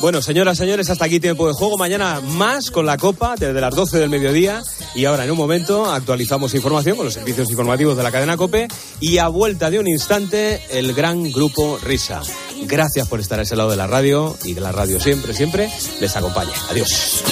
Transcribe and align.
Bueno, 0.00 0.22
señoras, 0.22 0.56
señores, 0.56 0.88
hasta 0.90 1.06
aquí 1.06 1.18
tiempo 1.18 1.48
de 1.48 1.54
juego. 1.54 1.76
Mañana 1.76 2.20
más 2.20 2.70
con 2.70 2.86
la 2.86 2.96
Copa 2.96 3.34
desde 3.36 3.60
las 3.60 3.74
12 3.74 3.98
del 3.98 4.08
mediodía. 4.08 4.62
Y 4.94 5.04
ahora, 5.06 5.24
en 5.24 5.30
un 5.32 5.36
momento, 5.36 5.90
actualizamos 5.90 6.54
información 6.54 6.96
con 6.96 7.06
los 7.06 7.14
servicios 7.14 7.50
informativos 7.50 7.96
de 7.96 8.04
la 8.04 8.12
cadena 8.12 8.36
Cope. 8.36 8.68
Y 9.00 9.18
a 9.18 9.26
vuelta 9.26 9.70
de 9.70 9.80
un 9.80 9.88
instante, 9.88 10.62
el 10.70 10.94
gran 10.94 11.32
grupo 11.32 11.78
Risa. 11.82 12.22
Gracias 12.62 13.08
por 13.08 13.18
estar 13.18 13.40
a 13.40 13.42
ese 13.42 13.56
lado 13.56 13.70
de 13.70 13.76
la 13.76 13.88
radio 13.88 14.36
y 14.44 14.54
de 14.54 14.60
la 14.60 14.70
radio 14.70 15.00
siempre, 15.00 15.34
siempre. 15.34 15.68
Les 16.00 16.16
acompaña. 16.16 16.52
Adiós. 16.70 17.24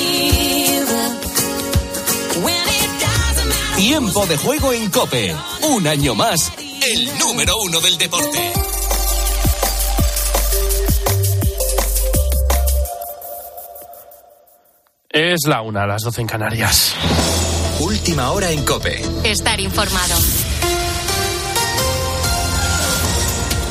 Tiempo 3.76 4.26
de 4.26 4.36
juego 4.38 4.72
en 4.72 4.90
Cope. 4.90 5.36
Un 5.70 5.86
año 5.86 6.16
más, 6.16 6.52
el 6.58 7.18
número 7.18 7.54
uno 7.62 7.80
del 7.80 7.96
deporte. 7.96 8.65
Es 15.16 15.46
la 15.46 15.62
una, 15.62 15.84
a 15.84 15.86
las 15.86 16.02
12 16.02 16.20
en 16.20 16.26
Canarias. 16.26 16.94
Última 17.80 18.32
hora 18.32 18.50
en 18.50 18.62
Cope. 18.66 19.00
Estar 19.24 19.58
informado. 19.60 20.14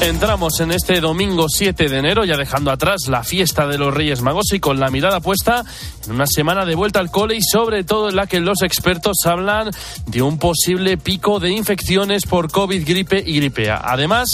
Entramos 0.05 0.59
en 0.59 0.72
este 0.72 1.02
domingo 1.02 1.48
7 1.50 1.90
de 1.90 1.98
enero, 1.98 2.26
ya 2.26 2.38
dejando 2.38 2.70
atrás 2.70 3.08
la 3.08 3.23
fiesta 3.23 3.66
de 3.66 3.80
los 3.80 3.91
Reyes 3.91 4.22
Magos 4.22 4.54
y 4.54 4.59
con 4.59 4.80
la 4.80 4.91
mirada 4.91 5.20
puesta 5.20 5.66
en 6.05 6.12
una 6.12 6.27
semana 6.27 6.63
de 6.63 6.76
vuelta 6.76 7.00
al 7.00 7.09
cole 7.09 7.36
y 7.36 7.41
sobre 7.41 7.84
todo 7.84 8.10
en 8.10 8.16
la 8.16 8.27
que 8.27 8.40
los 8.40 8.62
expertos 8.62 9.18
hablan 9.26 9.72
de 10.05 10.22
un 10.22 10.38
posible 10.38 10.98
pico 10.98 11.40
de 11.40 11.49
infecciones 11.49 12.27
por 12.27 12.52
COVID, 12.52 12.88
gripe 12.88 13.23
y 13.26 13.38
gripea. 13.38 13.82
Además, 13.84 14.30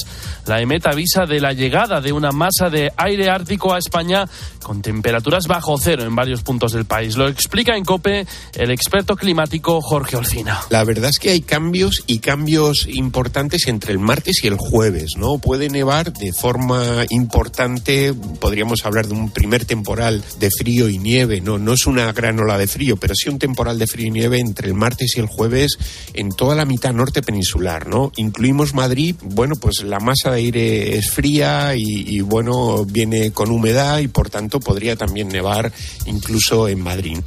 la 0.45 0.59
EMET 0.59 0.87
avisa 0.87 1.25
de 1.25 1.39
la 1.39 1.53
llegada 1.53 2.01
de 2.01 2.11
una 2.11 2.33
masa 2.33 2.69
de 2.69 2.91
aire 2.97 3.29
ártico 3.29 3.73
a 3.73 3.77
España 3.77 4.27
con 4.61 4.81
temperaturas 4.81 5.47
bajo 5.47 5.77
cero 5.77 6.03
en 6.03 6.15
varios 6.15 6.43
puntos 6.43 6.73
del 6.73 6.83
país. 6.83 7.15
Lo 7.15 7.29
explica 7.29 7.77
en 7.77 7.85
COPE 7.85 8.27
el 8.55 8.71
experto 8.71 9.15
climático 9.15 9.79
Jorge 9.81 10.17
Olcina. 10.17 10.59
La 10.69 10.83
verdad 10.83 11.09
es 11.09 11.17
que 11.17 11.29
hay 11.29 11.41
cambios 11.41 12.03
y 12.07 12.19
cambios 12.19 12.87
importantes 12.87 13.67
entre 13.67 13.93
el 13.93 13.99
martes 13.99 14.43
y 14.43 14.47
el 14.47 14.57
jueves, 14.57 15.13
¿no? 15.17 15.37
Puede 15.37 15.60
nevar 15.69 16.13
de 16.13 16.31
forma 16.33 17.05
importante, 17.09 18.13
podríamos 18.39 18.85
hablar 18.85 19.07
de 19.07 19.13
un 19.13 19.31
primer 19.31 19.65
temporal 19.65 20.23
de 20.39 20.49
frío 20.49 20.89
y 20.89 20.97
nieve, 20.97 21.41
no, 21.41 21.57
no 21.57 21.73
es 21.73 21.87
una 21.87 22.11
gran 22.13 22.39
ola 22.39 22.57
de 22.57 22.67
frío, 22.67 22.97
pero 22.97 23.13
sí 23.15 23.29
un 23.29 23.39
temporal 23.39 23.79
de 23.79 23.87
frío 23.87 24.07
y 24.07 24.11
nieve 24.11 24.39
entre 24.39 24.67
el 24.67 24.73
martes 24.73 25.15
y 25.15 25.19
el 25.19 25.27
jueves 25.27 25.77
en 26.13 26.29
toda 26.29 26.55
la 26.55 26.65
mitad 26.65 26.93
norte 26.93 27.21
peninsular, 27.21 27.87
¿no? 27.87 28.11
Incluimos 28.15 28.73
Madrid, 28.73 29.15
bueno, 29.21 29.55
pues 29.55 29.83
la 29.83 29.99
masa 29.99 30.31
de 30.31 30.37
aire 30.37 30.97
es 30.97 31.11
fría 31.11 31.75
y, 31.75 31.83
y 31.85 32.21
bueno, 32.21 32.85
viene 32.85 33.31
con 33.31 33.51
humedad 33.51 33.99
y 33.99 34.07
por 34.07 34.29
tanto 34.29 34.59
podría 34.59 34.95
también 34.95 35.27
nevar 35.27 35.71
incluso 36.05 36.67
en 36.67 36.81
Madrid. 36.81 37.19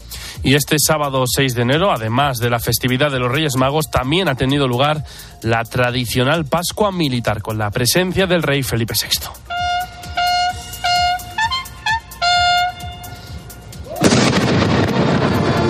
Y 0.44 0.54
este 0.54 0.76
sábado 0.78 1.24
6 1.26 1.54
de 1.54 1.62
enero, 1.62 1.90
además 1.90 2.36
de 2.36 2.50
la 2.50 2.60
festividad 2.60 3.10
de 3.10 3.18
los 3.18 3.32
Reyes 3.32 3.56
Magos, 3.56 3.90
también 3.90 4.28
ha 4.28 4.34
tenido 4.34 4.68
lugar 4.68 5.02
la 5.40 5.64
tradicional 5.64 6.44
Pascua 6.44 6.92
Militar 6.92 7.40
con 7.40 7.56
la 7.56 7.70
presencia 7.70 8.26
del 8.26 8.42
rey 8.42 8.62
Felipe 8.62 8.92
VI. 8.92 9.54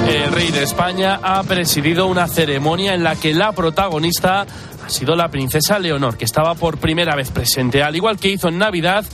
El 0.09 0.33
rey 0.33 0.51
de 0.51 0.65
España 0.65 1.21
ha 1.23 1.41
presidido 1.45 2.09
una 2.09 2.27
ceremonia 2.27 2.95
en 2.95 3.05
la 3.05 3.15
que 3.15 3.33
la 3.33 3.53
protagonista 3.53 4.45
ha 4.85 4.91
sido 4.91 5.15
la 5.15 5.29
princesa 5.29 5.79
Leonor, 5.79 6.17
que 6.17 6.25
estaba 6.25 6.57
por 6.57 6.79
primera 6.79 7.15
vez 7.15 7.31
presente. 7.31 7.83
Al 7.83 7.95
igual 7.95 8.19
que 8.19 8.29
hizo 8.29 8.49
en 8.49 8.59
Navidad, 8.59 9.05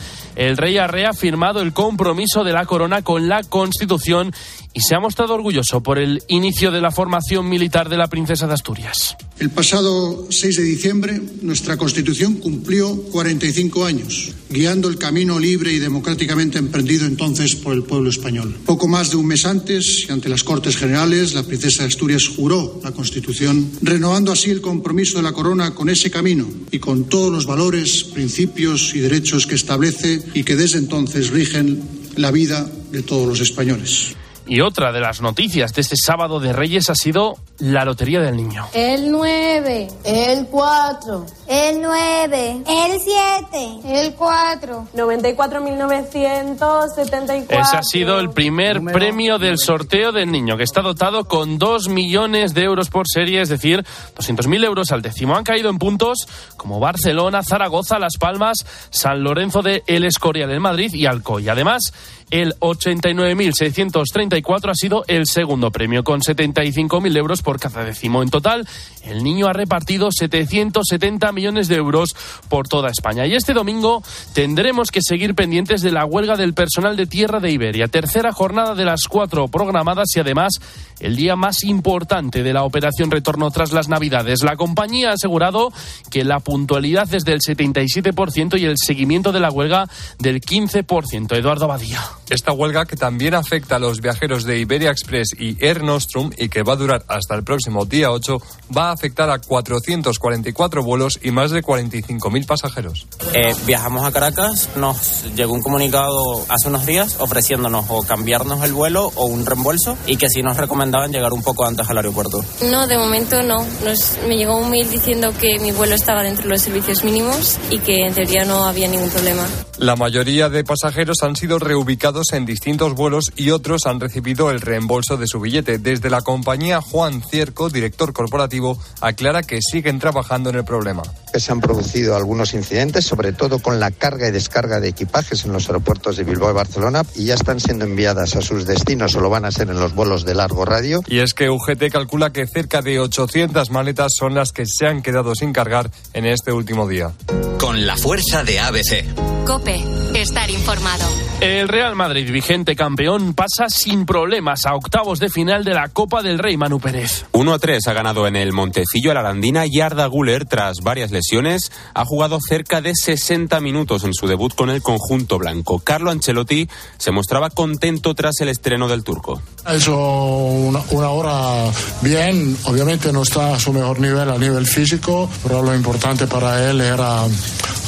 el 0.40 0.56
rey 0.56 0.78
ha 0.78 0.86
reafirmado 0.86 1.60
el 1.60 1.74
compromiso 1.74 2.44
de 2.44 2.54
la 2.54 2.64
corona 2.64 3.02
con 3.02 3.28
la 3.28 3.42
Constitución 3.42 4.32
y 4.72 4.80
se 4.80 4.94
ha 4.94 5.00
mostrado 5.00 5.34
orgulloso 5.34 5.82
por 5.82 5.98
el 5.98 6.22
inicio 6.28 6.70
de 6.70 6.80
la 6.80 6.90
formación 6.90 7.46
militar 7.46 7.90
de 7.90 7.98
la 7.98 8.06
princesa 8.06 8.46
de 8.46 8.54
Asturias. 8.54 9.16
El 9.38 9.50
pasado 9.50 10.26
6 10.30 10.56
de 10.56 10.62
diciembre, 10.62 11.20
nuestra 11.42 11.76
Constitución 11.76 12.34
cumplió 12.34 12.94
45 13.10 13.84
años, 13.84 14.32
guiando 14.50 14.88
el 14.88 14.98
camino 14.98 15.38
libre 15.38 15.72
y 15.72 15.78
democráticamente 15.78 16.58
emprendido 16.58 17.06
entonces 17.06 17.56
por 17.56 17.74
el 17.74 17.82
pueblo 17.82 18.10
español. 18.10 18.54
Poco 18.64 18.86
más 18.86 19.10
de 19.10 19.16
un 19.16 19.26
mes 19.26 19.46
antes, 19.46 20.06
ante 20.10 20.28
las 20.28 20.42
Cortes 20.42 20.76
Generales, 20.76 21.34
la 21.34 21.42
princesa 21.42 21.82
de 21.82 21.88
Asturias 21.88 22.28
juró 22.28 22.80
la 22.84 22.92
Constitución, 22.92 23.70
renovando 23.82 24.32
así 24.32 24.50
el 24.50 24.60
compromiso 24.60 25.16
de 25.16 25.22
la 25.22 25.32
corona 25.32 25.74
con 25.74 25.88
ese 25.88 26.10
camino 26.10 26.46
y 26.70 26.78
con 26.78 27.04
todos 27.04 27.32
los 27.32 27.46
valores, 27.46 28.04
principios 28.04 28.94
y 28.94 29.00
derechos 29.00 29.46
que 29.46 29.54
establece 29.54 30.22
y 30.34 30.44
que 30.44 30.56
desde 30.56 30.78
entonces 30.78 31.30
rigen 31.30 31.82
la 32.16 32.30
vida 32.30 32.70
de 32.90 33.02
todos 33.02 33.26
los 33.26 33.40
españoles. 33.40 34.14
Y 34.50 34.60
otra 34.62 34.90
de 34.90 34.98
las 34.98 35.20
noticias 35.20 35.72
de 35.74 35.82
este 35.82 35.94
sábado 35.94 36.40
de 36.40 36.52
Reyes 36.52 36.90
ha 36.90 36.96
sido 36.96 37.36
la 37.60 37.84
Lotería 37.84 38.20
del 38.20 38.36
Niño. 38.36 38.66
El 38.72 39.12
9, 39.12 39.88
el 40.04 40.48
4, 40.48 41.26
el 41.46 41.80
9, 41.80 42.64
el 42.66 43.00
7, 43.00 43.78
el 43.84 44.14
4, 44.14 44.88
94.974. 44.92 47.46
Ese 47.48 47.76
ha 47.76 47.82
sido 47.84 48.18
el 48.18 48.30
primer 48.30 48.82
premio 48.82 49.38
del 49.38 49.56
sorteo 49.56 50.10
del 50.10 50.32
niño, 50.32 50.56
que 50.56 50.64
está 50.64 50.82
dotado 50.82 51.28
con 51.28 51.56
2 51.56 51.88
millones 51.88 52.52
de 52.52 52.64
euros 52.64 52.90
por 52.90 53.06
serie, 53.06 53.42
es 53.42 53.50
decir, 53.50 53.84
200.000 54.16 54.64
euros 54.64 54.90
al 54.90 55.00
décimo. 55.00 55.36
Han 55.36 55.44
caído 55.44 55.70
en 55.70 55.78
puntos 55.78 56.26
como 56.56 56.80
Barcelona, 56.80 57.44
Zaragoza, 57.44 58.00
Las 58.00 58.16
Palmas, 58.18 58.66
San 58.90 59.22
Lorenzo 59.22 59.62
de 59.62 59.84
El 59.86 60.04
Escorial 60.04 60.50
en 60.50 60.60
Madrid 60.60 60.92
y 60.92 61.06
Alcoy. 61.06 61.48
Además, 61.48 61.92
el 62.30 62.54
89.634 62.58 64.70
ha 64.70 64.74
sido 64.74 65.04
el 65.08 65.26
segundo 65.26 65.70
premio, 65.70 66.04
con 66.04 66.20
75.000 66.20 67.16
euros 67.16 67.40
por 67.42 67.58
cada 67.58 67.84
décimo. 67.84 68.22
En 68.22 68.30
total, 68.30 68.68
el 69.04 69.24
niño 69.24 69.46
ha 69.46 69.52
repartido 69.52 70.10
770 70.10 71.32
millones 71.32 71.68
de 71.68 71.76
euros 71.76 72.14
por 72.48 72.68
toda 72.68 72.90
España. 72.90 73.26
Y 73.26 73.34
este 73.34 73.52
domingo 73.52 74.02
tendremos 74.32 74.90
que 74.90 75.00
seguir 75.02 75.34
pendientes 75.34 75.82
de 75.82 75.92
la 75.92 76.04
huelga 76.04 76.36
del 76.36 76.54
personal 76.54 76.96
de 76.96 77.06
tierra 77.06 77.40
de 77.40 77.50
Iberia. 77.50 77.88
Tercera 77.88 78.32
jornada 78.32 78.74
de 78.74 78.84
las 78.84 79.04
cuatro 79.08 79.48
programadas 79.48 80.08
y 80.14 80.20
además 80.20 80.54
el 81.00 81.16
día 81.16 81.36
más 81.36 81.64
importante 81.64 82.42
de 82.42 82.52
la 82.52 82.64
operación 82.64 83.10
retorno 83.10 83.50
tras 83.50 83.72
las 83.72 83.88
Navidades. 83.88 84.42
La 84.42 84.56
compañía 84.56 85.10
ha 85.10 85.14
asegurado 85.14 85.72
que 86.10 86.24
la 86.24 86.40
puntualidad 86.40 87.12
es 87.14 87.24
del 87.24 87.40
77% 87.40 88.58
y 88.60 88.64
el 88.64 88.76
seguimiento 88.76 89.32
de 89.32 89.40
la 89.40 89.50
huelga 89.50 89.88
del 90.18 90.40
15%. 90.40 91.36
Eduardo 91.36 91.66
Badía. 91.66 92.02
Esta 92.28 92.52
huelga 92.52 92.86
que 92.86 92.96
también 92.96 93.34
afecta 93.34 93.76
a 93.76 93.78
los 93.78 94.00
viajeros 94.00 94.44
de 94.44 94.58
Iberia 94.58 94.90
Express 94.90 95.34
y 95.38 95.56
Air 95.64 95.82
Nostrum 95.82 96.30
y 96.36 96.48
que 96.48 96.62
va 96.62 96.74
a 96.74 96.76
durar 96.76 97.04
hasta 97.08 97.34
el 97.34 97.44
próximo 97.44 97.84
día 97.84 98.10
8 98.10 98.38
va 98.76 98.89
afectar 98.92 99.30
a 99.30 99.38
444 99.38 100.82
vuelos 100.82 101.18
y 101.22 101.30
más 101.30 101.50
de 101.50 101.62
45.000 101.62 102.46
pasajeros. 102.46 103.06
Eh, 103.34 103.54
viajamos 103.66 104.04
a 104.04 104.12
Caracas, 104.12 104.70
nos 104.76 105.24
llegó 105.34 105.54
un 105.54 105.62
comunicado 105.62 106.44
hace 106.48 106.68
unos 106.68 106.86
días 106.86 107.16
ofreciéndonos 107.18 107.86
o 107.88 108.02
cambiarnos 108.02 108.62
el 108.64 108.72
vuelo 108.72 109.10
o 109.14 109.26
un 109.26 109.46
reembolso 109.46 109.96
y 110.06 110.16
que 110.16 110.28
sí 110.28 110.42
nos 110.42 110.56
recomendaban 110.56 111.12
llegar 111.12 111.32
un 111.32 111.42
poco 111.42 111.66
antes 111.66 111.88
al 111.88 111.96
aeropuerto. 111.96 112.44
No, 112.70 112.86
de 112.86 112.98
momento 112.98 113.42
no. 113.42 113.64
Nos, 113.84 114.18
me 114.26 114.36
llegó 114.36 114.58
un 114.58 114.70
mail 114.70 114.90
diciendo 114.90 115.32
que 115.38 115.58
mi 115.58 115.72
vuelo 115.72 115.94
estaba 115.94 116.22
dentro 116.22 116.44
de 116.44 116.50
los 116.50 116.62
servicios 116.62 117.04
mínimos 117.04 117.58
y 117.70 117.78
que 117.78 118.06
en 118.06 118.14
teoría 118.14 118.44
no 118.44 118.64
había 118.64 118.88
ningún 118.88 119.10
problema. 119.10 119.46
La 119.78 119.96
mayoría 119.96 120.48
de 120.48 120.62
pasajeros 120.62 121.22
han 121.22 121.36
sido 121.36 121.58
reubicados 121.58 122.32
en 122.32 122.44
distintos 122.44 122.94
vuelos 122.94 123.32
y 123.34 123.50
otros 123.50 123.86
han 123.86 123.98
recibido 123.98 124.50
el 124.50 124.60
reembolso 124.60 125.16
de 125.16 125.26
su 125.26 125.40
billete. 125.40 125.78
Desde 125.78 126.10
la 126.10 126.20
compañía 126.20 126.80
Juan 126.80 127.22
Cierco, 127.22 127.70
director 127.70 128.12
corporativo, 128.12 128.78
aclara 129.00 129.42
que 129.42 129.60
siguen 129.62 129.98
trabajando 129.98 130.50
en 130.50 130.56
el 130.56 130.64
problema. 130.64 131.02
Se 131.34 131.52
han 131.52 131.60
producido 131.60 132.16
algunos 132.16 132.54
incidentes, 132.54 133.06
sobre 133.06 133.32
todo 133.32 133.60
con 133.60 133.78
la 133.78 133.90
carga 133.90 134.28
y 134.28 134.32
descarga 134.32 134.80
de 134.80 134.88
equipajes 134.88 135.44
en 135.44 135.52
los 135.52 135.68
aeropuertos 135.68 136.16
de 136.16 136.24
Bilbao 136.24 136.50
y 136.50 136.54
Barcelona, 136.54 137.02
y 137.14 137.26
ya 137.26 137.34
están 137.34 137.60
siendo 137.60 137.84
enviadas 137.84 138.36
a 138.36 138.42
sus 138.42 138.66
destinos 138.66 139.14
o 139.14 139.20
lo 139.20 139.30
van 139.30 139.44
a 139.44 139.52
ser 139.52 139.70
en 139.70 139.78
los 139.78 139.94
vuelos 139.94 140.24
de 140.24 140.34
largo 140.34 140.64
radio. 140.64 141.02
Y 141.06 141.20
es 141.20 141.34
que 141.34 141.50
UGT 141.50 141.90
calcula 141.90 142.30
que 142.30 142.46
cerca 142.46 142.82
de 142.82 142.98
800 142.98 143.70
maletas 143.70 144.12
son 144.16 144.34
las 144.34 144.52
que 144.52 144.64
se 144.66 144.86
han 144.86 145.02
quedado 145.02 145.34
sin 145.34 145.52
cargar 145.52 145.90
en 146.12 146.26
este 146.26 146.52
último 146.52 146.88
día. 146.88 147.12
Con 147.58 147.86
la 147.86 147.96
fuerza 147.96 148.42
de 148.42 148.58
ABC. 148.58 149.04
Cope, 149.44 149.82
estar 150.14 150.50
informado. 150.50 151.04
El 151.40 151.68
Real 151.68 151.96
Madrid, 151.96 152.30
vigente 152.30 152.76
campeón, 152.76 153.34
pasa 153.34 153.68
sin 153.68 154.04
problemas 154.04 154.66
a 154.66 154.74
octavos 154.74 155.18
de 155.18 155.30
final 155.30 155.64
de 155.64 155.72
la 155.72 155.88
Copa 155.88 156.22
del 156.22 156.38
Rey 156.38 156.56
Manu 156.56 156.78
Pérez. 156.78 157.24
1 157.32 157.54
a 157.54 157.58
3 157.58 157.86
ha 157.86 157.92
ganado 157.94 158.26
en 158.26 158.36
el 158.36 158.52
Montecillo 158.70 159.10
a 159.10 159.14
la 159.14 159.20
Arandina 159.20 159.66
y 159.66 159.80
Arda 159.80 160.06
Guller, 160.06 160.44
tras 160.44 160.76
varias 160.84 161.10
lesiones, 161.10 161.72
ha 161.92 162.04
jugado 162.04 162.38
cerca 162.40 162.80
de 162.80 162.92
60 162.94 163.58
minutos 163.58 164.04
en 164.04 164.14
su 164.14 164.28
debut 164.28 164.54
con 164.54 164.70
el 164.70 164.80
conjunto 164.80 165.38
blanco. 165.38 165.80
Carlo 165.80 166.12
Ancelotti 166.12 166.68
se 166.96 167.10
mostraba 167.10 167.50
contento 167.50 168.14
tras 168.14 168.40
el 168.42 168.48
estreno 168.48 168.86
del 168.86 169.02
turco. 169.02 169.42
Ha 169.64 169.74
hecho 169.74 169.98
una, 169.98 170.80
una 170.90 171.08
hora 171.08 171.72
bien, 172.00 172.56
obviamente 172.62 173.12
no 173.12 173.22
está 173.22 173.54
a 173.54 173.58
su 173.58 173.72
mejor 173.72 173.98
nivel 173.98 174.30
a 174.30 174.38
nivel 174.38 174.64
físico, 174.68 175.28
pero 175.42 175.64
lo 175.64 175.74
importante 175.74 176.28
para 176.28 176.70
él 176.70 176.80
era 176.80 177.24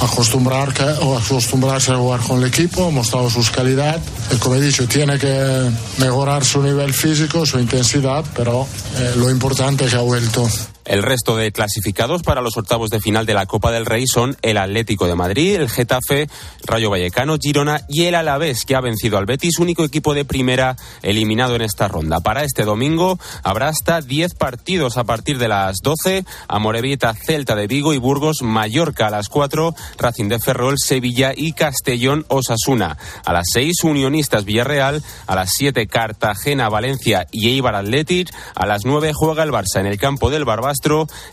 acostumbrar 0.00 0.74
que, 0.74 0.82
o 0.82 1.16
acostumbrarse 1.16 1.92
a 1.92 1.96
jugar 1.96 2.20
con 2.20 2.38
el 2.38 2.48
equipo, 2.48 2.88
ha 2.88 2.90
mostrado 2.90 3.30
sus 3.30 3.50
calidad. 3.50 4.00
Y 4.32 4.36
como 4.36 4.56
he 4.56 4.60
dicho, 4.60 4.88
tiene 4.88 5.16
que 5.16 5.70
mejorar 5.98 6.44
su 6.44 6.60
nivel 6.60 6.92
físico, 6.92 7.46
su 7.46 7.60
intensidad, 7.60 8.24
pero 8.34 8.66
eh, 8.96 9.12
lo 9.16 9.30
importante 9.30 9.84
es 9.84 9.92
que 9.92 9.96
ha 9.96 10.00
vuelto. 10.00 10.48
El 10.84 11.02
resto 11.02 11.36
de 11.36 11.52
clasificados 11.52 12.22
para 12.22 12.40
los 12.40 12.56
octavos 12.56 12.90
de 12.90 13.00
final 13.00 13.24
de 13.24 13.34
la 13.34 13.46
Copa 13.46 13.70
del 13.70 13.86
Rey 13.86 14.06
son 14.06 14.36
el 14.42 14.58
Atlético 14.58 15.06
de 15.06 15.14
Madrid, 15.14 15.54
el 15.54 15.70
Getafe, 15.70 16.28
Rayo 16.64 16.90
Vallecano, 16.90 17.36
Girona 17.40 17.82
y 17.88 18.04
el 18.04 18.16
Alavés, 18.16 18.64
que 18.64 18.74
ha 18.74 18.80
vencido 18.80 19.16
al 19.16 19.26
Betis, 19.26 19.58
único 19.58 19.84
equipo 19.84 20.12
de 20.12 20.24
primera 20.24 20.76
eliminado 21.02 21.54
en 21.54 21.62
esta 21.62 21.86
ronda. 21.86 22.20
Para 22.20 22.42
este 22.42 22.64
domingo 22.64 23.18
habrá 23.44 23.68
hasta 23.68 24.00
10 24.00 24.34
partidos 24.34 24.96
a 24.96 25.04
partir 25.04 25.38
de 25.38 25.48
las 25.48 25.78
12, 25.82 26.24
Amorebieta, 26.48 27.14
Celta 27.14 27.54
de 27.54 27.66
Vigo 27.66 27.94
y 27.94 27.98
Burgos, 27.98 28.42
Mallorca 28.42 29.06
a 29.06 29.10
las 29.10 29.28
4, 29.28 29.74
Racing 29.98 30.28
de 30.28 30.40
Ferrol, 30.40 30.78
Sevilla 30.78 31.32
y 31.36 31.52
Castellón, 31.52 32.26
Osasuna. 32.28 32.96
A 33.24 33.32
las 33.32 33.46
6, 33.52 33.84
Unionistas 33.84 34.44
Villarreal, 34.44 35.02
a 35.26 35.34
las 35.36 35.50
7, 35.56 35.86
Cartagena, 35.86 36.68
Valencia 36.68 37.26
y 37.30 37.50
Eibar 37.50 37.76
Athletic, 37.76 38.34
a 38.54 38.66
las 38.66 38.84
9 38.84 39.12
juega 39.14 39.44
el 39.44 39.50
Barça 39.50 39.80
en 39.80 39.86
el 39.86 39.98
campo 39.98 40.30
del 40.30 40.44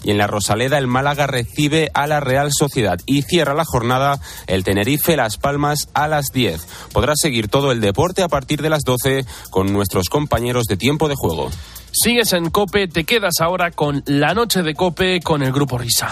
Y 0.03 0.11
en 0.11 0.17
la 0.17 0.27
Rosaleda 0.27 0.77
el 0.77 0.87
Málaga 0.87 1.27
recibe 1.27 1.89
a 1.93 2.07
la 2.07 2.19
Real 2.19 2.49
Sociedad 2.51 2.99
y 3.05 3.21
cierra 3.21 3.53
la 3.53 3.65
jornada 3.65 4.19
el 4.47 4.63
Tenerife 4.63 5.15
Las 5.15 5.37
Palmas 5.37 5.89
a 5.93 6.07
las 6.07 6.31
10. 6.31 6.65
Podrás 6.93 7.17
seguir 7.21 7.47
todo 7.47 7.71
el 7.71 7.81
deporte 7.81 8.21
a 8.21 8.27
partir 8.27 8.61
de 8.61 8.69
las 8.69 8.83
12 8.83 9.25
con 9.49 9.71
nuestros 9.71 10.09
compañeros 10.09 10.65
de 10.65 10.77
tiempo 10.77 11.07
de 11.07 11.15
juego. 11.15 11.49
Sigues 11.91 12.33
en 12.33 12.49
Cope, 12.49 12.87
te 12.87 13.03
quedas 13.03 13.35
ahora 13.41 13.71
con 13.71 14.03
la 14.05 14.33
noche 14.33 14.61
de 14.61 14.75
Cope 14.75 15.19
con 15.21 15.41
el 15.41 15.51
grupo 15.51 15.77
Risa. 15.77 16.09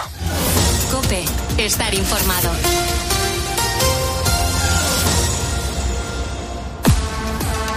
Cope, 0.90 1.24
estar 1.58 1.94
informado. 1.94 2.77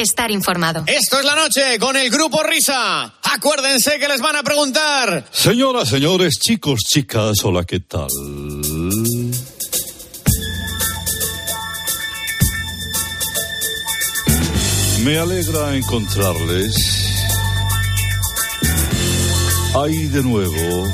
estar 0.00 0.30
informado. 0.30 0.84
Esto 0.86 1.18
es 1.18 1.24
la 1.24 1.34
noche 1.34 1.78
con 1.78 1.96
el 1.96 2.10
grupo 2.10 2.42
Risa. 2.42 3.14
Acuérdense 3.22 3.98
que 3.98 4.08
les 4.08 4.20
van 4.20 4.36
a 4.36 4.42
preguntar. 4.42 5.24
Señoras, 5.30 5.88
señores, 5.88 6.34
chicos, 6.38 6.80
chicas, 6.80 7.44
hola, 7.44 7.64
¿qué 7.64 7.80
tal? 7.80 8.08
Me 15.04 15.18
alegra 15.18 15.74
encontrarles 15.76 16.74
ahí 19.74 20.06
de 20.08 20.22
nuevo 20.22 20.88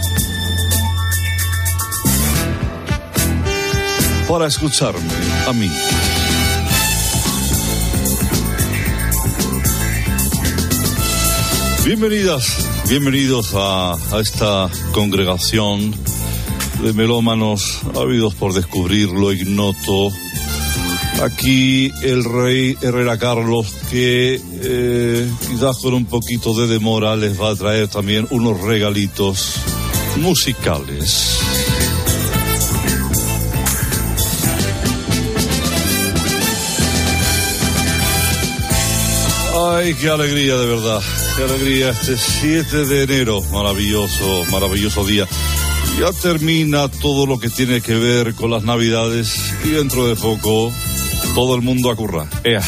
para 4.28 4.46
escucharme 4.46 5.00
a 5.46 5.52
mí. 5.52 5.70
Bienvenidas, 11.86 12.66
bienvenidos 12.88 13.54
a, 13.54 13.92
a 13.92 14.20
esta 14.20 14.68
congregación 14.90 15.94
de 16.82 16.92
melómanos 16.92 17.80
ávidos 17.94 18.34
por 18.34 18.54
descubrir 18.54 19.08
lo 19.08 19.32
ignoto. 19.32 20.08
Aquí 21.22 21.92
el 22.02 22.24
rey 22.24 22.76
Herrera 22.82 23.18
Carlos, 23.18 23.72
que 23.88 24.40
eh, 24.64 25.30
quizás 25.48 25.78
con 25.78 25.94
un 25.94 26.06
poquito 26.06 26.54
de 26.54 26.66
demora 26.66 27.14
les 27.14 27.40
va 27.40 27.50
a 27.50 27.54
traer 27.54 27.86
también 27.86 28.26
unos 28.32 28.60
regalitos 28.62 29.54
musicales. 30.16 31.38
Ay, 39.70 39.94
qué 39.94 40.08
alegría 40.10 40.56
de 40.56 40.66
verdad, 40.66 41.00
qué 41.36 41.42
alegría 41.42 41.90
este 41.90 42.16
7 42.16 42.86
de 42.86 43.02
enero, 43.02 43.42
maravilloso, 43.52 44.44
maravilloso 44.50 45.04
día. 45.04 45.28
Ya 46.00 46.10
termina 46.12 46.88
todo 46.88 47.26
lo 47.26 47.38
que 47.38 47.50
tiene 47.50 47.82
que 47.82 47.94
ver 47.94 48.34
con 48.34 48.50
las 48.50 48.62
navidades 48.62 49.38
y 49.64 49.70
dentro 49.70 50.06
de 50.06 50.16
poco 50.16 50.72
todo 51.34 51.54
el 51.54 51.62
mundo 51.62 51.90
a 51.90 51.96
currar. 51.96 52.28
Ea. 52.42 52.62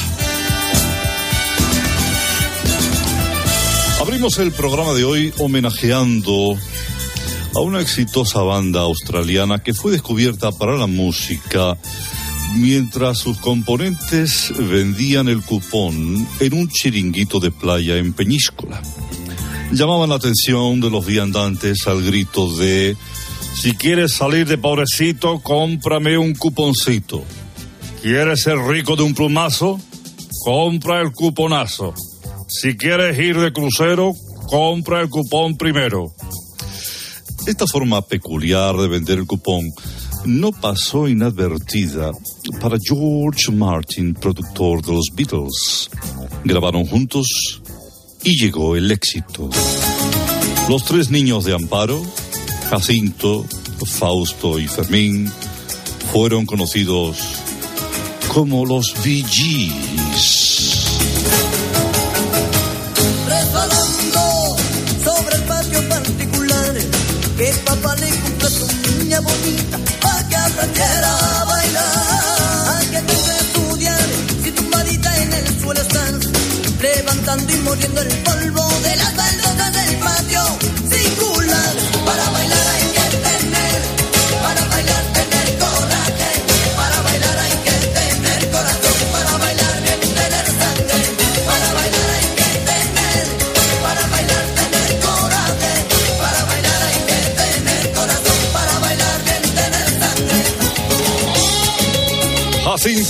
Abrimos 4.00 4.38
el 4.38 4.52
programa 4.52 4.92
de 4.92 5.04
hoy 5.04 5.32
homenajeando 5.38 6.56
a 7.54 7.60
una 7.60 7.80
exitosa 7.80 8.42
banda 8.42 8.80
australiana 8.80 9.62
que 9.62 9.72
fue 9.72 9.92
descubierta 9.92 10.52
para 10.52 10.76
la 10.76 10.86
música 10.86 11.78
mientras 12.56 13.18
sus 13.18 13.38
componentes 13.38 14.52
vendían 14.56 15.28
el 15.28 15.42
cupón 15.42 16.26
en 16.40 16.54
un 16.54 16.68
chiringuito 16.68 17.40
de 17.40 17.50
playa 17.50 17.96
en 17.96 18.12
Peñíscola. 18.12 18.82
Llamaban 19.72 20.08
la 20.08 20.16
atención 20.16 20.80
de 20.80 20.90
los 20.90 21.04
viandantes 21.04 21.86
al 21.86 22.02
grito 22.02 22.56
de 22.56 22.96
si 23.54 23.74
quieres 23.74 24.12
salir 24.12 24.46
de 24.46 24.56
pobrecito, 24.56 25.40
cómprame 25.40 26.16
un 26.16 26.34
cuponcito. 26.34 27.24
¿Quieres 28.02 28.42
ser 28.42 28.56
rico 28.56 28.94
de 28.94 29.02
un 29.02 29.14
plumazo? 29.14 29.80
Compra 30.44 31.00
el 31.00 31.12
cuponazo. 31.12 31.92
Si 32.46 32.76
quieres 32.76 33.18
ir 33.18 33.38
de 33.38 33.52
crucero, 33.52 34.14
compra 34.48 35.00
el 35.00 35.10
cupón 35.10 35.56
primero. 35.56 36.14
Esta 37.46 37.66
forma 37.66 38.00
peculiar 38.02 38.76
de 38.76 38.86
vender 38.86 39.18
el 39.18 39.26
cupón 39.26 39.72
no 40.28 40.52
pasó 40.52 41.08
inadvertida 41.08 42.12
para 42.60 42.76
George 42.78 43.50
Martin, 43.50 44.12
productor 44.12 44.82
de 44.82 44.92
los 44.92 45.06
Beatles. 45.14 45.88
Grabaron 46.44 46.84
juntos 46.84 47.62
y 48.22 48.38
llegó 48.38 48.76
el 48.76 48.90
éxito. 48.90 49.48
Los 50.68 50.84
tres 50.84 51.10
niños 51.10 51.44
de 51.44 51.54
Amparo, 51.54 52.02
Jacinto, 52.68 53.46
Fausto 53.86 54.58
y 54.58 54.68
Fermín, 54.68 55.32
fueron 56.12 56.44
conocidos 56.44 57.16
como 58.28 58.66
los 58.66 58.92
VGs. 59.02 60.68
Sobre 65.04 65.36
el 65.36 65.42
patio 65.44 65.88
particular 65.88 66.74
que 67.38 67.52
papá 67.64 67.96
le 67.96 68.10
compró 68.10 68.46
a 68.46 68.50
su 68.50 68.66
niña 68.98 69.20
bonita 69.20 69.87
para 70.58 70.72
que 70.72 70.82
aprendiera 70.82 71.40
a 71.40 71.44
bailar. 71.44 72.80
Que 72.90 73.00
tenga 73.02 73.34
que 73.34 73.44
estudiar 73.44 74.08
si 74.42 74.50
tumbadita 74.52 75.22
en 75.22 75.32
el 75.32 75.60
suelo 75.60 75.80
estás 75.80 76.14
levantando 76.80 77.52
y 77.52 77.56
moviendo 77.58 78.00
el 78.02 78.08
polvo 78.08 78.68
de 78.82 78.96
las 78.96 79.16
baldosas 79.16 79.47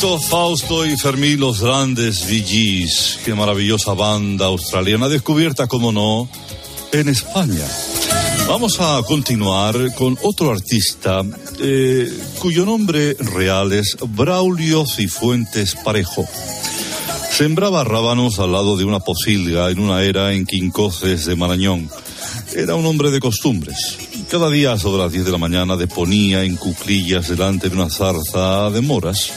Fausto 0.01 0.87
y 0.87 0.97
Fermín, 0.97 1.41
los 1.41 1.61
grandes 1.61 2.25
VGs. 2.25 3.19
Qué 3.25 3.35
maravillosa 3.35 3.95
banda 3.95 4.47
australiana, 4.47 5.09
descubierta, 5.09 5.67
como 5.67 5.91
no, 5.91 6.29
en 6.93 7.09
España. 7.09 7.67
Vamos 8.47 8.79
a 8.79 9.03
continuar 9.05 9.93
con 9.97 10.17
otro 10.23 10.53
artista 10.53 11.25
eh, 11.61 12.13
cuyo 12.39 12.65
nombre 12.65 13.15
real 13.15 13.73
es 13.73 13.97
Braulio 14.01 14.87
Cifuentes 14.87 15.75
Parejo. 15.75 16.25
Sembraba 17.33 17.83
rábanos 17.83 18.39
al 18.39 18.53
lado 18.53 18.77
de 18.77 18.85
una 18.85 19.01
posilga 19.01 19.69
en 19.69 19.81
una 19.81 20.05
era 20.05 20.33
en 20.33 20.47
Quincoces 20.47 21.27
de 21.27 21.35
Marañón. 21.35 21.91
Era 22.55 22.77
un 22.77 22.87
hombre 22.87 23.11
de 23.11 23.19
costumbres. 23.19 23.99
Cada 24.31 24.49
día 24.49 24.79
sobre 24.79 25.03
las 25.03 25.13
10 25.13 25.25
de 25.25 25.33
la 25.33 25.39
mañana 25.39 25.77
deponía 25.77 26.45
en 26.45 26.57
cuclillas 26.57 27.29
delante 27.29 27.69
de 27.69 27.75
una 27.75 27.91
zarza 27.91 28.71
de 28.71 28.81
moras 28.81 29.33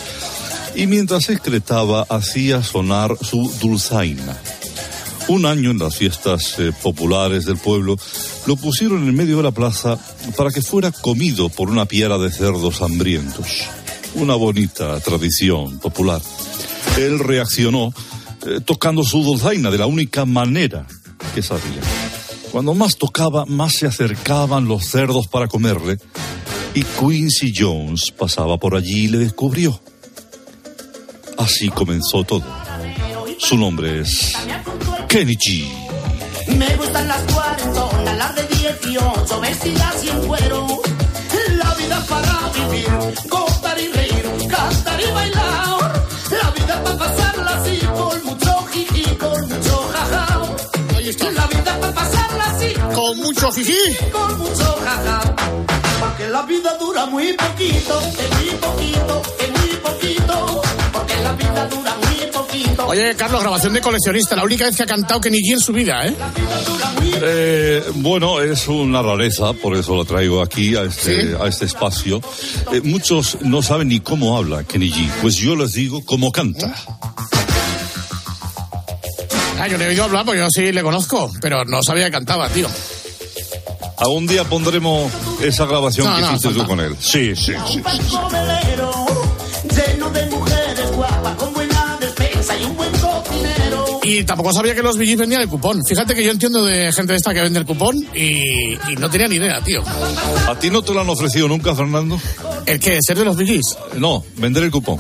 y 0.76 0.88
mientras 0.88 1.30
excretaba 1.30 2.06
hacía 2.10 2.64
sonar 2.64 3.18
su 3.22 3.52
dulzaina. 3.62 4.38
Un 5.28 5.46
año 5.46 5.72
en 5.72 5.80
las 5.80 5.96
fiestas 5.96 6.56
eh, 6.60 6.72
populares 6.82 7.46
del 7.46 7.58
pueblo 7.58 7.98
lo 8.46 8.56
pusieron 8.56 9.08
en 9.08 9.16
medio 9.16 9.38
de 9.38 9.44
la 9.44 9.52
plaza 9.52 9.98
para 10.36 10.52
que 10.52 10.62
fuera 10.62 10.92
comido 10.92 11.50
por 11.50 11.70
una 11.70 11.86
piara 11.86 12.18
de 12.18 12.32
cerdos 12.32 12.82
hambrientos. 12.82 13.64
Una 14.16 14.36
bonita 14.36 15.00
tradición 15.00 15.80
popular. 15.80 16.22
Él 16.98 17.20
reaccionó 17.20 17.94
eh, 18.46 18.60
tocando 18.66 19.04
su 19.04 19.24
dulzaina 19.24 19.72
de 19.72 19.78
la 19.78 19.86
única 19.86 20.26
manera 20.26 20.88
que 21.34 21.42
sabía. 21.42 21.82
Cuando 22.52 22.74
más 22.74 22.98
tocaba, 22.98 23.46
más 23.46 23.74
se 23.74 23.88
acercaban 23.88 24.68
los 24.68 24.86
cerdos 24.86 25.28
para 25.28 25.48
comerle 25.48 25.98
y 26.74 26.84
Quincy 26.84 27.54
Jones 27.56 28.12
pasaba 28.12 28.58
por 28.58 28.76
allí 28.76 29.06
y 29.06 29.08
le 29.08 29.20
descubrió. 29.20 29.80
Así 31.42 31.70
comenzó 31.70 32.24
todo. 32.24 32.44
Su 33.40 33.58
nombre 33.58 34.02
es 34.02 34.34
Kenny 35.10 35.36
G. 35.36 35.68
Me 36.56 36.76
gustan 36.76 37.08
las 37.08 37.22
cuarentonas, 37.34 38.16
las 38.16 38.36
de 38.36 38.46
18, 38.46 39.42
vestidas 39.42 40.04
y 40.04 40.10
en 40.10 40.28
cuero. 40.28 40.68
La 41.58 41.74
vida 41.74 42.06
para 42.08 42.52
vivir, 42.54 42.88
gozar 43.28 43.80
y 43.80 43.88
reír, 43.88 44.26
cantar 44.50 45.02
y 45.02 45.12
bailar. 45.12 46.06
La 46.30 46.52
vida 46.52 46.84
para 46.84 46.98
pasarla 46.98 47.58
así, 47.60 47.80
con 47.80 48.24
mucho 48.24 48.66
jiji, 48.72 49.16
con 49.16 49.42
mucho 49.50 49.90
jaja. 49.94 50.42
La 51.34 51.48
vida 51.48 51.80
para 51.80 51.94
pasarla 51.94 52.46
así, 52.52 52.74
con 52.94 53.18
mucho 53.18 53.52
jiji, 53.52 54.12
con 54.12 54.38
mucho 54.38 54.78
jaja. 54.86 55.22
Porque 56.00 56.28
la 56.30 56.44
vida 56.44 56.78
dura 56.78 57.08
muy 57.08 57.34
poquito, 57.34 58.00
es 58.00 58.30
muy 58.38 58.50
poquito, 58.60 59.22
es 59.40 59.50
muy 59.60 59.76
poquito. 59.78 60.62
Porque 61.42 61.54
la 61.54 61.66
vida 61.66 61.68
dura 61.68 61.96
muy 61.96 62.26
poquito. 62.32 62.88
Oye, 62.88 63.16
Carlos, 63.16 63.42
grabación 63.42 63.74
de 63.74 63.82
coleccionista, 63.82 64.36
la 64.36 64.44
única 64.44 64.66
vez 64.66 64.76
que 64.76 64.84
ha 64.84 64.88
cantado 64.88 65.22
Kenny 65.22 65.40
G 65.40 65.54
en 65.54 65.60
su 65.60 65.74
vida, 65.74 66.06
¿eh? 66.06 66.16
Eh, 67.24 67.84
bueno, 67.96 68.42
es 68.42 68.68
una 68.68 69.02
rareza, 69.02 69.54
por 69.54 69.76
eso 69.76 69.96
lo 69.96 70.06
traigo 70.06 70.42
aquí 70.42 70.76
a 70.76 70.84
este, 70.84 71.36
a 71.40 71.48
este 71.48 71.66
espacio. 71.66 72.22
Eh, 72.72 72.82
muchos 72.84 73.38
no 73.42 73.62
saben 73.62 73.90
ni 73.90 74.00
cómo 74.00 74.38
habla 74.38 74.64
Kenny 74.64 74.92
G, 74.92 75.10
pues 75.22 75.36
yo 75.36 75.56
les 75.56 75.74
digo 75.74 76.04
cómo 76.06 76.32
canta. 76.32 76.74
Ah, 79.60 79.68
yo 79.68 79.78
le 79.78 79.86
he 79.86 79.90
oído 79.90 80.06
hablar 80.06 80.26
porque 80.26 80.40
yo 80.40 80.48
sí 80.50 80.72
le 80.72 80.82
conozco, 80.82 81.32
pero 81.40 81.64
no 81.66 81.84
sabía 81.84 82.06
que 82.06 82.12
cantaba, 82.12 82.50
tío. 82.50 82.68
Algún 83.98 84.26
día 84.26 84.44
pondremos 84.44 85.12
esa 85.44 85.68
grabación 85.68 86.08
No, 86.08 86.16
que 86.16 86.22
no, 86.22 86.28
hiciste 86.30 86.50
tú 86.56 86.66
con 86.66 86.80
él. 86.80 86.96
Sí, 87.00 87.36
sí, 87.36 87.54
sí. 87.68 87.74
sí. 87.74 88.18
velero, 88.32 88.92
Y 94.04 94.24
tampoco 94.24 94.52
sabía 94.52 94.74
que 94.74 94.82
los 94.82 94.98
VGs 94.98 95.18
vendían 95.18 95.42
el 95.42 95.48
cupón. 95.48 95.82
Fíjate 95.88 96.16
que 96.16 96.24
yo 96.24 96.32
entiendo 96.32 96.66
de 96.66 96.92
gente 96.92 97.14
de 97.14 97.18
esta 97.18 97.34
que 97.34 97.42
vende 97.42 97.60
el 97.60 97.66
cupón 97.66 97.96
y, 98.16 98.74
y 98.74 98.96
no 98.98 99.10
tenía 99.10 99.28
ni 99.28 99.36
idea, 99.36 99.62
tío. 99.62 99.84
¿A 100.48 100.58
ti 100.58 100.70
no 100.70 100.82
te 100.82 100.94
lo 100.94 101.02
han 101.02 101.10
ofrecido 101.10 101.48
nunca, 101.48 101.76
Fernando? 101.76 102.20
¿El 102.66 102.80
qué? 102.80 102.98
¿Ser 103.02 103.18
de 103.18 103.26
los 103.26 103.38
VGs? 103.38 103.78
No, 103.98 104.24
vender 104.38 104.64
el 104.64 104.72
cupón. 104.72 105.00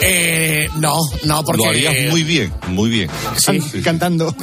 Eh, 0.00 0.68
no, 0.76 0.98
no, 1.24 1.44
porque... 1.44 1.62
Lo 1.62 1.70
harías 1.70 2.10
muy 2.10 2.22
bien, 2.22 2.52
muy 2.68 2.88
bien. 2.88 3.10
Sí, 3.36 3.60
cantando. 3.82 4.34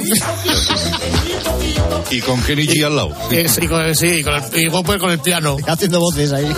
Y 2.10 2.20
con 2.20 2.40
Kenny 2.42 2.66
G 2.66 2.84
al 2.84 2.96
lado. 2.96 3.16
Eh, 3.30 3.48
sí, 3.48 3.66
con 3.66 3.94
sí, 3.94 4.22
con 4.22 4.34
el, 4.34 4.42
y 4.54 4.68
Gopper 4.68 4.98
con 4.98 5.10
el 5.10 5.18
piano. 5.18 5.56
Haciendo 5.66 5.98
voces 5.98 6.32
ahí. 6.32 6.48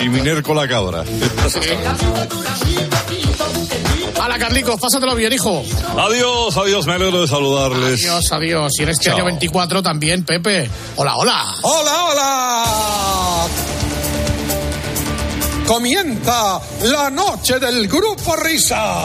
Y 0.00 0.08
Miner 0.08 0.42
con 0.42 0.56
la 0.56 0.66
cabra. 0.66 1.04
Hala, 4.20 4.38
Carlicos, 4.38 4.80
pásatelo 4.80 5.14
bien, 5.14 5.32
hijo. 5.32 5.62
Adiós, 5.96 6.56
adiós, 6.56 6.86
me 6.86 6.94
alegro 6.94 7.20
de 7.20 7.28
saludarles. 7.28 8.00
Adiós, 8.04 8.32
adiós. 8.32 8.72
Y 8.78 8.82
en 8.82 8.88
este 8.90 9.04
Chao. 9.06 9.14
año 9.16 9.24
24 9.26 9.82
también, 9.82 10.24
Pepe. 10.24 10.68
Hola, 10.96 11.16
hola. 11.16 11.54
¡Hola, 11.62 12.04
hola! 12.04 12.64
Comienza 15.66 16.60
la 16.84 17.10
noche 17.10 17.58
del 17.58 17.86
grupo 17.88 18.34
Risa. 18.36 19.04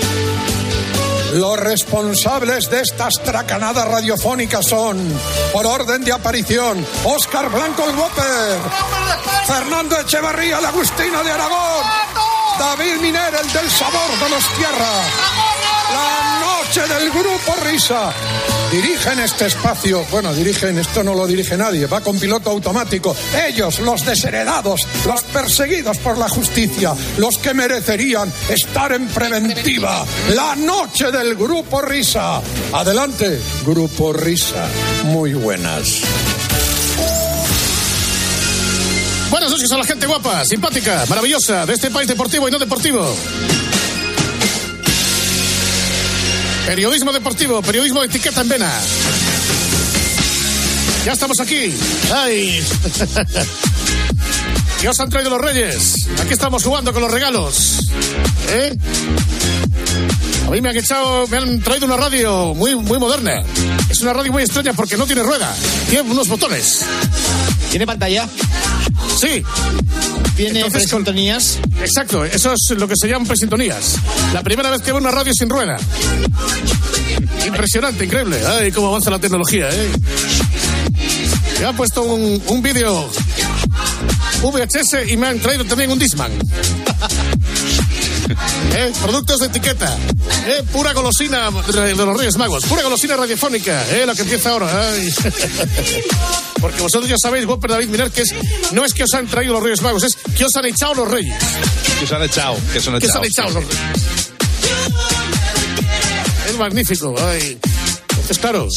Los 1.33 1.57
responsables 1.57 2.69
de 2.69 2.81
estas 2.81 3.13
tracanadas 3.23 3.87
radiofónicas 3.87 4.65
son, 4.67 4.97
por 5.53 5.65
orden 5.65 6.03
de 6.03 6.11
aparición, 6.11 6.85
Óscar 7.05 7.49
Blanco 7.49 7.87
el 7.87 7.95
Whopper, 7.95 8.59
Fernando 9.45 9.97
Echevarría 9.97 10.59
el 10.59 10.65
Agustino 10.65 11.23
de 11.23 11.31
Aragón, 11.31 11.85
David 12.59 13.01
Miner 13.01 13.33
el 13.41 13.53
del 13.53 13.69
sabor 13.69 14.19
de 14.19 14.29
los 14.29 14.43
tierra, 14.55 14.91
la 15.93 16.39
noche 16.41 16.93
del 16.93 17.11
grupo 17.11 17.55
Risa. 17.63 18.13
Dirigen 18.71 19.19
este 19.19 19.47
espacio, 19.47 20.05
bueno, 20.09 20.33
dirigen, 20.33 20.77
esto 20.77 21.03
no 21.03 21.13
lo 21.13 21.27
dirige 21.27 21.57
nadie, 21.57 21.87
va 21.87 21.99
con 21.99 22.17
piloto 22.17 22.49
automático. 22.51 23.13
Ellos, 23.45 23.79
los 23.79 24.05
desheredados, 24.05 24.87
los 25.05 25.23
perseguidos 25.23 25.97
por 25.97 26.17
la 26.17 26.29
justicia, 26.29 26.93
los 27.17 27.37
que 27.37 27.53
merecerían 27.53 28.31
estar 28.47 28.93
en 28.93 29.07
preventiva. 29.09 30.05
La 30.35 30.55
noche 30.55 31.11
del 31.11 31.35
grupo 31.35 31.81
Risa. 31.81 32.41
Adelante, 32.71 33.41
grupo 33.65 34.13
Risa. 34.13 34.65
Muy 35.03 35.33
buenas. 35.33 36.03
Buenas 39.29 39.51
noches 39.51 39.71
a 39.71 39.77
la 39.77 39.83
gente 39.83 40.07
guapa, 40.07 40.45
simpática, 40.45 41.05
maravillosa 41.09 41.65
de 41.65 41.73
este 41.73 41.91
país 41.91 42.07
deportivo 42.07 42.47
y 42.47 42.51
no 42.51 42.59
deportivo. 42.59 43.13
Periodismo 46.71 47.11
deportivo, 47.11 47.61
periodismo 47.61 47.99
de 47.99 48.07
etiqueta 48.07 48.39
en 48.39 48.47
vena. 48.47 48.71
Ya 51.05 51.11
estamos 51.11 51.37
aquí. 51.41 51.75
¡Ay! 52.13 52.65
¿Qué 54.79 54.87
os 54.87 54.97
han 55.01 55.09
traído 55.09 55.31
los 55.31 55.41
reyes? 55.41 56.07
Aquí 56.21 56.31
estamos 56.31 56.63
jugando 56.63 56.93
con 56.93 57.01
los 57.01 57.11
regalos. 57.11 57.89
¿Eh? 58.51 58.73
A 60.47 60.49
mí 60.49 60.61
me 60.61 60.69
han 60.69 60.77
echado, 60.77 61.27
me 61.27 61.39
han 61.39 61.59
traído 61.59 61.87
una 61.87 61.97
radio 61.97 62.53
muy, 62.53 62.73
muy 62.77 62.99
moderna. 62.99 63.43
Es 63.89 63.99
una 63.99 64.13
radio 64.13 64.31
muy 64.31 64.43
extraña 64.43 64.71
porque 64.71 64.95
no 64.95 65.05
tiene 65.05 65.23
rueda. 65.23 65.53
Tiene 65.89 66.09
unos 66.09 66.29
botones. 66.29 66.85
¿Tiene 67.69 67.85
pantalla? 67.85 68.29
Sí. 69.19 69.43
¿Tiene 70.41 70.59
Entonces, 70.61 70.89
con- 70.89 71.03
presintonías? 71.03 71.59
Exacto, 71.81 72.25
eso 72.25 72.53
es 72.53 72.69
lo 72.77 72.87
que 72.87 72.95
se 72.99 73.07
llaman 73.07 73.27
presintonías. 73.27 73.95
La 74.33 74.41
primera 74.41 74.71
vez 74.71 74.81
que 74.81 74.91
veo 74.91 74.97
una 74.99 75.11
radio 75.11 75.31
sin 75.33 75.47
rueda. 75.49 75.77
Impresionante, 77.45 78.05
increíble. 78.05 78.41
Ay, 78.45 78.71
cómo 78.71 78.87
avanza 78.87 79.11
la 79.11 79.19
tecnología, 79.19 79.69
¿eh? 79.69 79.89
Me 81.59 81.65
han 81.67 81.75
puesto 81.75 82.01
un, 82.01 82.41
un 82.47 82.61
vídeo 82.63 83.07
VHS 84.41 85.11
y 85.11 85.17
me 85.17 85.27
han 85.27 85.39
traído 85.39 85.63
también 85.65 85.91
un 85.91 85.99
Disman. 85.99 86.31
¿Eh? 88.75 88.91
Productos 89.01 89.39
de 89.41 89.47
etiqueta. 89.47 89.95
¿Eh? 90.47 90.63
Pura 90.71 90.93
golosina 90.93 91.51
de 91.51 91.95
los 91.95 92.17
Reyes 92.17 92.37
Magos. 92.37 92.63
Pura 92.65 92.81
golosina 92.81 93.15
radiofónica. 93.15 93.83
¿Eh? 93.91 94.05
Lo 94.07 94.15
que 94.15 94.21
empieza 94.23 94.49
ahora. 94.51 94.89
Ay. 94.91 95.13
Porque 96.61 96.81
vosotros 96.81 97.09
ya 97.09 97.17
sabéis, 97.21 97.45
Whopper 97.45 97.71
David 97.71 97.87
Miner, 97.89 98.11
que 98.11 98.21
es, 98.21 98.33
no 98.71 98.85
es 98.85 98.93
que 98.93 99.03
os 99.03 99.13
han 99.15 99.25
traído 99.27 99.53
los 99.53 99.63
Reyes 99.63 99.81
Magos, 99.81 100.03
es 100.03 100.15
que 100.37 100.45
os 100.45 100.55
han 100.55 100.65
echado 100.65 100.93
los 100.95 101.07
Reyes. 101.09 101.35
Que 101.99 102.07
se 102.07 102.15
han 102.15 102.23
echado, 102.23 102.55
han 102.55 102.71
Que 102.71 102.77
os 102.79 102.87
han 103.15 103.25
echado 103.25 103.49
los 103.51 103.63
Reyes. 103.63 104.31
Es 106.47 106.57
magnífico. 106.57 107.15
Ay. 107.19 107.57
Entonces, 108.09 108.37
claro. 108.39 108.67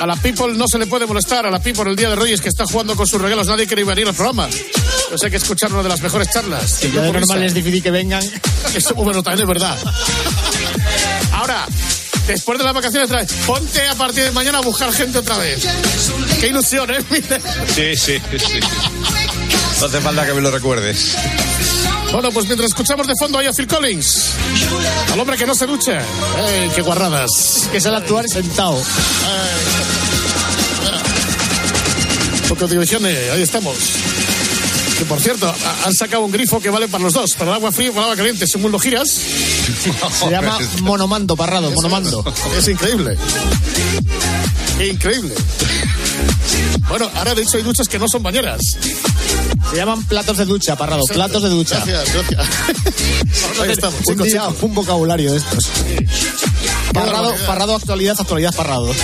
A 0.00 0.06
la 0.06 0.16
People 0.16 0.54
no 0.54 0.66
se 0.66 0.78
le 0.78 0.86
puede 0.86 1.06
molestar. 1.06 1.46
A 1.46 1.50
la 1.50 1.60
People 1.60 1.90
el 1.90 1.96
día 1.96 2.08
de 2.10 2.16
Reyes 2.16 2.40
que 2.40 2.48
está 2.48 2.64
jugando 2.66 2.96
con 2.96 3.06
sus 3.06 3.20
regalos. 3.20 3.46
Nadie 3.46 3.66
quiere 3.66 3.84
venir 3.84 4.06
al 4.08 4.14
programa. 4.14 4.48
Pues 5.08 5.22
hay 5.22 5.30
que 5.30 5.36
escuchar 5.36 5.72
una 5.72 5.82
de 5.82 5.88
las 5.88 6.00
mejores 6.00 6.30
charlas. 6.30 6.78
Que 6.78 6.90
ya 6.90 7.02
de 7.02 7.12
normal 7.12 7.42
es 7.42 7.54
difícil 7.54 7.82
que 7.82 7.90
vengan. 7.90 8.22
Eso, 8.74 8.94
bueno, 8.94 9.22
también 9.22 9.42
es 9.42 9.48
verdad. 9.48 9.76
Ahora, 11.32 11.66
después 12.26 12.58
de 12.58 12.64
las 12.64 12.74
vacaciones, 12.74 13.08
otra 13.08 13.20
vez, 13.22 13.32
ponte 13.46 13.86
a 13.86 13.94
partir 13.94 14.24
de 14.24 14.30
mañana 14.30 14.58
a 14.58 14.62
buscar 14.62 14.92
gente 14.92 15.18
otra 15.18 15.36
vez. 15.36 15.66
Qué 16.40 16.48
ilusión, 16.48 16.90
¿eh? 16.90 17.04
Sí, 17.74 17.96
sí, 17.96 18.20
sí. 18.38 18.60
No 19.80 19.86
hace 19.86 20.00
falta 20.00 20.26
que 20.26 20.34
me 20.34 20.40
lo 20.42 20.50
recuerdes. 20.50 21.16
Bueno, 22.12 22.30
pues 22.32 22.46
mientras 22.46 22.70
escuchamos 22.70 23.06
de 23.06 23.14
fondo 23.18 23.38
ahí 23.38 23.46
a 23.46 23.52
Phil 23.52 23.66
Collins, 23.66 24.32
al 25.12 25.20
hombre 25.20 25.36
que 25.36 25.46
no 25.46 25.54
se 25.54 25.66
ducha. 25.66 26.00
¡Ey, 26.48 26.68
qué 26.74 26.82
guarradas! 26.82 27.68
Que 27.72 27.80
sale 27.80 27.96
a 27.96 27.98
actuar 28.00 28.26
sentado. 28.28 28.82
Porque 32.48 32.66
divisiones, 32.66 33.30
ahí 33.30 33.42
estamos. 33.42 33.76
Que 34.98 35.04
por 35.06 35.20
cierto, 35.20 35.48
ha- 35.48 35.86
han 35.86 35.94
sacado 35.94 36.24
un 36.24 36.32
grifo 36.32 36.60
que 36.60 36.68
vale 36.68 36.88
para 36.88 37.04
los 37.04 37.12
dos, 37.14 37.30
para 37.38 37.52
el 37.52 37.56
agua 37.56 37.72
fría 37.72 37.88
y 37.88 37.90
para 37.90 38.00
el 38.00 38.04
agua 38.12 38.16
caliente, 38.16 38.46
según 38.46 38.72
lo 38.72 38.78
giras. 38.78 39.08
Se 39.08 40.30
llama 40.30 40.58
monomando, 40.82 41.36
parrado, 41.36 41.70
monomando. 41.70 42.24
Es 42.58 42.68
increíble. 42.68 43.16
Increíble. 44.84 45.34
Bueno, 46.88 47.08
ahora 47.14 47.34
de 47.34 47.42
hecho 47.42 47.56
hay 47.56 47.62
duchas 47.62 47.88
que 47.88 47.98
no 47.98 48.08
son 48.08 48.22
bañeras. 48.22 48.60
Se 49.70 49.76
llaman 49.76 50.04
platos 50.04 50.36
de 50.36 50.44
ducha, 50.44 50.76
parrado, 50.76 51.04
platos 51.04 51.42
de 51.42 51.48
ducha. 51.48 51.82
Gracias, 51.84 52.12
gracias. 52.12 53.60
Ahí 53.62 53.70
estamos, 53.70 54.00
un, 54.06 54.18
día, 54.18 54.48
un 54.62 54.74
vocabulario 54.74 55.30
de 55.32 55.38
estos. 55.38 55.70
Parrado, 56.92 57.34
parrado, 57.46 57.76
actualidad, 57.76 58.16
actualidad, 58.18 58.54
parrado. 58.54 58.92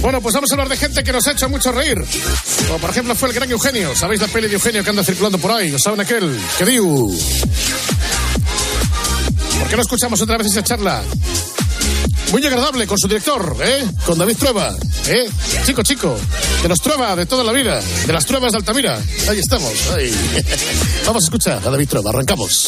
Bueno, 0.00 0.22
pues 0.22 0.34
vamos 0.34 0.50
a 0.50 0.54
hablar 0.54 0.68
de 0.68 0.76
gente 0.76 1.02
que 1.02 1.12
nos 1.12 1.26
ha 1.26 1.32
hecho 1.32 1.48
mucho 1.48 1.72
reír. 1.72 2.02
Como 2.66 2.78
por 2.78 2.90
ejemplo 2.90 3.14
fue 3.14 3.28
el 3.28 3.34
gran 3.34 3.50
Eugenio. 3.50 3.94
¿Sabéis 3.96 4.20
la 4.20 4.28
peli 4.28 4.46
de 4.46 4.54
Eugenio 4.54 4.84
que 4.84 4.90
anda 4.90 5.02
circulando 5.02 5.38
por 5.38 5.50
ahí? 5.50 5.72
¿Os 5.74 5.82
saben 5.82 6.00
aquel? 6.00 6.40
Que 6.56 6.64
diu. 6.64 7.14
¿Por 9.58 9.68
qué 9.68 9.76
no 9.76 9.82
escuchamos 9.82 10.22
otra 10.22 10.38
vez 10.38 10.46
esa 10.46 10.62
charla? 10.62 11.02
Muy 12.32 12.44
agradable 12.44 12.86
con 12.86 12.98
su 12.98 13.08
director, 13.08 13.56
¿eh? 13.62 13.86
Con 14.04 14.18
David 14.18 14.36
Trueba, 14.36 14.76
¿eh? 15.06 15.28
Chico, 15.64 15.82
chico, 15.82 16.18
de 16.62 16.68
los 16.68 16.80
Trueba 16.80 17.16
de 17.16 17.26
toda 17.26 17.42
la 17.42 17.52
vida, 17.52 17.80
de 18.06 18.12
las 18.12 18.26
Truebas 18.26 18.52
de 18.52 18.58
Altamira. 18.58 19.00
Ahí 19.28 19.38
estamos, 19.38 19.72
ahí. 19.92 20.12
Vamos 21.06 21.22
a 21.22 21.26
escuchar 21.26 21.66
a 21.66 21.70
David 21.70 21.88
Trueba, 21.88 22.10
arrancamos. 22.10 22.66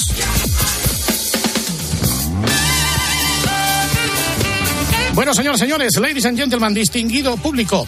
Bueno, 5.13 5.35
señores, 5.35 5.61
señores, 5.61 5.97
ladies 5.99 6.25
and 6.25 6.39
gentlemen, 6.39 6.73
distinguido 6.73 7.37
público. 7.37 7.87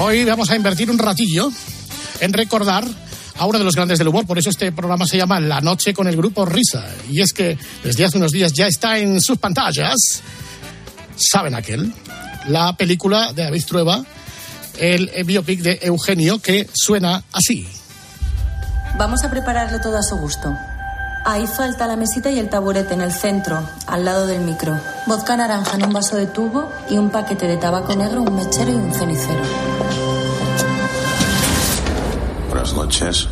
Hoy 0.00 0.24
vamos 0.24 0.50
a 0.50 0.56
invertir 0.56 0.90
un 0.90 0.98
ratillo 0.98 1.50
en 2.20 2.32
recordar 2.32 2.86
a 3.38 3.46
uno 3.46 3.58
de 3.58 3.64
los 3.64 3.74
grandes 3.74 3.98
del 3.98 4.08
humor. 4.08 4.26
Por 4.26 4.38
eso 4.38 4.50
este 4.50 4.72
programa 4.72 5.06
se 5.06 5.16
llama 5.16 5.40
La 5.40 5.60
Noche 5.60 5.94
con 5.94 6.06
el 6.06 6.16
Grupo 6.16 6.44
Risa. 6.44 6.84
Y 7.10 7.20
es 7.20 7.32
que 7.32 7.58
desde 7.82 8.04
hace 8.04 8.18
unos 8.18 8.32
días 8.32 8.52
ya 8.52 8.66
está 8.66 8.98
en 8.98 9.20
sus 9.20 9.38
pantallas. 9.38 10.22
¿Saben 11.16 11.54
aquel? 11.54 11.92
La 12.48 12.76
película 12.76 13.32
de 13.32 13.44
David 13.44 13.64
Trueba, 13.66 14.04
el 14.78 15.10
eh, 15.14 15.24
biopic 15.24 15.60
de 15.60 15.78
Eugenio, 15.82 16.38
que 16.38 16.68
suena 16.72 17.24
así. 17.32 17.66
Vamos 18.98 19.24
a 19.24 19.30
prepararle 19.30 19.78
todo 19.80 19.98
a 19.98 20.02
su 20.02 20.16
gusto. 20.16 20.56
Ahí 21.24 21.46
falta 21.48 21.88
la 21.88 21.96
mesita 21.96 22.30
y 22.30 22.38
el 22.38 22.48
taburete 22.48 22.94
en 22.94 23.00
el 23.00 23.12
centro, 23.12 23.68
al 23.88 24.04
lado 24.04 24.28
del 24.28 24.42
micro. 24.42 24.78
Vodka 25.06 25.36
naranja 25.36 25.74
en 25.74 25.84
un 25.84 25.92
vaso 25.92 26.16
de 26.16 26.26
tubo 26.26 26.70
y 26.88 26.98
un 26.98 27.10
paquete 27.10 27.48
de 27.48 27.56
tabaco 27.56 27.96
negro, 27.96 28.22
un 28.22 28.36
mechero 28.36 28.70
y 28.70 28.74
un 28.74 28.94
cenicero. 28.94 30.05
Noches. 32.86 33.28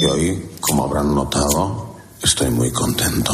Y 0.00 0.04
hoy, 0.04 0.50
como 0.60 0.84
habrán 0.84 1.12
notado, 1.12 1.96
estoy 2.22 2.48
muy 2.48 2.70
contento. 2.70 3.32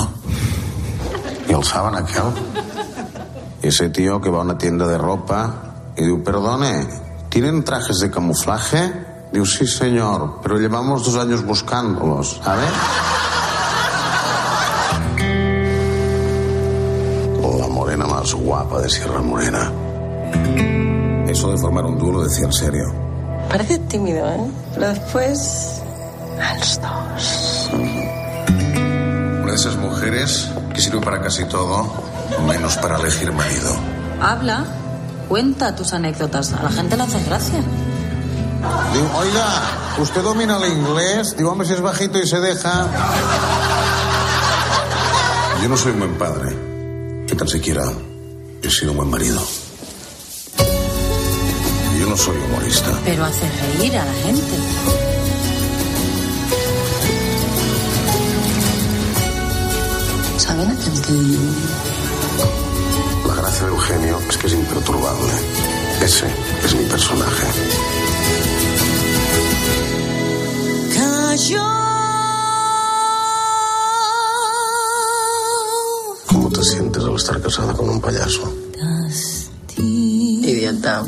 ¿Y 1.46 1.52
el 1.52 1.62
saben 1.62 1.94
aquel? 1.96 2.32
Ese 3.60 3.90
tío 3.90 4.22
que 4.22 4.30
va 4.30 4.38
a 4.38 4.40
una 4.44 4.56
tienda 4.56 4.86
de 4.86 4.96
ropa 4.96 5.92
y 5.98 6.02
dice, 6.02 6.24
perdone, 6.24 6.88
¿tienen 7.28 7.62
trajes 7.62 7.98
de 7.98 8.10
camuflaje? 8.10 9.28
Digo, 9.34 9.44
sí, 9.44 9.66
señor, 9.66 10.38
pero 10.42 10.56
llevamos 10.56 11.04
dos 11.04 11.16
años 11.16 11.44
buscándolos, 11.44 12.40
¿sabe? 12.42 12.64
La 17.58 17.68
morena 17.68 18.06
más 18.06 18.32
guapa 18.32 18.80
de 18.80 18.88
Sierra 18.88 19.20
Morena. 19.20 19.70
Eso 21.28 21.52
de 21.52 21.58
formar 21.58 21.84
un 21.84 21.98
dúo 21.98 22.12
lo 22.12 22.24
decía 22.24 22.46
en 22.46 22.52
serio. 22.54 23.07
Parece 23.48 23.78
tímido, 23.78 24.28
¿eh? 24.28 24.50
Pero 24.74 24.88
después... 24.88 25.82
A 26.40 26.54
los 26.56 26.80
dos. 26.80 27.70
Una 29.42 29.50
de 29.50 29.54
esas 29.54 29.76
mujeres 29.76 30.48
que 30.74 30.80
sirve 30.80 31.00
para 31.00 31.20
casi 31.20 31.44
todo, 31.46 31.90
menos 32.46 32.76
para 32.76 32.98
elegir 32.98 33.32
marido. 33.32 33.74
Habla, 34.20 34.64
cuenta 35.28 35.74
tus 35.74 35.92
anécdotas. 35.92 36.52
A 36.52 36.62
la 36.62 36.70
gente 36.70 36.96
le 36.96 37.02
hace 37.02 37.22
gracia. 37.24 37.60
Digo, 38.92 39.10
oiga, 39.18 39.46
¿usted 39.98 40.22
domina 40.22 40.58
el 40.58 40.72
inglés? 40.72 41.36
Digo, 41.36 41.50
hombre, 41.50 41.66
si 41.66 41.74
es 41.74 41.80
bajito 41.80 42.18
y 42.18 42.26
se 42.26 42.38
deja. 42.40 42.86
Yo 45.62 45.68
no 45.68 45.76
soy 45.76 45.92
un 45.92 45.98
buen 45.98 46.18
padre. 46.18 46.54
Que 47.26 47.34
tan 47.34 47.48
siquiera 47.48 47.84
he 48.62 48.70
sido 48.70 48.92
un 48.92 48.98
buen 48.98 49.10
marido. 49.10 49.40
Soy 52.18 52.36
humorista. 52.36 53.00
Pero 53.04 53.24
hace 53.24 53.48
reír 53.78 53.96
a 53.96 54.04
la 54.04 54.12
gente. 54.12 54.54
¿Saben 60.36 60.76
que 60.76 60.88
La 63.28 63.34
gracia 63.36 63.66
de 63.66 63.70
Eugenio 63.70 64.18
es 64.28 64.36
que 64.36 64.46
es 64.48 64.52
imperturbable. 64.52 65.32
Ese 66.02 66.26
es 66.64 66.74
mi 66.74 66.84
personaje. 66.86 67.46
¿Cómo 76.26 76.50
te 76.50 76.64
sientes 76.64 77.04
al 77.04 77.14
estar 77.14 77.40
casada 77.40 77.72
con 77.74 77.88
un 77.88 78.00
payaso? 78.00 78.52
Idiota. 79.76 81.04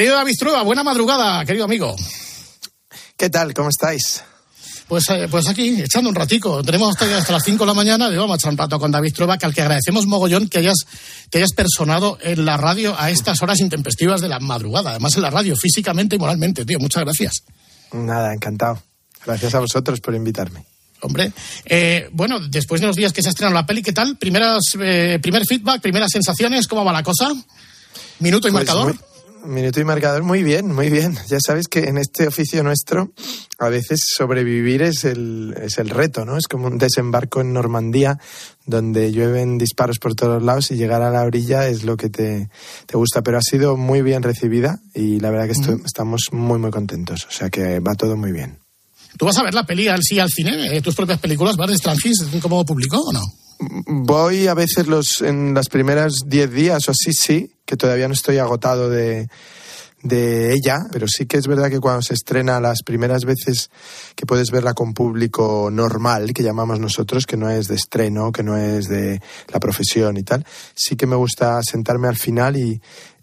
Querido 0.00 0.16
David 0.16 0.34
Trueba, 0.38 0.62
buena 0.62 0.82
madrugada, 0.82 1.44
querido 1.44 1.66
amigo. 1.66 1.94
¿Qué 3.18 3.28
tal? 3.28 3.52
¿Cómo 3.52 3.68
estáis? 3.68 4.24
Pues, 4.88 5.04
eh, 5.10 5.28
pues 5.30 5.46
aquí, 5.46 5.78
echando 5.82 6.08
un 6.08 6.14
ratico. 6.16 6.62
Tenemos 6.62 6.88
hasta, 6.88 7.18
hasta 7.18 7.34
las 7.34 7.42
5 7.44 7.64
de 7.64 7.66
la 7.66 7.74
mañana. 7.74 8.08
Digo, 8.08 8.22
vamos 8.22 8.36
a 8.36 8.38
echar 8.38 8.52
un 8.52 8.56
rato 8.56 8.78
con 8.80 8.90
David 8.90 9.12
Trueba, 9.12 9.36
que 9.36 9.44
al 9.44 9.52
que 9.52 9.60
agradecemos 9.60 10.06
mogollón 10.06 10.48
que 10.48 10.56
hayas, 10.60 10.86
que 11.30 11.36
hayas 11.36 11.52
personado 11.52 12.16
en 12.22 12.46
la 12.46 12.56
radio 12.56 12.98
a 12.98 13.10
estas 13.10 13.42
horas 13.42 13.60
intempestivas 13.60 14.22
de 14.22 14.28
la 14.28 14.40
madrugada. 14.40 14.88
Además, 14.92 15.16
en 15.16 15.20
la 15.22 15.28
radio, 15.28 15.54
físicamente 15.54 16.16
y 16.16 16.18
moralmente, 16.18 16.64
tío. 16.64 16.78
Muchas 16.78 17.04
gracias. 17.04 17.42
Nada, 17.92 18.32
encantado. 18.32 18.82
Gracias 19.26 19.54
a 19.54 19.60
vosotros 19.60 20.00
por 20.00 20.14
invitarme. 20.14 20.64
Hombre, 21.02 21.30
eh, 21.66 22.08
bueno, 22.12 22.40
después 22.40 22.80
de 22.80 22.86
los 22.86 22.96
días 22.96 23.12
que 23.12 23.20
se 23.20 23.28
ha 23.28 23.32
estrenado 23.32 23.54
la 23.54 23.66
peli, 23.66 23.82
¿qué 23.82 23.92
tal? 23.92 24.16
Primeras, 24.16 24.62
eh, 24.80 25.18
primer 25.20 25.44
feedback, 25.44 25.82
primeras 25.82 26.08
sensaciones, 26.10 26.66
¿cómo 26.66 26.86
va 26.86 26.92
la 26.94 27.02
cosa? 27.02 27.34
Minuto 28.20 28.48
y 28.48 28.50
Pues 28.50 28.64
marcador. 28.64 28.94
muy- 28.94 29.09
minuto 29.44 29.80
y 29.80 29.84
marcador, 29.84 30.22
muy 30.22 30.42
bien, 30.42 30.74
muy 30.74 30.90
bien. 30.90 31.16
Ya 31.28 31.38
sabes 31.44 31.68
que 31.68 31.84
en 31.84 31.98
este 31.98 32.26
oficio 32.26 32.62
nuestro 32.62 33.12
a 33.58 33.68
veces 33.68 34.00
sobrevivir 34.16 34.82
es 34.82 35.04
el, 35.04 35.54
es 35.60 35.78
el 35.78 35.90
reto, 35.90 36.24
¿no? 36.24 36.36
Es 36.36 36.46
como 36.48 36.66
un 36.66 36.78
desembarco 36.78 37.40
en 37.40 37.52
Normandía 37.52 38.18
donde 38.66 39.12
llueven 39.12 39.58
disparos 39.58 39.98
por 39.98 40.14
todos 40.14 40.42
lados 40.42 40.70
y 40.70 40.76
llegar 40.76 41.02
a 41.02 41.10
la 41.10 41.22
orilla 41.22 41.66
es 41.66 41.84
lo 41.84 41.96
que 41.96 42.08
te, 42.08 42.50
te 42.86 42.96
gusta. 42.96 43.22
Pero 43.22 43.38
ha 43.38 43.42
sido 43.42 43.76
muy 43.76 44.02
bien 44.02 44.22
recibida 44.22 44.80
y 44.94 45.20
la 45.20 45.30
verdad 45.30 45.46
que 45.46 45.82
estamos 45.84 46.28
muy, 46.32 46.58
muy 46.58 46.70
contentos. 46.70 47.26
O 47.28 47.32
sea 47.32 47.50
que 47.50 47.80
va 47.80 47.94
todo 47.94 48.16
muy 48.16 48.32
bien. 48.32 48.58
¿Tú 49.18 49.26
vas 49.26 49.36
a 49.38 49.42
ver 49.42 49.54
la 49.54 49.66
peli 49.66 49.88
al, 49.88 50.00
sí 50.02 50.18
al 50.18 50.30
cine? 50.30 50.76
eh, 50.76 50.80
¿Tus 50.80 50.94
propias 50.94 51.18
películas? 51.18 51.56
¿Vas 51.56 51.68
de 51.68 51.74
público 52.64 52.98
o 53.00 53.12
no? 53.12 53.22
Voy 53.86 54.46
a 54.46 54.54
veces 54.54 54.86
los, 54.86 55.20
en 55.20 55.54
las 55.54 55.68
primeras 55.68 56.12
10 56.26 56.50
días 56.50 56.88
o 56.88 56.92
así, 56.92 57.12
sí, 57.12 57.52
que 57.66 57.76
todavía 57.76 58.08
no 58.08 58.14
estoy 58.14 58.38
agotado 58.38 58.88
de, 58.88 59.28
de 60.02 60.54
ella, 60.54 60.86
pero 60.90 61.06
sí 61.06 61.26
que 61.26 61.36
es 61.36 61.46
verdad 61.46 61.68
que 61.68 61.80
cuando 61.80 62.02
se 62.02 62.14
estrena 62.14 62.60
las 62.60 62.82
primeras 62.82 63.24
veces 63.24 63.70
que 64.14 64.24
puedes 64.26 64.50
verla 64.50 64.72
con 64.72 64.94
público 64.94 65.68
normal, 65.70 66.32
que 66.32 66.42
llamamos 66.42 66.80
nosotros, 66.80 67.26
que 67.26 67.36
no 67.36 67.50
es 67.50 67.68
de 67.68 67.74
estreno, 67.74 68.32
que 68.32 68.42
no 68.42 68.56
es 68.56 68.88
de 68.88 69.20
la 69.52 69.60
profesión 69.60 70.16
y 70.16 70.22
tal, 70.22 70.46
sí 70.74 70.96
que 70.96 71.06
me 71.06 71.16
gusta 71.16 71.60
sentarme 71.62 72.08
al 72.08 72.16
final 72.16 72.56
y, 72.56 72.80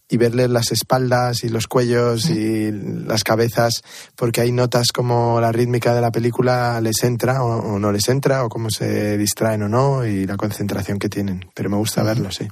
y 0.09 0.17
verle 0.17 0.47
las 0.47 0.71
espaldas 0.71 1.43
y 1.43 1.49
los 1.49 1.67
cuellos 1.67 2.29
y 2.29 2.71
las 2.71 3.23
cabezas, 3.23 3.81
porque 4.15 4.41
hay 4.41 4.51
notas 4.51 4.87
como 4.93 5.41
la 5.41 5.51
rítmica 5.51 5.93
de 5.93 6.01
la 6.01 6.11
película 6.11 6.79
les 6.81 7.03
entra 7.03 7.43
o, 7.43 7.77
no 7.77 7.91
les 7.91 8.07
entra, 8.07 8.45
o 8.45 8.49
cómo 8.49 8.69
se 8.69 9.17
distraen 9.17 9.63
o 9.63 9.69
no, 9.69 10.05
y 10.05 10.25
la 10.25 10.37
concentración 10.37 10.99
que 10.99 11.09
tienen. 11.09 11.45
Pero 11.53 11.69
me 11.69 11.77
gusta 11.77 12.03
verlo, 12.03 12.31
sí. 12.31 12.47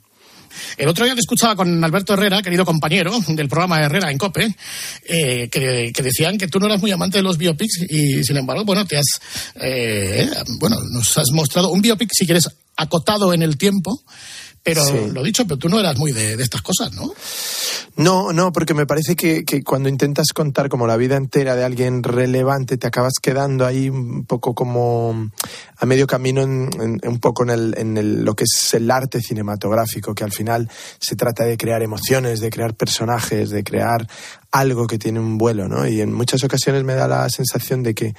El 0.78 0.88
otro 0.88 1.06
día 1.06 1.14
te 1.14 1.20
escuchaba 1.20 1.56
con 1.56 1.84
Alberto 1.84 2.14
Herrera, 2.14 2.42
querido 2.42 2.66
compañero 2.66 3.12
del 3.28 3.50
programa 3.50 3.82
Herrera 3.82 4.12
en 4.12 4.18
COPE, 4.18 4.56
eh, 5.04 5.50
que, 5.50 5.92
que 5.94 6.04
decían 6.04 6.38
que 6.38 6.48
tú 6.48 6.60
no 6.60 6.68
eras 6.68 6.82
muy 6.82 6.92
amante 6.92 7.18
de 7.18 7.24
los 7.24 7.38
biopics 7.38 7.86
y, 7.90 8.24
sin 8.24 8.38
embargo, 8.38 8.64
bueno, 8.64 8.86
te 8.86 8.98
has, 8.98 9.20
eh, 9.56 10.30
bueno, 10.60 10.78
nos 10.92 11.18
has 11.18 11.32
mostrado 11.34 11.72
un 11.72 11.82
biopic, 11.82 12.10
si 12.14 12.26
quieres, 12.26 12.50
acotado 12.78 13.34
en 13.34 13.42
el 13.42 13.58
tiempo, 13.58 14.02
pero 14.66 14.84
Sí. 14.84 15.12
lo 15.14 15.24
dicho, 15.24 15.46
pero 15.46 15.58
tú 15.58 15.70
no 15.70 15.80
eras 15.80 15.96
muy 15.98 16.12
de, 16.12 16.36
de 16.36 16.44
estas 16.44 16.62
cosas, 16.64 16.92
¿no? 16.94 17.14
No, 17.98 18.34
no, 18.34 18.52
porque 18.52 18.74
me 18.74 18.86
parece 18.86 19.16
que, 19.16 19.46
que 19.46 19.64
cuando 19.64 19.88
intentas 19.88 20.28
contar 20.34 20.68
como 20.68 20.86
la 20.88 20.98
vida 20.98 21.16
entera 21.16 21.56
de 21.56 21.64
alguien 21.64 22.04
relevante, 22.04 22.76
te 22.78 22.88
acabas 22.88 23.14
quedando 23.22 23.66
ahí 23.66 23.90
un 23.90 24.26
poco 24.26 24.54
como 24.54 25.30
a 25.78 25.86
medio 25.86 26.08
camino, 26.08 26.42
en, 26.42 26.70
en- 26.82 27.00
un 27.10 27.20
poco 27.20 27.44
en, 27.44 27.52
el, 27.52 27.76
en 27.78 27.96
el- 27.98 28.24
lo 28.26 28.36
que 28.36 28.44
es 28.44 28.74
el 28.74 28.90
arte 28.92 29.22
cinematográfico, 29.22 30.14
que 30.16 30.24
al 30.26 30.34
final 30.34 30.70
se 31.00 31.16
trata 31.16 31.46
de 31.46 31.56
crear 31.58 31.82
emociones, 31.84 32.40
de 32.42 32.50
crear 32.50 32.74
personajes, 32.74 33.52
de 33.52 33.64
crear 33.64 34.08
algo 34.52 34.88
que 34.88 34.98
tiene 34.98 35.20
un 35.20 35.38
vuelo, 35.38 35.68
¿no? 35.68 35.88
Y 35.88 36.02
en 36.02 36.14
muchas 36.14 36.44
ocasiones 36.44 36.84
me 36.84 36.96
da 36.96 37.08
la 37.08 37.30
sensación 37.30 37.84
de 37.84 37.94
que, 37.94 38.14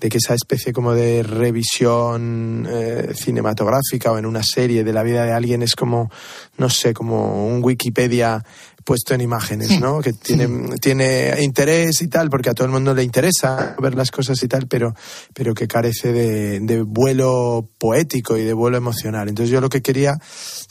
de 0.00 0.08
que 0.08 0.18
esa 0.18 0.34
especie 0.34 0.72
como 0.72 0.94
de 0.94 1.22
revisión 1.22 2.66
eh, 2.70 3.12
cinematográfica 3.14 4.12
o 4.12 4.18
en 4.18 4.26
una 4.26 4.42
serie 4.42 4.84
de 4.84 4.92
la 4.92 5.02
vida 5.02 5.24
de 5.24 5.32
alguien 5.32 5.62
es 5.62 5.74
como, 5.74 6.10
no 6.56 6.70
sé, 6.70 6.94
como 6.94 7.46
un 7.46 7.62
Wikipedia 7.62 8.44
puesto 8.84 9.14
en 9.14 9.20
imágenes, 9.20 9.80
¿no? 9.80 10.00
Que 10.00 10.12
tiene, 10.12 10.76
tiene 10.80 11.34
interés 11.42 12.02
y 12.02 12.08
tal, 12.08 12.30
porque 12.30 12.50
a 12.50 12.54
todo 12.54 12.66
el 12.66 12.72
mundo 12.72 12.94
le 12.94 13.02
interesa 13.02 13.76
ver 13.80 13.94
las 13.94 14.10
cosas 14.10 14.42
y 14.42 14.48
tal, 14.48 14.66
pero, 14.66 14.94
pero 15.34 15.54
que 15.54 15.68
carece 15.68 16.12
de, 16.12 16.60
de 16.60 16.82
vuelo 16.82 17.68
poético 17.78 18.36
y 18.36 18.44
de 18.44 18.52
vuelo 18.52 18.76
emocional. 18.76 19.28
Entonces 19.28 19.50
yo 19.50 19.60
lo 19.60 19.68
que 19.68 19.82
quería, 19.82 20.14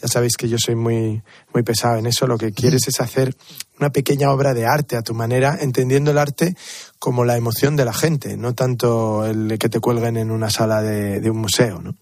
ya 0.01 0.07
sabéis 0.07 0.35
que 0.37 0.49
yo 0.49 0.57
soy 0.57 0.75
muy, 0.75 1.21
muy 1.53 1.63
pesado 1.63 1.97
en 1.97 2.05
eso, 2.05 2.27
lo 2.27 2.37
que 2.37 2.51
quieres 2.51 2.87
es 2.87 2.99
hacer 3.01 3.35
una 3.79 3.91
pequeña 3.91 4.31
obra 4.31 4.53
de 4.53 4.65
arte 4.65 4.95
a 4.95 5.01
tu 5.01 5.13
manera, 5.13 5.57
entendiendo 5.59 6.11
el 6.11 6.17
arte 6.17 6.55
como 6.99 7.25
la 7.25 7.37
emoción 7.37 7.75
de 7.75 7.85
la 7.85 7.93
gente, 7.93 8.37
no 8.37 8.53
tanto 8.53 9.25
el 9.25 9.57
que 9.57 9.69
te 9.69 9.79
cuelguen 9.79 10.17
en 10.17 10.31
una 10.31 10.49
sala 10.49 10.81
de, 10.81 11.19
de 11.19 11.29
un 11.29 11.37
museo, 11.37 11.81
¿no? 11.81 11.95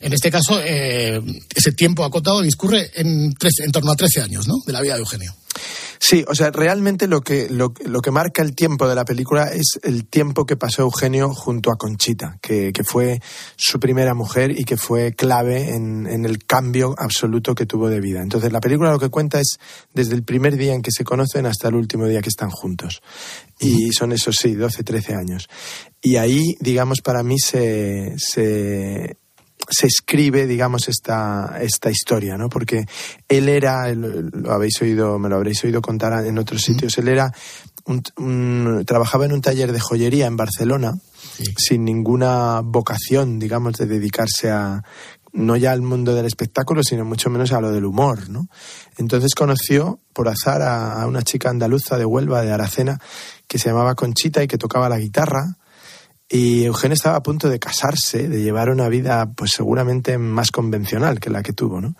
En 0.00 0.12
este 0.12 0.30
caso, 0.30 0.60
eh, 0.62 1.20
ese 1.54 1.72
tiempo 1.72 2.04
acotado 2.04 2.40
discurre 2.42 2.90
en, 2.94 3.32
trece- 3.34 3.64
en 3.64 3.72
torno 3.72 3.92
a 3.92 3.96
13 3.96 4.22
años, 4.22 4.46
¿no? 4.48 4.54
De 4.66 4.72
la 4.72 4.80
vida 4.80 4.94
de 4.94 5.00
Eugenio. 5.00 5.34
Sí, 6.00 6.22
o 6.28 6.34
sea, 6.34 6.50
realmente 6.50 7.06
lo 7.06 7.22
que, 7.22 7.48
lo, 7.48 7.72
lo 7.86 8.00
que 8.02 8.10
marca 8.10 8.42
el 8.42 8.54
tiempo 8.54 8.86
de 8.88 8.94
la 8.96 9.04
película 9.06 9.44
es 9.54 9.78
el 9.84 10.04
tiempo 10.06 10.44
que 10.44 10.56
pasó 10.56 10.82
Eugenio 10.82 11.32
junto 11.32 11.70
a 11.70 11.76
Conchita, 11.76 12.36
que, 12.42 12.72
que 12.74 12.84
fue 12.84 13.20
su 13.56 13.78
primera 13.80 14.12
mujer 14.12 14.50
y 14.58 14.64
que 14.64 14.76
fue 14.76 15.14
clave 15.14 15.70
en, 15.74 16.06
en 16.06 16.26
el 16.26 16.44
cambio 16.44 16.94
absoluto 16.98 17.54
que 17.54 17.64
tuvo 17.64 17.88
de 17.88 18.00
vida. 18.00 18.20
Entonces, 18.20 18.52
la 18.52 18.60
película 18.60 18.90
lo 18.90 18.98
que 18.98 19.08
cuenta 19.08 19.40
es 19.40 19.56
desde 19.94 20.14
el 20.14 20.24
primer 20.24 20.56
día 20.58 20.74
en 20.74 20.82
que 20.82 20.90
se 20.90 21.04
conocen 21.04 21.46
hasta 21.46 21.68
el 21.68 21.76
último 21.76 22.06
día 22.06 22.20
que 22.20 22.28
están 22.28 22.50
juntos. 22.50 23.00
Y 23.60 23.92
son 23.92 24.12
esos, 24.12 24.34
sí, 24.38 24.54
12, 24.54 24.82
13 24.82 25.14
años. 25.14 25.48
Y 26.02 26.16
ahí, 26.16 26.56
digamos, 26.60 27.00
para 27.00 27.22
mí 27.22 27.38
se, 27.38 28.12
se, 28.18 29.16
se 29.68 29.86
escribe, 29.86 30.46
digamos, 30.46 30.88
esta, 30.88 31.58
esta 31.60 31.90
historia, 31.90 32.36
¿no? 32.36 32.48
Porque 32.48 32.84
él 33.28 33.48
era, 33.48 33.92
lo 33.94 34.52
habéis 34.52 34.80
oído, 34.82 35.18
me 35.18 35.28
lo 35.28 35.36
habréis 35.36 35.62
oído 35.64 35.80
contar 35.82 36.24
en 36.26 36.38
otros 36.38 36.62
sitios, 36.62 36.96
él 36.98 37.08
era, 37.08 37.32
un, 37.86 38.02
un- 38.16 38.84
trabajaba 38.86 39.24
en 39.26 39.32
un 39.32 39.40
taller 39.42 39.72
de 39.72 39.80
joyería 39.80 40.26
en 40.26 40.36
Barcelona, 40.36 40.92
sin 41.56 41.84
ninguna 41.84 42.60
vocación, 42.62 43.38
digamos, 43.38 43.74
de 43.74 43.86
dedicarse 43.86 44.50
a, 44.50 44.82
no 45.32 45.56
ya 45.56 45.72
al 45.72 45.82
mundo 45.82 46.14
del 46.14 46.26
espectáculo, 46.26 46.82
sino 46.82 47.04
mucho 47.04 47.28
menos 47.30 47.52
a 47.52 47.60
lo 47.60 47.72
del 47.72 47.84
humor, 47.84 48.28
¿no? 48.30 48.46
Entonces 48.98 49.34
conoció 49.34 49.98
por 50.12 50.28
azar 50.28 50.62
a, 50.62 51.02
a 51.02 51.06
una 51.06 51.22
chica 51.22 51.50
andaluza 51.50 51.98
de 51.98 52.04
Huelva, 52.04 52.42
de 52.42 52.52
Aracena, 52.52 52.98
que 53.48 53.58
se 53.58 53.68
llamaba 53.70 53.94
Conchita 53.96 54.42
y 54.42 54.46
que 54.48 54.58
tocaba 54.58 54.88
la 54.88 54.98
guitarra, 54.98 55.56
y 56.34 56.64
Eugenio 56.64 56.94
estaba 56.94 57.14
a 57.14 57.22
punto 57.22 57.48
de 57.48 57.60
casarse, 57.60 58.28
de 58.28 58.42
llevar 58.42 58.68
una 58.68 58.88
vida, 58.88 59.30
pues 59.36 59.52
seguramente 59.54 60.18
más 60.18 60.50
convencional 60.50 61.20
que 61.20 61.30
la 61.30 61.44
que 61.44 61.52
tuvo, 61.52 61.80
¿no? 61.80 61.94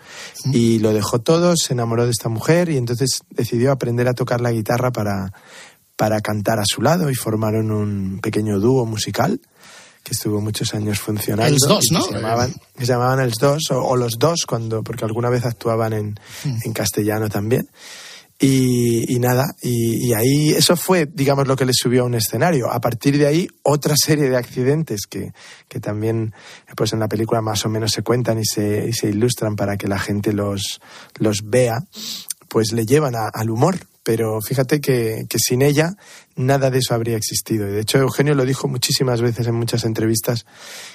Y 0.51 0.79
lo 0.79 0.91
dejó 0.91 1.19
todo, 1.19 1.53
se 1.55 1.71
enamoró 1.71 2.03
de 2.03 2.11
esta 2.11 2.27
mujer 2.27 2.67
y 2.67 2.75
entonces 2.75 3.21
decidió 3.29 3.71
aprender 3.71 4.09
a 4.09 4.13
tocar 4.13 4.41
la 4.41 4.51
guitarra 4.51 4.91
para, 4.91 5.31
para 5.95 6.19
cantar 6.19 6.59
a 6.59 6.65
su 6.65 6.81
lado 6.81 7.09
y 7.09 7.15
formaron 7.15 7.71
un 7.71 8.19
pequeño 8.21 8.59
dúo 8.59 8.85
musical 8.85 9.39
que 10.03 10.11
estuvo 10.11 10.41
muchos 10.41 10.73
años 10.73 10.99
funcionando. 10.99 11.53
Els 11.53 11.63
Dos, 11.65 11.85
¿no? 11.91 12.01
Se 12.01 12.15
llamaban, 12.15 12.53
se 12.77 12.85
llamaban 12.85 13.21
Els 13.21 13.37
Dos 13.39 13.71
o, 13.71 13.81
o 13.81 13.95
Los 13.95 14.19
Dos, 14.19 14.45
cuando, 14.45 14.83
porque 14.83 15.05
alguna 15.05 15.29
vez 15.29 15.45
actuaban 15.45 15.93
en, 15.93 16.19
en 16.43 16.73
castellano 16.73 17.29
también. 17.29 17.69
Y, 18.37 19.17
nada, 19.19 19.45
y, 19.61 20.13
ahí 20.13 20.49
eso 20.51 20.75
fue, 20.75 21.07
digamos, 21.11 21.47
lo 21.47 21.55
que 21.55 21.65
les 21.65 21.77
subió 21.77 22.03
a 22.03 22.05
un 22.05 22.15
escenario. 22.15 22.69
A 22.69 22.81
partir 22.81 23.17
de 23.17 23.27
ahí, 23.27 23.47
otra 23.63 23.95
serie 24.01 24.29
de 24.29 24.35
accidentes 24.37 25.01
que, 25.09 25.31
que 25.69 25.79
también 25.79 26.33
pues 26.75 26.91
en 26.93 26.99
la 26.99 27.07
película 27.07 27.41
más 27.41 27.65
o 27.65 27.69
menos 27.69 27.91
se 27.91 28.01
cuentan 28.03 28.37
y 28.39 28.45
se, 28.45 28.87
y 28.89 28.93
se 28.93 29.07
ilustran 29.09 29.55
para 29.55 29.77
que 29.77 29.87
la 29.87 29.99
gente 29.99 30.33
los, 30.33 30.81
los 31.17 31.49
vea, 31.49 31.79
pues 32.49 32.73
le 32.73 32.85
llevan 32.85 33.15
a- 33.15 33.29
al 33.33 33.49
humor. 33.49 33.77
Pero 34.03 34.39
fíjate 34.41 34.81
que, 34.81 35.25
que 35.27 35.39
sin 35.39 35.61
ella 35.63 35.95
nada 36.35 36.69
de 36.69 36.79
eso 36.79 36.93
habría 36.93 37.17
existido. 37.17 37.67
Y 37.67 37.73
de 37.73 37.81
hecho 37.81 37.97
Eugenio 37.97 38.35
lo 38.35 38.45
dijo 38.45 38.67
muchísimas 38.67 39.21
veces 39.21 39.47
en 39.47 39.55
muchas 39.55 39.85
entrevistas 39.85 40.45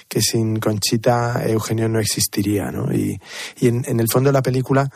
que 0.07 0.21
sin 0.21 0.59
Conchita 0.59 1.43
Eugenio 1.45 1.89
no 1.89 1.99
existiría. 1.99 2.71
¿no? 2.71 2.93
Y, 2.93 3.19
y 3.59 3.67
en, 3.67 3.83
en 3.87 3.99
el 3.99 4.07
fondo 4.07 4.31
la 4.31 4.41
película 4.41 4.89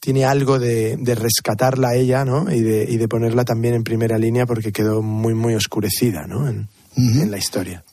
tiene 0.00 0.24
algo 0.24 0.58
de, 0.58 0.96
de 0.96 1.14
rescatarla 1.14 1.88
a 1.88 1.94
ella 1.94 2.24
¿no? 2.24 2.52
y, 2.52 2.60
de, 2.60 2.86
y 2.88 2.96
de 2.96 3.08
ponerla 3.08 3.44
también 3.44 3.74
en 3.74 3.84
primera 3.84 4.18
línea 4.18 4.46
porque 4.46 4.72
quedó 4.72 5.02
muy, 5.02 5.34
muy 5.34 5.54
oscurecida 5.54 6.26
¿no? 6.26 6.48
en, 6.48 6.68
en 6.96 7.30
la 7.30 7.38
historia. 7.38 7.84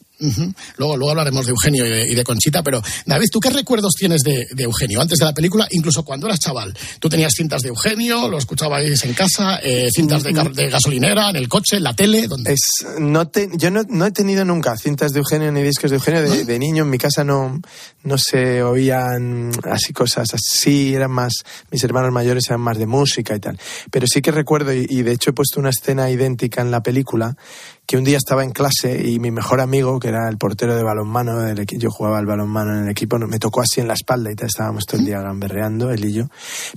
Luego, 0.77 0.97
luego 0.97 1.09
hablaremos 1.11 1.45
de 1.45 1.51
Eugenio 1.51 1.85
y 1.85 1.89
de, 1.89 2.11
y 2.11 2.15
de 2.15 2.23
Conchita, 2.23 2.63
pero 2.63 2.81
David, 3.05 3.27
¿tú 3.31 3.39
qué 3.39 3.49
recuerdos 3.49 3.93
tienes 3.97 4.21
de, 4.23 4.45
de 4.51 4.63
Eugenio 4.63 5.01
antes 5.01 5.17
de 5.19 5.25
la 5.25 5.33
película, 5.33 5.67
incluso 5.71 6.03
cuando 6.03 6.27
eras 6.27 6.39
chaval? 6.39 6.75
¿Tú 6.99 7.09
tenías 7.09 7.33
cintas 7.35 7.61
de 7.61 7.69
Eugenio, 7.69 8.27
lo 8.29 8.37
escuchabais 8.37 9.03
en 9.03 9.13
casa, 9.13 9.59
eh, 9.61 9.89
cintas 9.93 10.23
de, 10.23 10.33
car- 10.33 10.51
de 10.53 10.69
gasolinera, 10.69 11.29
en 11.29 11.35
el 11.35 11.47
coche, 11.49 11.77
en 11.77 11.83
la 11.83 11.95
tele? 11.95 12.27
Es, 12.45 12.85
no 12.99 13.27
te- 13.27 13.49
yo 13.55 13.69
no, 13.71 13.83
no 13.89 14.05
he 14.05 14.11
tenido 14.11 14.45
nunca 14.45 14.77
cintas 14.77 15.11
de 15.11 15.19
Eugenio 15.19 15.51
ni 15.51 15.61
discos 15.61 15.91
de 15.91 15.97
Eugenio. 15.97 16.21
De, 16.21 16.45
de 16.45 16.59
niño 16.59 16.83
en 16.83 16.89
mi 16.89 16.97
casa 16.97 17.23
no, 17.23 17.59
no 18.03 18.17
se 18.17 18.63
oían 18.63 19.51
así 19.63 19.93
cosas 19.93 20.27
así. 20.33 20.93
Eran 20.93 21.11
más, 21.11 21.33
mis 21.71 21.83
hermanos 21.83 22.11
mayores 22.11 22.45
eran 22.47 22.61
más 22.61 22.77
de 22.77 22.85
música 22.85 23.35
y 23.35 23.39
tal. 23.39 23.59
Pero 23.91 24.07
sí 24.07 24.21
que 24.21 24.31
recuerdo, 24.31 24.73
y, 24.73 24.85
y 24.89 25.01
de 25.03 25.11
hecho 25.11 25.31
he 25.31 25.33
puesto 25.33 25.59
una 25.59 25.69
escena 25.69 26.09
idéntica 26.09 26.61
en 26.61 26.71
la 26.71 26.81
película, 26.83 27.35
que 27.85 27.97
un 27.97 28.03
día 28.03 28.17
estaba 28.17 28.43
en 28.43 28.51
clase 28.51 29.07
y 29.07 29.19
mi 29.19 29.29
mejor 29.29 29.59
amigo, 29.59 29.99
que 29.99 30.07
era 30.07 30.29
el 30.29 30.37
portero 30.37 30.75
de 30.75 30.83
balonmano, 30.83 31.39
del 31.41 31.65
yo 31.65 31.91
jugaba 31.91 32.17
al 32.17 32.25
balonmano 32.25 32.77
en 32.77 32.85
el 32.85 32.89
equipo, 32.89 33.19
me 33.19 33.39
tocó 33.39 33.61
así 33.61 33.81
en 33.81 33.87
la 33.87 33.93
espalda 33.93 34.31
y 34.31 34.35
estábamos 34.45 34.85
todo 34.85 34.99
el 34.99 35.05
día 35.05 35.19
gamberreando, 35.19 35.91
él 35.91 36.05
y 36.05 36.13
yo. 36.13 36.25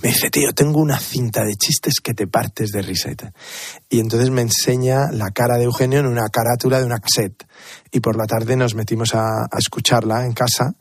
Me 0.03 0.09
dice, 0.09 0.29
tío, 0.29 0.51
tengo 0.53 0.81
una 0.81 0.99
cinta 0.99 1.43
de 1.43 1.55
chistes 1.55 1.95
que 2.03 2.13
te 2.13 2.27
partes 2.27 2.71
de 2.71 2.81
risa. 2.81 3.07
Y 3.89 3.99
entonces 3.99 4.29
me 4.29 4.41
enseña 4.41 5.11
la 5.11 5.31
cara 5.31 5.57
de 5.57 5.63
Eugenio 5.63 5.99
en 5.99 6.07
una 6.07 6.27
carátula 6.29 6.79
de 6.79 6.85
una 6.85 6.99
cassette. 6.99 7.45
Y 7.91 7.99
por 7.99 8.17
la 8.17 8.25
tarde 8.25 8.55
nos 8.55 8.75
metimos 8.75 9.15
a, 9.15 9.43
a 9.43 9.57
escucharla 9.57 10.25
en 10.25 10.33
casa. 10.33 10.75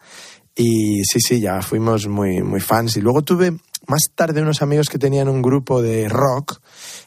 Y 0.56 1.04
sí, 1.04 1.20
sí, 1.20 1.40
ya 1.40 1.60
fuimos 1.62 2.08
muy, 2.08 2.42
muy 2.42 2.60
fans. 2.60 2.96
Y 2.96 3.00
luego 3.00 3.22
tuve 3.22 3.56
más 3.88 4.02
tarde 4.14 4.42
unos 4.42 4.62
amigos 4.62 4.88
que 4.88 4.98
tenían 4.98 5.28
un 5.28 5.42
grupo 5.42 5.82
de 5.82 6.08
rock 6.08 6.60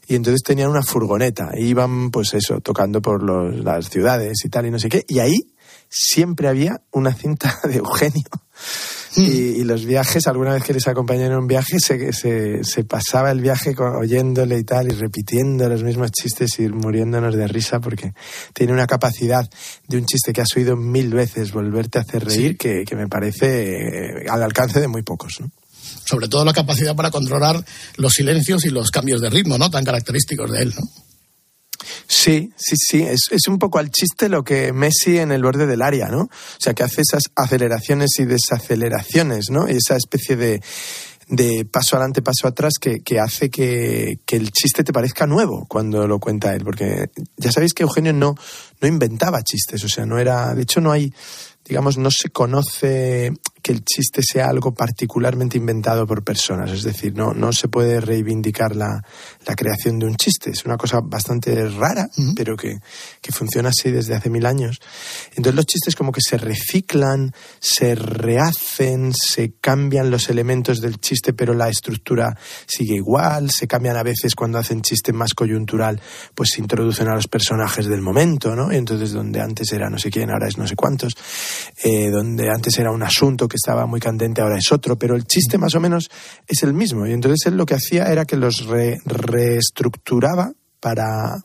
y 0.08 0.16
entonces 0.16 0.42
tenían 0.44 0.70
una 0.70 0.84
furgoneta. 0.84 1.52
E 1.54 1.64
iban, 1.64 2.12
pues 2.12 2.34
eso, 2.34 2.60
tocando 2.62 3.02
por 3.02 3.24
los- 3.24 3.64
las 3.64 3.90
ciudades 3.90 4.38
y 4.46 4.50
tal 4.50 4.66
y 4.66 4.72
no 4.72 4.80
sé 4.80 4.90
qué. 4.90 5.04
Y 5.08 5.20
ahí 5.20 5.38
siempre 5.90 6.48
había 6.48 6.82
una 6.92 7.14
cinta 7.14 7.60
de 7.64 7.78
Eugenio. 7.78 8.26
Y, 9.16 9.22
y 9.22 9.64
los 9.64 9.86
viajes, 9.86 10.28
alguna 10.28 10.54
vez 10.54 10.64
que 10.64 10.74
les 10.74 10.88
acompañé 10.88 11.26
en 11.26 11.34
un 11.34 11.48
viaje, 11.48 11.80
se, 11.80 12.14
se, 12.14 12.64
se 12.64 12.84
pasaba 12.84 13.32
el 13.32 13.42
viaje 13.42 13.74
oyéndole 13.80 14.60
y 14.60 14.64
tal, 14.64 14.88
y 14.88 14.92
repitiendo 14.96 15.68
los 15.68 15.82
mismos 15.84 16.12
chistes 16.12 16.60
y 16.60 16.68
muriéndonos 16.70 17.36
de 17.36 17.48
risa, 17.48 17.80
porque 17.80 18.14
tiene 18.54 18.72
una 18.72 18.86
capacidad 18.86 19.50
de 19.88 19.98
un 19.98 20.06
chiste 20.06 20.32
que 20.32 20.42
has 20.42 20.56
oído 20.56 20.76
mil 20.76 21.12
veces 21.14 21.52
volverte 21.52 21.98
a 21.98 22.02
hacer 22.02 22.24
reír 22.26 22.58
que, 22.58 22.84
que 22.86 22.96
me 22.96 23.08
parece 23.08 23.78
eh, 24.24 24.26
al 24.30 24.44
alcance 24.44 24.80
de 24.80 24.88
muy 24.88 25.02
pocos. 25.02 25.38
¿no? 25.42 25.50
Sobre 26.06 26.28
todo 26.28 26.46
la 26.46 26.54
capacidad 26.54 26.96
para 26.96 27.12
controlar 27.12 27.64
los 27.98 28.14
silencios 28.14 28.66
y 28.66 28.70
los 28.70 28.92
cambios 28.92 29.22
de 29.22 29.30
ritmo, 29.30 29.58
¿no? 29.58 29.70
Tan 29.70 29.86
característicos 29.86 30.52
de 30.52 30.64
él, 30.64 30.74
¿no? 30.76 30.84
Sí, 32.08 32.52
sí, 32.58 32.76
sí. 32.76 33.02
Es, 33.04 33.28
es 33.32 33.48
un 33.48 33.60
poco 33.60 33.80
al 33.80 33.92
chiste 33.92 34.30
lo 34.30 34.44
que 34.44 34.74
Messi 34.74 35.18
en 35.18 35.32
el 35.32 35.44
borde 35.44 35.68
del 35.68 35.82
área, 35.82 36.08
¿no? 36.08 36.22
O 36.22 36.30
sea, 36.58 36.74
que 36.74 36.84
hace 36.84 37.02
esas 37.02 37.24
aceleraciones 37.36 38.10
y 38.20 38.26
desaceleraciones, 38.26 39.50
¿no? 39.50 39.70
Y 39.70 39.78
esa 39.78 39.96
especie 39.96 40.36
de, 40.36 40.62
de 41.28 41.66
paso 41.66 41.96
adelante, 41.96 42.22
paso 42.22 42.48
atrás, 42.48 42.74
que, 42.82 43.02
que 43.02 43.20
hace 43.20 43.50
que, 43.50 44.20
que, 44.26 44.36
el 44.36 44.52
chiste 44.52 44.84
te 44.84 44.92
parezca 44.92 45.28
nuevo 45.28 45.66
cuando 45.68 46.08
lo 46.08 46.20
cuenta 46.20 46.54
él. 46.54 46.64
Porque 46.64 47.10
ya 47.38 47.52
sabéis 47.52 47.74
que 47.74 47.84
Eugenio 47.84 48.12
no, 48.12 48.36
no 48.82 48.88
inventaba 48.88 49.44
chistes, 49.44 49.84
o 49.84 49.90
sea, 49.90 50.06
no 50.06 50.18
era. 50.18 50.54
De 50.54 50.64
hecho, 50.64 50.82
no 50.82 50.92
hay 50.92 51.14
digamos, 51.70 52.00
no 52.00 52.10
se 52.10 52.30
conoce 52.30 53.32
que 53.70 53.74
el 53.74 53.86
chiste 53.86 54.24
sea 54.24 54.50
algo 54.50 54.74
particularmente 54.74 55.56
inventado 55.56 56.08
por 56.08 56.24
personas. 56.24 56.72
Es 56.72 56.82
decir, 56.82 57.14
no, 57.16 57.34
no 57.36 57.54
se 57.54 57.68
puede 57.68 58.02
reivindicar 58.02 58.76
la, 58.76 59.04
la 59.46 59.56
creación 59.56 60.00
de 60.00 60.08
un 60.08 60.16
chiste. 60.16 60.50
Es 60.50 60.66
una 60.66 60.76
cosa 60.76 61.02
bastante 61.04 61.70
rara, 61.70 62.10
pero 62.36 62.58
que, 62.58 62.80
que, 63.22 63.32
funciona 63.32 63.70
así 63.70 63.92
desde 63.92 64.16
hace 64.16 64.32
mil 64.32 64.48
años. 64.48 64.80
Entonces 65.36 65.54
los 65.54 65.68
chistes 65.68 65.96
como 65.96 66.12
que 66.12 66.22
se 66.22 66.40
reciclan, 66.40 67.32
se 67.60 67.94
rehacen, 67.94 69.14
se 69.14 69.54
cambian 69.62 70.10
los 70.10 70.32
elementos 70.32 70.82
del 70.82 71.00
chiste, 71.00 71.34
pero 71.34 71.54
la 71.54 71.70
estructura 71.70 72.36
sigue 72.66 72.96
igual, 72.96 73.52
se 73.52 73.68
cambian 73.68 73.98
a 73.98 74.04
veces 74.04 74.34
cuando 74.34 74.58
hacen 74.58 74.82
chiste 74.82 75.14
más 75.14 75.36
coyuntural, 75.36 76.02
pues 76.34 76.50
se 76.56 76.62
introducen 76.62 77.08
a 77.08 77.14
los 77.14 77.28
personajes 77.28 77.86
del 77.86 78.02
momento, 78.02 78.56
¿no? 78.56 78.72
Entonces 78.72 79.12
donde 79.12 79.42
antes 79.42 79.72
era 79.72 79.92
no 79.92 80.00
sé 80.00 80.10
quién, 80.10 80.32
ahora 80.32 80.48
es 80.48 80.58
no 80.58 80.66
sé 80.66 80.76
cuántos, 80.76 81.14
eh, 81.84 82.10
donde 82.10 82.50
antes 82.50 82.76
era 82.80 82.92
un 82.92 83.04
asunto 83.04 83.48
que 83.48 83.59
estaba 83.60 83.86
muy 83.86 84.00
candente, 84.00 84.42
ahora 84.42 84.58
es 84.58 84.72
otro, 84.72 84.98
pero 84.98 85.16
el 85.16 85.26
chiste 85.26 85.58
más 85.58 85.76
o 85.76 85.80
menos 85.80 86.10
es 86.48 86.64
el 86.64 86.74
mismo. 86.74 87.06
Y 87.06 87.14
entonces 87.14 87.46
él 87.48 87.58
lo 87.58 87.66
que 87.66 87.76
hacía 87.76 88.06
era 88.06 88.26
que 88.26 88.38
los 88.38 88.66
reestructuraba 89.06 90.54
para, 90.80 91.42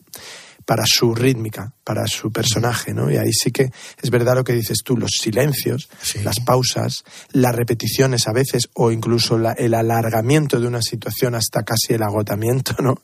para 0.65 0.83
su 0.85 1.13
rítmica, 1.13 1.73
para 1.83 2.07
su 2.07 2.31
personaje, 2.31 2.93
¿no? 2.93 3.11
Y 3.11 3.17
ahí 3.17 3.31
sí 3.31 3.51
que 3.51 3.69
es 4.01 4.09
verdad 4.09 4.35
lo 4.35 4.43
que 4.43 4.53
dices 4.53 4.79
tú, 4.83 4.97
los 4.97 5.11
silencios, 5.21 5.89
las 6.23 6.39
pausas, 6.39 7.03
las 7.31 7.55
repeticiones 7.55 8.27
a 8.27 8.33
veces, 8.33 8.69
o 8.73 8.91
incluso 8.91 9.37
el 9.57 9.73
alargamiento 9.73 10.59
de 10.59 10.67
una 10.67 10.81
situación 10.81 11.35
hasta 11.35 11.63
casi 11.63 11.93
el 11.93 12.03
agotamiento, 12.03 12.75
¿no? 12.81 12.95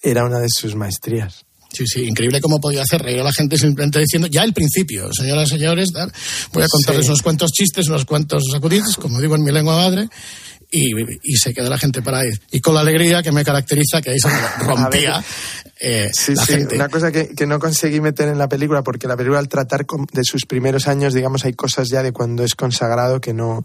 Era 0.00 0.24
una 0.24 0.38
de 0.38 0.48
sus 0.48 0.74
maestrías. 0.74 1.44
Sí, 1.72 1.86
sí, 1.86 2.02
increíble 2.02 2.40
cómo 2.40 2.60
podía 2.60 2.82
hacer 2.82 3.00
reír 3.00 3.20
a 3.20 3.24
la 3.24 3.32
gente 3.32 3.56
simplemente 3.56 3.98
diciendo, 3.98 4.28
ya 4.28 4.44
el 4.44 4.52
principio, 4.52 5.08
señoras 5.12 5.48
y 5.48 5.52
señores, 5.52 5.90
voy 6.52 6.62
a 6.62 6.68
contarles 6.68 7.06
unos 7.06 7.22
cuantos 7.22 7.50
chistes, 7.50 7.88
unos 7.88 8.04
cuantos 8.04 8.42
sacudidos, 8.52 8.96
como 8.96 9.20
digo 9.20 9.36
en 9.36 9.42
mi 9.42 9.52
lengua 9.52 9.76
madre, 9.76 10.08
y, 10.72 11.36
se 11.36 11.52
queda 11.52 11.68
la 11.68 11.78
gente 11.78 12.02
para 12.02 12.20
ahí. 12.20 12.30
Y 12.50 12.60
con 12.60 12.74
la 12.74 12.80
alegría 12.80 13.22
que 13.22 13.30
me 13.30 13.44
caracteriza, 13.44 14.00
que 14.00 14.10
ahí 14.10 14.18
se 14.18 14.28
rompía 14.64 15.22
eh, 15.84 16.10
sí, 16.12 16.36
sí, 16.36 16.64
Una 16.76 16.88
cosa 16.88 17.10
que, 17.10 17.30
que, 17.34 17.44
no 17.44 17.58
conseguí 17.58 18.00
meter 18.00 18.28
en 18.28 18.38
la 18.38 18.48
película, 18.48 18.84
porque 18.84 19.08
la 19.08 19.16
película 19.16 19.40
al 19.40 19.48
tratar 19.48 19.84
de 19.84 20.22
sus 20.22 20.46
primeros 20.46 20.86
años, 20.86 21.12
digamos, 21.12 21.44
hay 21.44 21.54
cosas 21.54 21.88
ya 21.88 22.04
de 22.04 22.12
cuando 22.12 22.44
es 22.44 22.54
consagrado 22.54 23.20
que 23.20 23.34
no, 23.34 23.64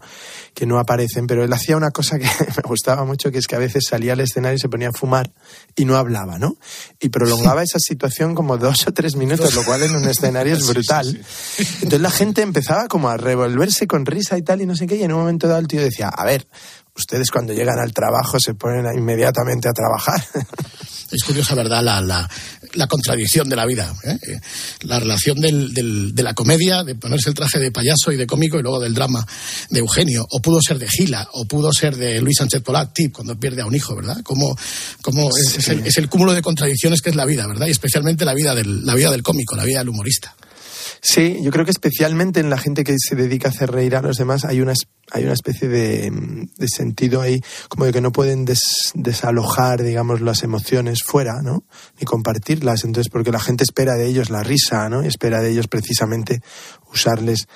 que 0.52 0.66
no 0.66 0.80
aparecen, 0.80 1.28
pero 1.28 1.44
él 1.44 1.52
hacía 1.52 1.76
una 1.76 1.92
cosa 1.92 2.18
que 2.18 2.24
me 2.24 2.62
gustaba 2.64 3.04
mucho, 3.04 3.30
que 3.30 3.38
es 3.38 3.46
que 3.46 3.54
a 3.54 3.60
veces 3.60 3.84
salía 3.88 4.14
al 4.14 4.20
escenario 4.20 4.56
y 4.56 4.58
se 4.58 4.68
ponía 4.68 4.88
a 4.88 4.92
fumar 4.92 5.30
y 5.76 5.84
no 5.84 5.96
hablaba, 5.96 6.40
¿no? 6.40 6.56
Y 6.98 7.10
prolongaba 7.10 7.62
esa 7.62 7.78
situación 7.78 8.34
como 8.34 8.58
dos 8.58 8.88
o 8.88 8.92
tres 8.92 9.14
minutos, 9.14 9.54
lo 9.54 9.62
cual 9.62 9.84
en 9.84 9.94
un 9.94 10.08
escenario 10.08 10.56
es 10.56 10.66
brutal. 10.66 11.06
Entonces 11.74 12.00
la 12.00 12.10
gente 12.10 12.42
empezaba 12.42 12.88
como 12.88 13.10
a 13.10 13.16
revolverse 13.16 13.86
con 13.86 14.04
risa 14.04 14.36
y 14.36 14.42
tal, 14.42 14.60
y 14.60 14.66
no 14.66 14.74
sé 14.74 14.88
qué, 14.88 14.96
y 14.96 15.04
en 15.04 15.12
un 15.12 15.20
momento 15.20 15.46
dado 15.46 15.60
el 15.60 15.68
tío 15.68 15.80
decía, 15.80 16.08
a 16.08 16.24
ver, 16.24 16.48
ustedes 16.98 17.30
cuando 17.30 17.52
llegan 17.52 17.78
al 17.78 17.92
trabajo 17.92 18.38
se 18.38 18.54
ponen 18.54 18.86
inmediatamente 18.96 19.68
a 19.68 19.72
trabajar. 19.72 20.22
Es 21.10 21.24
curiosa, 21.24 21.54
¿verdad? 21.54 21.82
La, 21.82 22.02
la, 22.02 22.28
la 22.74 22.86
contradicción 22.86 23.48
de 23.48 23.56
la 23.56 23.64
vida. 23.64 23.94
¿eh? 24.04 24.40
La 24.82 25.00
relación 25.00 25.40
del, 25.40 25.72
del, 25.72 26.14
de 26.14 26.22
la 26.22 26.34
comedia, 26.34 26.84
de 26.84 26.96
ponerse 26.96 27.30
el 27.30 27.34
traje 27.34 27.58
de 27.58 27.72
payaso 27.72 28.12
y 28.12 28.16
de 28.16 28.26
cómico, 28.26 28.58
y 28.58 28.62
luego 28.62 28.78
del 28.78 28.92
drama 28.92 29.26
de 29.70 29.78
Eugenio. 29.78 30.26
O 30.28 30.42
pudo 30.42 30.60
ser 30.60 30.78
de 30.78 30.86
Gila, 30.86 31.26
o 31.32 31.46
pudo 31.46 31.72
ser 31.72 31.96
de 31.96 32.20
Luis 32.20 32.36
Sánchez 32.36 32.60
Polat, 32.60 32.92
Tip, 32.92 33.14
cuando 33.14 33.40
pierde 33.40 33.62
a 33.62 33.66
un 33.66 33.74
hijo, 33.74 33.96
¿verdad? 33.96 34.22
Como, 34.22 34.54
como 35.00 35.30
es, 35.34 35.68
el, 35.68 35.86
es, 35.86 35.96
el, 35.96 36.10
cúmulo 36.10 36.34
de 36.34 36.42
contradicciones 36.42 37.00
que 37.00 37.08
es 37.08 37.16
la 37.16 37.24
vida, 37.24 37.46
¿verdad? 37.46 37.68
Y 37.68 37.70
especialmente 37.70 38.26
la 38.26 38.34
vida 38.34 38.54
del, 38.54 38.84
la 38.84 38.94
vida 38.94 39.10
del 39.10 39.22
cómico, 39.22 39.56
la 39.56 39.64
vida 39.64 39.78
del 39.78 39.88
humorista. 39.88 40.36
Sí, 41.00 41.38
yo 41.42 41.50
creo 41.50 41.64
que 41.64 41.70
especialmente 41.70 42.40
en 42.40 42.50
la 42.50 42.58
gente 42.58 42.84
que 42.84 42.94
se 42.98 43.14
dedica 43.14 43.48
a 43.48 43.50
hacer 43.50 43.70
reír 43.70 43.96
a 43.96 44.02
los 44.02 44.16
demás 44.16 44.44
hay 44.44 44.60
una, 44.60 44.74
hay 45.10 45.24
una 45.24 45.32
especie 45.32 45.68
de, 45.68 46.10
de 46.56 46.68
sentido 46.68 47.20
ahí 47.20 47.40
como 47.68 47.84
de 47.84 47.92
que 47.92 48.00
no 48.00 48.12
pueden 48.12 48.44
desalojar, 48.94 49.82
digamos, 49.82 50.20
las 50.20 50.42
emociones 50.42 51.02
fuera, 51.02 51.42
¿no? 51.42 51.64
Ni 52.00 52.04
compartirlas. 52.04 52.84
Entonces, 52.84 53.10
porque 53.10 53.32
la 53.32 53.40
gente 53.40 53.64
espera 53.64 53.94
de 53.94 54.06
ellos 54.06 54.30
la 54.30 54.42
risa, 54.42 54.88
¿no? 54.88 55.04
Y 55.04 55.06
espera 55.06 55.40
de 55.40 55.50
ellos 55.50 55.68
precisamente 55.68 56.40
usarles 56.92 57.46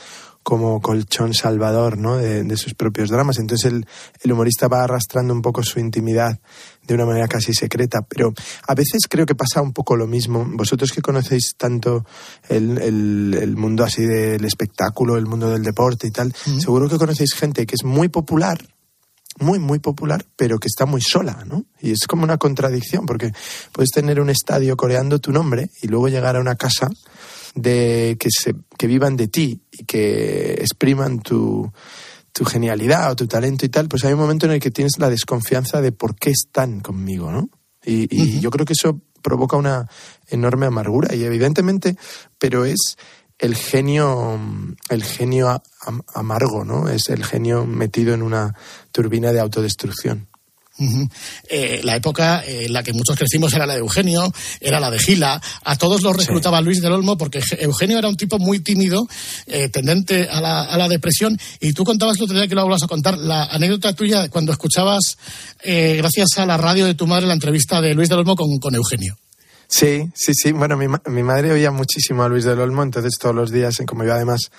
como 0.42 0.81
colchón 0.81 1.35
salvador 1.35 1.98
¿no? 1.98 2.16
de, 2.16 2.57
sus 2.57 2.74
propios 2.74 3.11
dramas. 3.11 3.38
Entonces 3.38 3.72
el, 3.72 3.87
el, 4.22 4.33
humorista 4.33 4.68
va 4.68 4.83
arrastrando 4.85 5.33
un 5.33 5.42
poco 5.42 5.62
su 5.62 5.78
intimidad 5.78 6.38
de 6.87 6.94
una 6.94 7.07
manera 7.07 7.28
casi 7.28 7.55
secreta, 7.55 8.02
pero 8.02 8.33
a 8.66 8.74
veces 8.74 9.02
creo 9.09 9.24
que 9.24 9.35
pasa 9.35 9.62
un 9.62 9.72
poco 9.72 9.96
lo 9.96 10.07
mismo. 10.07 10.44
Vosotros 10.46 10.92
que 10.92 11.00
conocéis 11.00 11.55
tanto 11.57 12.05
el, 12.48 12.78
el, 12.78 13.38
el 13.40 13.57
mundo 13.57 13.85
así 13.85 14.05
del 14.05 14.44
espectáculo, 14.44 15.16
el 15.16 15.26
mundo 15.26 15.50
del 15.50 15.62
deporte 15.62 16.09
y 16.09 16.11
tal, 16.11 16.35
seguro 16.35 16.88
que 16.88 16.98
conocéis 16.98 17.35
gente 17.35 17.66
que 17.66 17.76
es 17.76 17.85
muy 17.85 18.09
popular, 18.09 18.59
muy, 19.38 19.59
muy 19.59 19.78
popular, 19.78 20.24
pero 20.37 20.59
que 20.59 20.68
está 20.68 20.87
muy 20.87 21.00
sola, 21.00 21.44
¿no? 21.46 21.64
Y 21.81 21.92
es 21.92 22.07
como 22.07 22.24
una 22.24 22.37
contradicción, 22.37 23.07
porque 23.07 23.33
puedes 23.72 23.90
tener 23.90 24.20
un 24.20 24.31
estadio 24.31 24.76
coreando 24.76 25.20
tu 25.20 25.33
nombre 25.33 25.70
y 25.83 25.88
luego 25.88 26.09
llegar 26.09 26.37
a 26.37 26.40
una 26.40 26.57
casa 26.57 26.88
de 27.54 28.16
que, 28.18 28.28
se, 28.30 28.54
que 28.78 28.86
vivan 28.86 29.16
de 29.16 29.28
ti 29.28 29.62
y 29.70 29.84
que 29.84 30.54
expriman 30.54 31.20
tu, 31.20 31.70
tu 32.32 32.44
genialidad 32.44 33.10
o 33.10 33.16
tu 33.16 33.26
talento 33.26 33.66
y 33.66 33.68
tal, 33.68 33.88
pues 33.88 34.04
hay 34.04 34.12
un 34.12 34.20
momento 34.20 34.46
en 34.46 34.52
el 34.52 34.60
que 34.60 34.70
tienes 34.70 34.98
la 34.98 35.10
desconfianza 35.10 35.80
de 35.80 35.92
por 35.92 36.16
qué 36.16 36.30
están 36.30 36.80
conmigo, 36.80 37.30
¿no? 37.30 37.50
Y, 37.84 38.06
y 38.10 38.40
yo 38.40 38.50
creo 38.50 38.64
que 38.64 38.74
eso 38.74 39.00
provoca 39.22 39.56
una 39.56 39.88
enorme 40.28 40.66
amargura 40.66 41.14
y 41.14 41.24
evidentemente, 41.24 41.96
pero 42.38 42.64
es 42.64 42.96
el 43.38 43.56
genio, 43.56 44.38
el 44.88 45.02
genio 45.02 45.62
amargo, 46.14 46.64
¿no? 46.64 46.88
Es 46.88 47.08
el 47.08 47.24
genio 47.24 47.66
metido 47.66 48.14
en 48.14 48.22
una 48.22 48.54
turbina 48.92 49.32
de 49.32 49.40
autodestrucción. 49.40 50.28
Uh 50.78 50.85
-huh. 50.85 51.11
eh, 51.50 51.80
la 51.85 51.96
época 51.96 52.42
en 52.46 52.72
la 52.72 52.82
que 52.82 52.94
muchos 52.94 53.16
crecimos 53.16 53.52
era 53.52 53.66
la 53.66 53.74
de 53.74 53.80
Eugenio, 53.80 54.32
era 54.61 54.80
la 54.80 54.90
de 54.90 54.98
Gila. 54.98 55.40
A 55.64 55.76
todos 55.76 56.02
los 56.02 56.16
reclutaba 56.16 56.58
sí. 56.58 56.64
Luis 56.64 56.80
del 56.80 56.92
Olmo 56.92 57.18
porque 57.18 57.40
Eugenio 57.58 57.98
era 57.98 58.08
un 58.08 58.16
tipo 58.16 58.38
muy 58.38 58.61
tímido, 58.61 59.06
eh, 59.46 59.68
tendente 59.68 60.28
a 60.30 60.40
la, 60.40 60.62
a 60.62 60.76
la, 60.78 60.88
depresión. 60.88 61.38
Y 61.61 61.72
tú 61.72 61.85
contabas 61.85 62.20
otro 62.20 62.35
día 62.35 62.48
que 62.48 62.54
lo 62.54 62.66
vas 62.66 62.82
a 62.82 62.88
contar, 62.88 63.18
la 63.18 63.44
anécdota 63.44 63.92
tuya 63.92 64.28
cuando 64.28 64.52
escuchabas, 64.52 65.18
eh, 65.62 65.94
gracias 65.98 66.38
a 66.38 66.46
la 66.46 66.56
radio 66.56 66.87
de 66.87 66.94
tu 66.94 67.06
madre, 67.06 67.26
la 67.26 67.35
entrevista 67.35 67.80
de 67.80 67.94
Luis 67.94 68.08
del 68.08 68.20
Olmo 68.20 68.35
con, 68.35 68.58
con 68.58 68.74
Eugenio. 68.74 69.21
Sí, 69.72 70.11
sí, 70.14 70.35
sí. 70.35 70.52
Bueno, 70.52 70.76
mi, 70.76 70.87
mi, 70.87 71.22
madre 71.22 71.50
oía 71.50 71.70
muchísimo 71.70 72.22
a 72.22 72.28
Luis 72.28 72.44
del 72.44 72.61
Olmo, 72.61 72.82
entonces 72.82 73.14
todos 73.18 73.35
los 73.35 73.50
días, 73.50 73.82
como 73.87 74.04
yo 74.04 74.12
además 74.12 74.50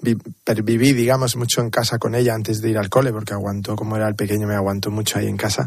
vi, 0.00 0.16
viví, 0.62 0.92
digamos, 0.92 1.34
mucho 1.34 1.60
en 1.60 1.70
casa 1.70 1.98
con 1.98 2.14
ella 2.14 2.34
antes 2.34 2.60
de 2.60 2.70
ir 2.70 2.78
al 2.78 2.88
cole, 2.88 3.10
porque 3.10 3.34
aguantó, 3.34 3.74
como 3.74 3.96
era 3.96 4.06
el 4.06 4.14
pequeño, 4.14 4.46
me 4.46 4.54
aguantó 4.54 4.92
mucho 4.92 5.18
ahí 5.18 5.26
en 5.26 5.36
casa. 5.36 5.66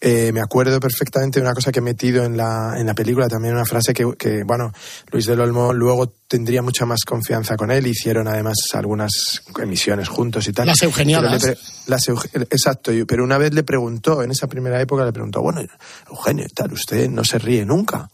Eh, 0.00 0.32
me 0.32 0.40
acuerdo 0.40 0.80
perfectamente 0.80 1.40
de 1.40 1.44
una 1.44 1.52
cosa 1.52 1.70
que 1.70 1.80
he 1.80 1.82
metido 1.82 2.24
en 2.24 2.38
la, 2.38 2.72
en 2.78 2.86
la 2.86 2.94
película, 2.94 3.28
también 3.28 3.52
una 3.52 3.66
frase 3.66 3.92
que, 3.92 4.14
que, 4.16 4.44
bueno, 4.44 4.72
Luis 5.12 5.26
del 5.26 5.40
Olmo 5.40 5.74
luego 5.74 6.10
tendría 6.26 6.62
mucha 6.62 6.86
más 6.86 7.00
confianza 7.06 7.54
con 7.54 7.70
él. 7.70 7.86
Hicieron 7.86 8.28
además 8.28 8.56
algunas 8.72 9.42
emisiones 9.60 10.08
juntos 10.08 10.48
y 10.48 10.54
tal. 10.54 10.68
Las 10.68 10.80
eugeniadas. 10.80 11.42
Pre, 11.42 11.58
las 11.86 12.08
Euge, 12.08 12.30
exacto, 12.32 12.92
pero 13.06 13.24
una 13.24 13.36
vez 13.36 13.52
le 13.52 13.62
preguntó, 13.62 14.22
en 14.22 14.30
esa 14.30 14.46
primera 14.46 14.80
época 14.80 15.04
le 15.04 15.12
preguntó, 15.12 15.42
bueno, 15.42 15.60
Eugenio, 16.08 16.46
tal, 16.54 16.72
usted 16.72 17.10
no 17.10 17.24
se 17.24 17.38
ríe 17.38 17.66
nunca. 17.66 18.08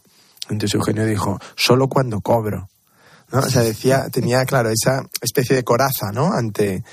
Entonces 0.49 0.75
Eugenio 0.75 1.05
dijo, 1.05 1.39
solo 1.55 1.87
cuando 1.87 2.21
cobro. 2.21 2.69
¿no? 3.31 3.39
O 3.39 3.49
sea, 3.49 3.61
decía, 3.61 4.07
tenía, 4.09 4.45
claro, 4.45 4.69
esa 4.69 5.03
especie 5.21 5.55
de 5.55 5.63
coraza, 5.63 6.11
¿no? 6.13 6.31
Ante, 6.33 6.83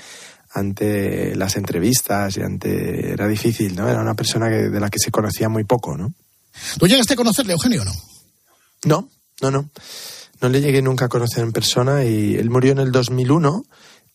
ante 0.51 1.35
las 1.35 1.55
entrevistas 1.55 2.37
y 2.37 2.41
ante... 2.41 3.11
Era 3.11 3.27
difícil, 3.27 3.75
¿no? 3.75 3.87
Era 3.87 4.01
una 4.01 4.15
persona 4.15 4.49
que, 4.49 4.69
de 4.69 4.79
la 4.79 4.89
que 4.89 4.99
se 4.99 5.11
conocía 5.11 5.49
muy 5.49 5.63
poco, 5.63 5.95
¿no? 5.97 6.13
¿Tú 6.77 6.87
llegaste 6.87 7.13
a 7.13 7.17
conocerle, 7.17 7.53
Eugenio, 7.53 7.81
o 7.81 7.85
no? 7.85 7.93
No, 8.85 9.09
no, 9.41 9.51
no. 9.51 9.69
No 10.41 10.49
le 10.49 10.61
llegué 10.61 10.81
nunca 10.81 11.05
a 11.05 11.09
conocer 11.09 11.43
en 11.43 11.51
persona 11.51 12.03
y 12.03 12.35
él 12.35 12.49
murió 12.49 12.73
en 12.73 12.79
el 12.79 12.91
2001 12.91 13.63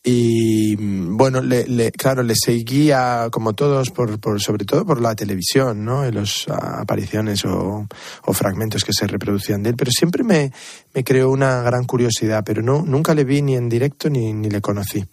y 0.03 0.75
bueno, 0.77 1.41
le, 1.41 1.67
le, 1.67 1.91
claro, 1.91 2.23
le 2.23 2.33
seguía 2.35 3.27
como 3.31 3.53
todos, 3.53 3.89
por, 3.89 4.19
por, 4.19 4.41
sobre 4.41 4.63
todo 4.63 4.85
por 4.85 5.01
la 5.01 5.13
televisión, 5.13 5.83
¿no? 5.83 6.05
En 6.05 6.15
las 6.15 6.45
apariciones 6.47 7.43
o, 7.43 7.85
o, 8.25 8.33
fragmentos 8.33 8.85
que 8.85 8.93
se 8.93 9.07
reproducían 9.07 9.61
de 9.61 9.71
él, 9.71 9.75
pero 9.75 9.91
siempre 9.91 10.23
me, 10.23 10.53
me 10.93 11.03
creó 11.03 11.29
una 11.29 11.61
gran 11.63 11.83
curiosidad, 11.83 12.43
pero 12.45 12.61
no, 12.61 12.83
nunca 12.83 13.13
le 13.13 13.25
vi 13.25 13.41
ni 13.41 13.55
en 13.55 13.67
directo 13.67 14.09
ni, 14.09 14.31
ni 14.31 14.49
le 14.49 14.61
conocí. 14.61 15.03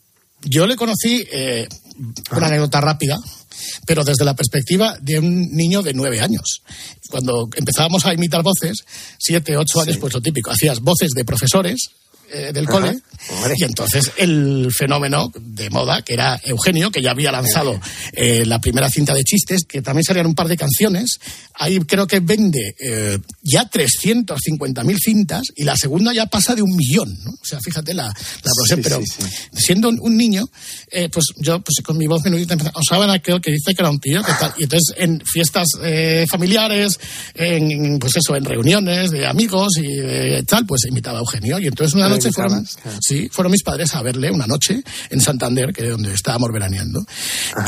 Yo 0.43 0.67
le 0.67 0.77
conocí, 0.77 1.27
eh, 1.33 1.67
una 2.31 2.47
anécdota 2.47 2.81
rápida, 2.81 3.19
pero 3.87 4.05
desde 4.05 4.25
la 4.25 4.35
perspectiva 4.35 4.97
de 5.01 5.19
un 5.19 5.51
niño 5.51 5.83
de 5.83 5.95
nueve 5.95 6.21
años. 6.21 6.63
Cuando 7.11 7.49
empezábamos 7.57 8.05
a 8.07 8.15
imitar 8.15 8.43
voces, 8.43 8.85
siete, 9.19 9.57
ocho 9.57 9.81
años, 9.81 9.95
sí. 9.95 10.01
pues 10.01 10.15
lo 10.15 10.21
típico, 10.21 10.51
hacías 10.51 10.81
voces 10.81 11.11
de 11.11 11.25
profesores, 11.25 11.81
eh, 12.33 12.51
del 12.53 12.67
cole. 12.67 13.01
Y 13.57 13.65
entonces 13.65 14.13
el 14.17 14.69
fenómeno 14.77 15.33
de 15.35 15.71
moda, 15.71 16.03
que 16.03 16.15
era 16.15 16.41
Eugenio, 16.45 16.91
que 16.91 17.03
ya 17.03 17.11
había 17.11 17.33
lanzado 17.33 17.81
eh, 18.13 18.45
la 18.47 18.61
primera 18.61 18.89
cinta 18.89 19.15
de 19.15 19.25
chistes, 19.25 19.65
que 19.67 19.83
también 19.83 20.05
salían 20.05 20.27
un 20.27 20.35
par 20.35 20.49
de 20.49 20.57
canciones, 20.57 21.19
ahí 21.55 21.79
creo 21.81 22.07
que 22.07 22.21
vende 22.21 22.75
eh, 22.79 23.19
ya 23.43 23.69
350.000 23.71 24.99
cintas 24.99 25.43
y 25.55 25.65
la 25.65 25.77
segunda 25.77 26.13
ya 26.13 26.27
pasa 26.27 26.55
de 26.55 26.63
un 26.63 26.75
millón. 26.77 27.17
¿no? 27.25 27.31
O 27.31 27.45
sea, 27.45 27.61
fíjate 27.61 27.95
la, 27.95 28.05
la. 28.05 28.53
Sí, 28.69 28.81
pero 28.83 29.01
sí, 29.01 29.07
sí. 29.07 29.25
siendo 29.53 29.89
un, 29.89 30.17
niño, 30.17 30.49
eh, 30.91 31.09
pues 31.11 31.27
yo 31.37 31.61
pues 31.61 31.77
con 31.85 31.99
mi 31.99 32.07
voz 32.07 32.23
menudita 32.25 32.57
osaban 32.75 33.11
aquel 33.11 33.41
que 33.41 33.53
dice 33.53 33.75
que 33.75 33.83
era 33.83 33.91
un 33.91 34.01
tío, 34.01 34.23
que 34.23 34.33
tal. 34.33 34.53
Y 34.59 34.65
entonces 34.65 34.95
en 34.99 35.23
fiestas 35.25 35.67
eh, 35.83 36.27
familiares, 36.29 36.99
en, 37.35 37.99
pues 37.99 38.17
eso, 38.17 38.37
en 38.37 38.45
reuniones 38.45 39.11
de 39.11 39.27
amigos 39.27 39.77
y 39.79 39.97
de 39.97 40.43
tal, 40.45 40.67
pues 40.67 40.85
invitaba 40.87 41.19
a 41.19 41.21
Eugenio. 41.21 41.59
Y 41.59 41.67
entonces 41.67 41.95
una 41.95 42.09
noche 42.17 42.33
fueron, 42.33 42.67
sí, 43.01 43.29
fueron 43.31 43.53
mis 43.53 43.63
padres 43.63 43.95
a 43.95 44.03
verle 44.03 44.31
una 44.31 44.47
noche 44.47 44.83
en 45.11 45.21
Santander, 45.21 45.73
que 45.73 45.85
es 45.85 45.91
donde 45.91 46.13
estábamos 46.13 46.51
veraneando. 46.53 47.05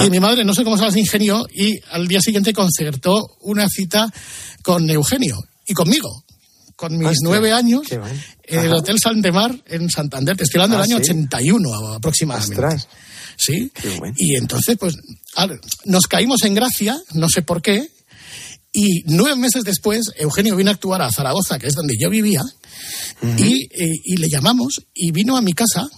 Y 0.05 0.11
mi 0.11 0.21
madre, 0.21 0.45
no 0.45 0.55
sé 0.55 0.65
cómo 0.65 0.77
se 0.77 0.85
las 0.85 0.97
ingenió, 0.97 1.47
y 1.53 1.79
al 1.91 2.09
día 2.09 2.21
siguiente 2.21 2.53
concertó 2.53 3.37
una 3.41 3.69
cita 3.69 4.13
con 4.63 4.89
Eugenio 4.91 5.37
y 5.67 5.75
conmigo. 5.75 6.25
Con 6.77 6.97
mis 6.97 7.09
Hostia, 7.09 7.21
nueve 7.25 7.53
años, 7.53 7.83
en 7.91 8.61
el. 8.61 8.73
Hotel 8.73 9.01
Saldemar 9.01 9.53
en 9.67 9.91
Santander, 9.91 10.37
te 10.37 10.45
estoy 10.45 10.61
hablando 10.61 10.77
Ah, 10.77 10.83
del 10.83 10.93
año 10.93 11.05
¿sí? 11.05 11.11
81 11.11 11.95
aproximadamente. 11.95 12.87
Sí. 13.37 13.73
Y 14.17 14.37
entonces, 14.37 14.77
pues, 14.79 14.95
nos 15.85 16.07
caímos 16.07 16.43
en 16.45 16.55
gracia, 16.55 16.97
no 17.15 17.29
sé 17.29 17.43
por 17.43 17.63
qué, 17.63 17.91
y 18.73 19.03
nueve 19.07 19.37
meses 19.37 19.65
después, 19.65 20.13
Eugenio 20.17 20.57
vino 20.57 20.71
a 20.71 20.75
actuar 20.75 21.03
a 21.03 21.11
Zaragoza, 21.11 21.59
que 21.59 21.67
es 21.67 21.75
donde 21.75 21.95
yo 21.99 22.11
vivía, 22.11 22.43
y, 23.39 23.65
eh, 23.65 24.01
y 24.05 24.17
le 24.17 24.29
llamamos 24.29 24.83
y 24.95 25.11
vino 25.11 25.37
a 25.37 25.43
mi 25.43 25.53
casa 25.53 25.89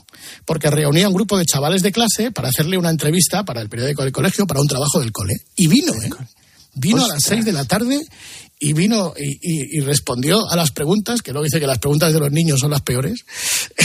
porque 0.45 0.71
reunía 0.71 1.09
un 1.09 1.15
grupo 1.15 1.39
de 1.39 1.45
chavales 1.45 1.83
de 1.83 1.93
clase 1.93 2.31
para 2.31 2.49
hacerle 2.49 2.79
una 2.79 2.91
entrevista 2.91 3.45
para 3.45 3.61
el 3.61 3.69
periódico 3.69 4.03
del 4.03 4.13
colegio, 4.13 4.47
para 4.47 4.61
un 4.61 4.69
trabajo 4.69 5.01
del 5.01 5.13
cole. 5.13 5.35
Y 5.57 5.67
vino, 5.67 5.93
¿eh? 5.95 6.11
Vino 6.75 7.05
a 7.05 7.09
las 7.09 7.23
seis 7.23 7.45
de 7.45 7.53
la 7.53 7.65
tarde 7.65 8.01
y 8.63 8.75
vino 8.75 9.15
y, 9.19 9.39
y- 9.41 9.79
y 9.79 9.81
respondió 9.81 10.49
a 10.51 10.55
las 10.55 10.71
preguntas, 10.71 11.23
que 11.23 11.33
luego 11.33 11.45
dice 11.45 11.59
que 11.59 11.67
las 11.67 11.79
preguntas 11.79 12.13
de 12.13 12.21
los 12.21 12.31
niños 12.31 12.61
son 12.61 12.71
las 12.71 12.83
peores. 12.83 13.25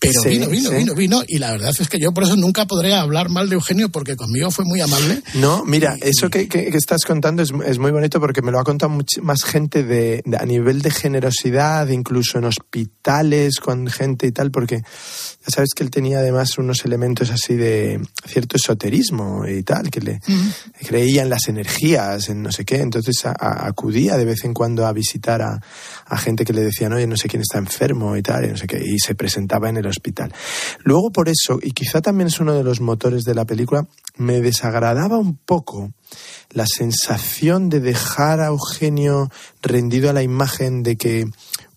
Pero 0.00 0.22
Sí, 0.22 0.28
vino, 0.30 0.48
vino, 0.48 0.70
sí. 0.70 0.76
vino, 0.76 0.94
vino. 0.94 1.22
Y 1.26 1.38
la 1.38 1.50
verdad 1.52 1.72
es 1.78 1.88
que 1.88 1.98
yo 1.98 2.12
por 2.12 2.24
eso 2.24 2.36
nunca 2.36 2.66
podré 2.66 2.94
hablar 2.94 3.28
mal 3.28 3.48
de 3.48 3.54
Eugenio 3.56 3.88
porque 3.88 4.16
conmigo 4.16 4.50
fue 4.50 4.64
muy 4.64 4.80
amable. 4.80 5.22
No, 5.34 5.64
mira, 5.64 5.96
eso 6.00 6.30
que, 6.30 6.48
que- 6.48 6.70
que 6.70 6.76
estás 6.76 7.02
contando 7.04 7.42
es, 7.42 7.50
es 7.66 7.78
muy 7.78 7.90
bonito 7.90 8.20
porque 8.20 8.42
me 8.42 8.50
lo 8.52 8.58
ha 8.60 8.64
contado 8.64 8.92
much- 8.92 9.20
más 9.22 9.42
gente 9.44 9.82
de, 9.82 10.22
de- 10.24 10.36
a 10.36 10.44
nivel 10.46 10.80
de 10.82 10.90
generosidad, 10.90 11.88
incluso 11.88 12.38
en 12.38 12.44
hospitales 12.44 13.56
con 13.60 13.86
gente 13.88 14.26
y 14.26 14.32
tal, 14.32 14.50
porque 14.50 14.76
ya 14.78 15.50
sabes 15.54 15.70
que 15.74 15.82
él 15.82 15.90
tenía 15.90 16.18
además 16.18 16.56
unos 16.58 16.84
elementos 16.84 17.30
así 17.30 17.54
de 17.54 18.00
cierto 18.26 18.56
esoterismo 18.56 19.46
y 19.46 19.62
tal, 19.62 19.90
que 19.90 20.00
le 20.00 20.20
creía 20.86 21.22
en 21.22 21.30
las 21.30 21.48
energías, 21.48 22.28
en 22.28 22.42
no 22.42 22.52
sé 22.52 22.64
qué, 22.64 22.76
entonces 22.76 23.24
a- 23.24 23.34
a- 23.38 23.66
acudía 23.88 24.18
de 24.18 24.26
vez 24.26 24.44
en 24.44 24.52
cuando 24.52 24.86
a 24.86 24.92
visitar 24.92 25.40
a, 25.40 25.60
a 26.06 26.18
gente 26.18 26.44
que 26.44 26.52
le 26.52 26.62
decían, 26.62 26.92
oye, 26.92 27.06
no 27.06 27.16
sé 27.16 27.26
quién 27.26 27.40
está 27.40 27.56
enfermo 27.56 28.16
y 28.16 28.22
tal, 28.22 28.44
y 28.44 28.48
no 28.48 28.56
sé 28.56 28.66
qué, 28.66 28.78
y 28.84 28.98
se 28.98 29.14
presentaba 29.14 29.70
en 29.70 29.78
el 29.78 29.86
hospital. 29.86 30.30
Luego 30.84 31.10
por 31.10 31.30
eso, 31.30 31.58
y 31.62 31.70
quizá 31.70 32.02
también 32.02 32.28
es 32.28 32.38
uno 32.38 32.52
de 32.52 32.62
los 32.62 32.82
motores 32.82 33.24
de 33.24 33.34
la 33.34 33.46
película, 33.46 33.86
me 34.16 34.42
desagradaba 34.42 35.16
un 35.16 35.36
poco 35.36 35.92
la 36.50 36.66
sensación 36.66 37.70
de 37.70 37.80
dejar 37.80 38.40
a 38.40 38.48
Eugenio 38.48 39.30
rendido 39.62 40.10
a 40.10 40.12
la 40.12 40.22
imagen 40.22 40.82
de 40.82 40.96
que 40.96 41.24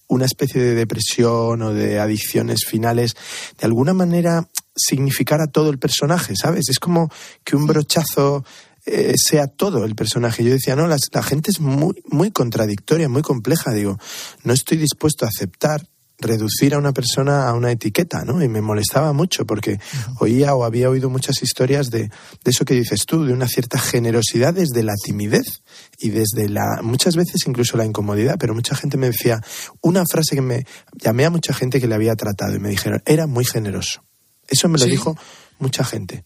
una 0.08 0.26
especie 0.26 0.62
de 0.62 0.76
depresión 0.76 1.62
o 1.62 1.74
de 1.74 1.98
adicciones 2.00 2.66
finales 2.68 3.16
de 3.58 3.66
alguna 3.66 3.94
manera 3.94 4.50
significara 4.76 5.48
todo 5.48 5.70
el 5.70 5.80
personaje, 5.80 6.34
¿sabes? 6.36 6.68
Es 6.70 6.80
como 6.80 7.10
que 7.46 7.56
un 7.56 7.68
brochazo 7.68 8.44
eh, 8.86 9.14
sea 9.16 9.48
todo 9.48 9.86
el 9.86 9.96
personaje. 9.96 10.44
Yo 10.44 10.52
decía, 10.52 10.76
no, 10.76 10.88
las- 10.88 11.10
la 11.12 11.24
gente 11.24 11.52
es 11.52 11.60
muy, 11.60 11.96
muy 12.10 12.32
contradictoria, 12.32 13.08
muy 13.10 13.22
compleja. 13.22 13.72
Digo, 13.74 13.98
no 14.44 14.54
estoy 14.54 14.78
dispuesto 14.78 15.26
a 15.26 15.30
aceptar 15.30 15.86
reducir 16.24 16.76
a 16.76 16.78
una 16.78 16.92
persona 16.94 17.48
a 17.48 17.54
una 17.56 17.72
etiqueta, 17.72 18.24
¿no? 18.26 18.44
Y 18.44 18.48
me 18.48 18.62
molestaba 18.62 19.12
mucho 19.12 19.44
porque 19.48 19.80
oía 20.20 20.54
o 20.54 20.64
había 20.66 20.88
oído 20.88 21.10
muchas 21.10 21.42
historias 21.42 21.90
de, 21.90 22.04
de 22.10 22.12
eso 22.52 22.64
que 22.64 22.76
dices 22.76 23.08
tú, 23.08 23.26
de 23.26 23.34
una 23.34 23.48
cierta 23.48 23.80
generosidad 23.80 24.54
desde 24.54 24.84
la 24.84 24.94
timidez 25.04 25.64
y 25.98 26.10
desde 26.10 26.48
la, 26.48 26.82
muchas 26.84 27.16
veces 27.16 27.42
incluso 27.48 27.76
la 27.76 27.86
incomodidad, 27.86 28.36
pero 28.40 28.54
mucha 28.54 28.76
gente 28.76 28.98
me 28.98 29.08
decía 29.08 29.42
una 29.82 30.04
frase 30.06 30.36
que 30.36 30.42
me 30.44 30.66
llamé 30.94 31.26
a 31.26 31.32
mucha 31.32 31.54
gente 31.56 31.82
que 31.82 31.88
le 31.88 31.96
había 31.96 32.16
tratado 32.16 32.56
y 32.56 32.60
me 32.60 32.70
dijeron, 32.70 33.02
era 33.08 33.26
muy 33.26 33.44
generoso. 33.46 34.04
Eso 34.48 34.70
me 34.70 34.78
lo 34.78 34.86
Sí. 34.86 34.92
dijo 34.92 35.18
mucha 35.58 35.84
gente. 35.84 36.24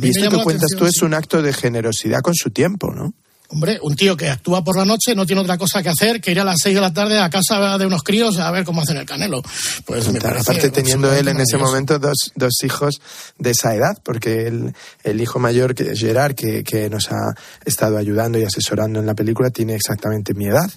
Y 0.00 0.08
esto 0.10 0.30
que 0.30 0.42
cuentas 0.42 0.70
tú 0.76 0.84
es 0.86 1.02
un 1.02 1.14
acto 1.14 1.42
de 1.42 1.52
generosidad 1.52 2.20
con 2.20 2.34
su 2.34 2.50
tiempo, 2.50 2.92
¿no? 2.92 3.14
Hombre, 3.48 3.78
un 3.82 3.94
tío 3.94 4.16
que 4.16 4.28
actúa 4.28 4.62
por 4.64 4.76
la 4.76 4.84
noche 4.84 5.14
no 5.14 5.24
tiene 5.24 5.40
otra 5.42 5.56
cosa 5.58 5.82
que 5.82 5.88
hacer 5.88 6.20
que 6.20 6.30
ir 6.32 6.40
a 6.40 6.44
las 6.44 6.56
seis 6.62 6.74
de 6.74 6.80
la 6.80 6.92
tarde 6.92 7.18
a 7.18 7.30
casa 7.30 7.78
de 7.78 7.86
unos 7.86 8.02
críos 8.02 8.38
a 8.38 8.50
ver 8.50 8.64
cómo 8.64 8.82
hacen 8.82 8.96
el 8.96 9.06
canelo. 9.06 9.42
Pues 9.84 10.10
me 10.12 10.20
parece 10.20 10.40
Aparte 10.50 10.70
teniendo 10.70 11.12
él 11.12 11.28
en 11.28 11.40
ese 11.40 11.56
momento 11.56 11.98
dos, 11.98 12.32
dos 12.34 12.52
hijos 12.64 13.00
de 13.38 13.50
esa 13.50 13.74
edad, 13.74 13.98
porque 14.02 14.46
el, 14.48 14.74
el 15.04 15.20
hijo 15.20 15.38
mayor, 15.38 15.74
que 15.74 15.92
es 15.92 15.98
Gerard, 16.00 16.34
que, 16.34 16.64
que 16.64 16.90
nos 16.90 17.10
ha 17.12 17.34
estado 17.64 17.98
ayudando 17.98 18.38
y 18.38 18.44
asesorando 18.44 19.00
en 19.00 19.06
la 19.06 19.14
película, 19.14 19.50
tiene 19.50 19.74
exactamente 19.74 20.34
mi 20.34 20.46
edad. 20.46 20.70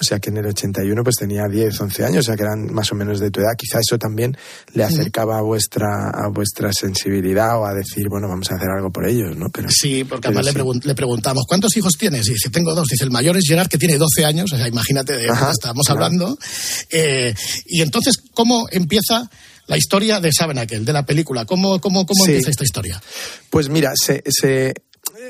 O 0.00 0.04
sea 0.04 0.18
que 0.20 0.30
en 0.30 0.36
el 0.38 0.46
81 0.46 1.02
pues 1.02 1.16
tenía 1.16 1.44
10, 1.48 1.80
11 1.80 2.04
años, 2.04 2.18
o 2.20 2.26
sea 2.26 2.36
que 2.36 2.42
eran 2.42 2.72
más 2.72 2.90
o 2.92 2.94
menos 2.94 3.20
de 3.20 3.30
tu 3.30 3.40
edad. 3.40 3.56
Quizá 3.56 3.78
eso 3.80 3.98
también 3.98 4.36
le 4.72 4.84
acercaba 4.84 5.38
a 5.38 5.42
vuestra, 5.42 6.10
a 6.10 6.28
vuestra 6.28 6.72
sensibilidad 6.72 7.58
o 7.60 7.66
a 7.66 7.74
decir, 7.74 8.08
bueno, 8.08 8.28
vamos 8.28 8.50
a 8.50 8.54
hacer 8.56 8.68
algo 8.70 8.90
por 8.90 9.06
ellos, 9.08 9.36
¿no? 9.36 9.48
Pero, 9.50 9.68
Sí, 9.70 10.04
porque 10.04 10.28
además 10.28 10.46
le, 10.46 10.52
sí. 10.52 10.58
pregun- 10.58 10.82
le 10.84 10.94
preguntamos, 10.94 11.44
¿cuántos 11.48 11.76
hijos 11.76 11.94
tienes? 12.08 12.26
Y 12.28 12.34
dice, 12.34 12.50
tengo 12.50 12.74
dos. 12.74 12.86
Dice, 12.88 13.04
el 13.04 13.10
mayor 13.10 13.36
es 13.36 13.44
Gerard, 13.46 13.68
que 13.68 13.78
tiene 13.78 13.96
12 13.96 14.24
años, 14.24 14.52
o 14.52 14.56
sea, 14.56 14.68
imagínate 14.68 15.16
de 15.16 15.28
Ajá, 15.30 15.46
que 15.46 15.52
estábamos 15.52 15.86
claro. 15.86 16.04
hablando. 16.04 16.38
Eh, 16.90 17.34
y 17.66 17.80
entonces, 17.80 18.14
¿cómo 18.34 18.66
empieza 18.70 19.30
la 19.66 19.76
historia 19.78 20.20
de 20.20 20.30
Sabenakel, 20.32 20.84
de 20.84 20.92
la 20.92 21.06
película? 21.06 21.46
¿Cómo, 21.46 21.80
cómo, 21.80 22.04
cómo 22.06 22.24
Sí. 22.24 22.32
empieza 22.32 22.50
esta 22.50 22.64
historia? 22.64 23.02
Pues 23.50 23.68
mira, 23.68 23.92
se, 23.94 24.22
se- 24.28 24.74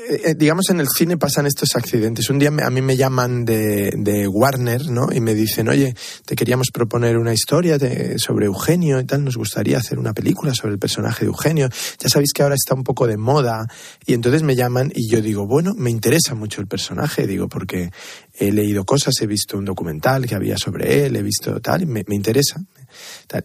eh, 0.09 0.21
eh, 0.25 0.35
digamos 0.35 0.69
en 0.69 0.79
el 0.79 0.87
cine 0.87 1.17
pasan 1.17 1.45
estos 1.45 1.75
accidentes. 1.75 2.29
Un 2.29 2.39
día 2.39 2.49
a 2.49 2.69
mí 2.69 2.81
me 2.81 2.97
llaman 2.97 3.45
de, 3.45 3.91
de 3.97 4.27
Warner, 4.27 4.89
¿no? 4.89 5.07
Y 5.11 5.19
me 5.19 5.33
dicen, 5.33 5.67
oye, 5.69 5.95
te 6.25 6.35
queríamos 6.35 6.67
proponer 6.73 7.17
una 7.17 7.33
historia 7.33 7.77
de- 7.77 8.17
sobre 8.19 8.45
Eugenio 8.45 8.99
y 8.99 9.05
tal. 9.05 9.23
Nos 9.23 9.37
gustaría 9.37 9.77
hacer 9.77 9.99
una 9.99 10.13
película 10.13 10.53
sobre 10.53 10.73
el 10.73 10.79
personaje 10.79 11.21
de 11.25 11.27
Eugenio. 11.27 11.69
Ya 11.99 12.09
sabéis 12.09 12.31
que 12.33 12.43
ahora 12.43 12.55
está 12.55 12.75
un 12.75 12.83
poco 12.83 13.07
de 13.07 13.17
moda. 13.17 13.67
Y 14.05 14.13
entonces 14.13 14.43
me 14.43 14.55
llaman 14.55 14.91
y 14.95 15.09
yo 15.09 15.21
digo, 15.21 15.47
bueno, 15.47 15.73
me 15.75 15.89
interesa 15.89 16.35
mucho 16.35 16.61
el 16.61 16.67
personaje, 16.67 17.27
digo, 17.27 17.47
porque 17.49 17.89
he 18.33 18.51
leído 18.51 18.85
cosas, 18.85 19.15
he 19.21 19.27
visto 19.27 19.57
un 19.57 19.65
documental 19.65 20.25
que 20.25 20.35
había 20.35 20.57
sobre 20.57 21.05
él, 21.05 21.15
he 21.15 21.21
visto 21.23 21.59
tal, 21.61 21.83
y 21.83 21.85
me 21.85 22.03
interesa. 22.09 22.61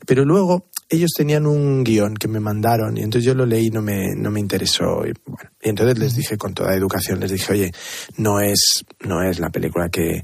Pero 0.06 0.24
luego 0.24 0.66
ellos 0.88 1.10
tenían 1.16 1.46
un 1.46 1.84
guion 1.84 2.14
que 2.14 2.28
me 2.28 2.40
mandaron 2.40 2.96
y 2.96 3.02
entonces 3.02 3.24
yo 3.24 3.34
lo 3.34 3.46
leí 3.46 3.66
y 3.66 3.70
no 3.70 3.82
me, 3.82 4.14
no 4.16 4.30
me 4.30 4.40
interesó. 4.40 5.06
Y, 5.06 5.12
bueno, 5.24 5.50
y 5.62 5.68
entonces 5.68 5.98
les 5.98 6.16
dije 6.16 6.36
con 6.36 6.54
toda 6.54 6.74
educación, 6.74 7.20
les 7.20 7.30
dije, 7.30 7.52
oye, 7.52 7.72
no 8.16 8.40
es, 8.40 8.84
no 9.00 9.22
es 9.22 9.38
la 9.38 9.50
película 9.50 9.88
que, 9.88 10.22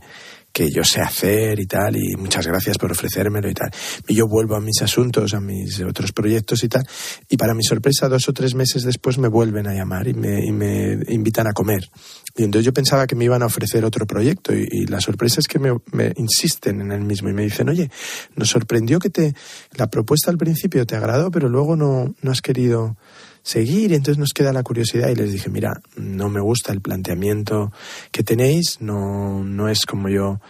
que 0.56 0.70
yo 0.70 0.82
sé 0.84 1.02
hacer 1.02 1.60
y 1.60 1.66
tal, 1.66 1.96
y 1.96 2.16
muchas 2.16 2.46
gracias 2.46 2.78
por 2.78 2.90
ofrecérmelo 2.90 3.46
y 3.50 3.52
tal. 3.52 3.70
Y 4.08 4.14
yo 4.14 4.26
vuelvo 4.26 4.56
a 4.56 4.60
mis 4.60 4.80
asuntos, 4.80 5.34
a 5.34 5.40
mis 5.40 5.82
otros 5.82 6.12
proyectos 6.12 6.64
y 6.64 6.68
tal, 6.70 6.82
y 7.28 7.36
para 7.36 7.52
mi 7.52 7.62
sorpresa, 7.62 8.08
dos 8.08 8.26
o 8.30 8.32
tres 8.32 8.54
meses 8.54 8.82
después 8.82 9.18
me 9.18 9.28
vuelven 9.28 9.66
a 9.66 9.74
llamar 9.74 10.08
y 10.08 10.14
me, 10.14 10.42
y 10.46 10.52
me 10.52 10.98
invitan 11.08 11.46
a 11.46 11.52
comer. 11.52 11.90
Y 12.34 12.44
entonces 12.44 12.64
yo 12.64 12.72
pensaba 12.72 13.06
que 13.06 13.14
me 13.14 13.26
iban 13.26 13.42
a 13.42 13.46
ofrecer 13.46 13.84
otro 13.84 14.06
proyecto, 14.06 14.54
y, 14.54 14.66
y 14.70 14.86
la 14.86 15.02
sorpresa 15.02 15.40
es 15.40 15.46
que 15.46 15.58
me, 15.58 15.72
me 15.92 16.14
insisten 16.16 16.80
en 16.80 16.90
el 16.90 17.02
mismo 17.02 17.28
y 17.28 17.34
me 17.34 17.42
dicen, 17.42 17.68
oye, 17.68 17.90
nos 18.34 18.48
sorprendió 18.48 18.98
que 18.98 19.10
te, 19.10 19.34
la 19.72 19.88
propuesta 19.88 20.30
al 20.30 20.38
principio 20.38 20.86
te 20.86 20.96
agradó, 20.96 21.30
pero 21.30 21.50
luego 21.50 21.76
no, 21.76 22.14
no 22.22 22.30
has 22.30 22.40
querido 22.40 22.96
seguir 23.46 23.92
entonces 23.92 24.18
nos 24.18 24.32
queda 24.32 24.52
la 24.52 24.64
curiosidad 24.64 25.08
y 25.08 25.14
les 25.14 25.30
dije, 25.30 25.48
mira, 25.50 25.80
no 25.96 26.28
me 26.28 26.40
gusta 26.40 26.72
el 26.72 26.80
planteamiento 26.80 27.72
que 28.10 28.24
tenéis, 28.24 28.78
no, 28.80 29.44
no 29.44 29.68
es 29.68 29.86
como 29.86 30.08
yo 30.08 30.40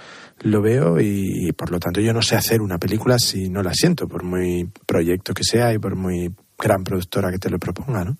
lo 0.40 0.62
veo 0.62 0.98
y, 0.98 1.52
por 1.52 1.70
lo 1.70 1.78
tanto 1.78 2.00
yo 2.00 2.14
no 2.14 2.22
sé 2.22 2.36
hacer 2.36 2.62
una 2.62 2.78
película 2.78 3.18
si 3.18 3.50
no 3.50 3.62
la 3.62 3.74
siento, 3.74 4.08
por 4.08 4.24
muy 4.24 4.70
proyecto 4.86 5.34
que 5.34 5.44
sea 5.44 5.74
y 5.74 5.78
por 5.78 5.94
muy 5.94 6.34
gran 6.58 6.84
productora 6.84 7.30
que 7.30 7.38
te 7.38 7.50
lo 7.50 7.58
proponga, 7.58 8.02
¿no? 8.02 8.16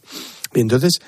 Y 0.52 0.60
entonces 0.60 0.98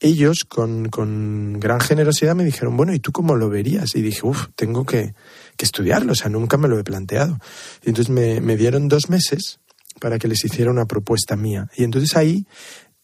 ellos 0.00 0.44
con, 0.48 0.88
con 0.88 1.60
gran 1.60 1.80
generosidad 1.80 2.34
me 2.34 2.44
dijeron, 2.44 2.76
bueno, 2.76 2.92
¿y 2.92 2.98
tú 2.98 3.12
cómo 3.12 3.36
lo 3.36 3.48
verías? 3.48 3.94
Y 3.94 4.02
dije, 4.02 4.20
uff, 4.24 4.48
tengo 4.56 4.84
que, 4.84 5.14
que 5.56 5.64
estudiarlo, 5.64 6.12
o 6.12 6.16
sea, 6.16 6.28
nunca 6.28 6.56
me 6.56 6.66
lo 6.66 6.76
he 6.76 6.84
planteado. 6.84 7.38
Y 7.84 7.90
entonces 7.90 8.12
me, 8.12 8.40
me 8.40 8.56
dieron 8.56 8.88
dos 8.88 9.10
meses 9.10 9.60
para 10.00 10.18
que 10.18 10.26
les 10.26 10.44
hiciera 10.44 10.72
una 10.72 10.86
propuesta 10.86 11.36
mía. 11.36 11.68
Y 11.76 11.84
entonces 11.84 12.16
ahí 12.16 12.46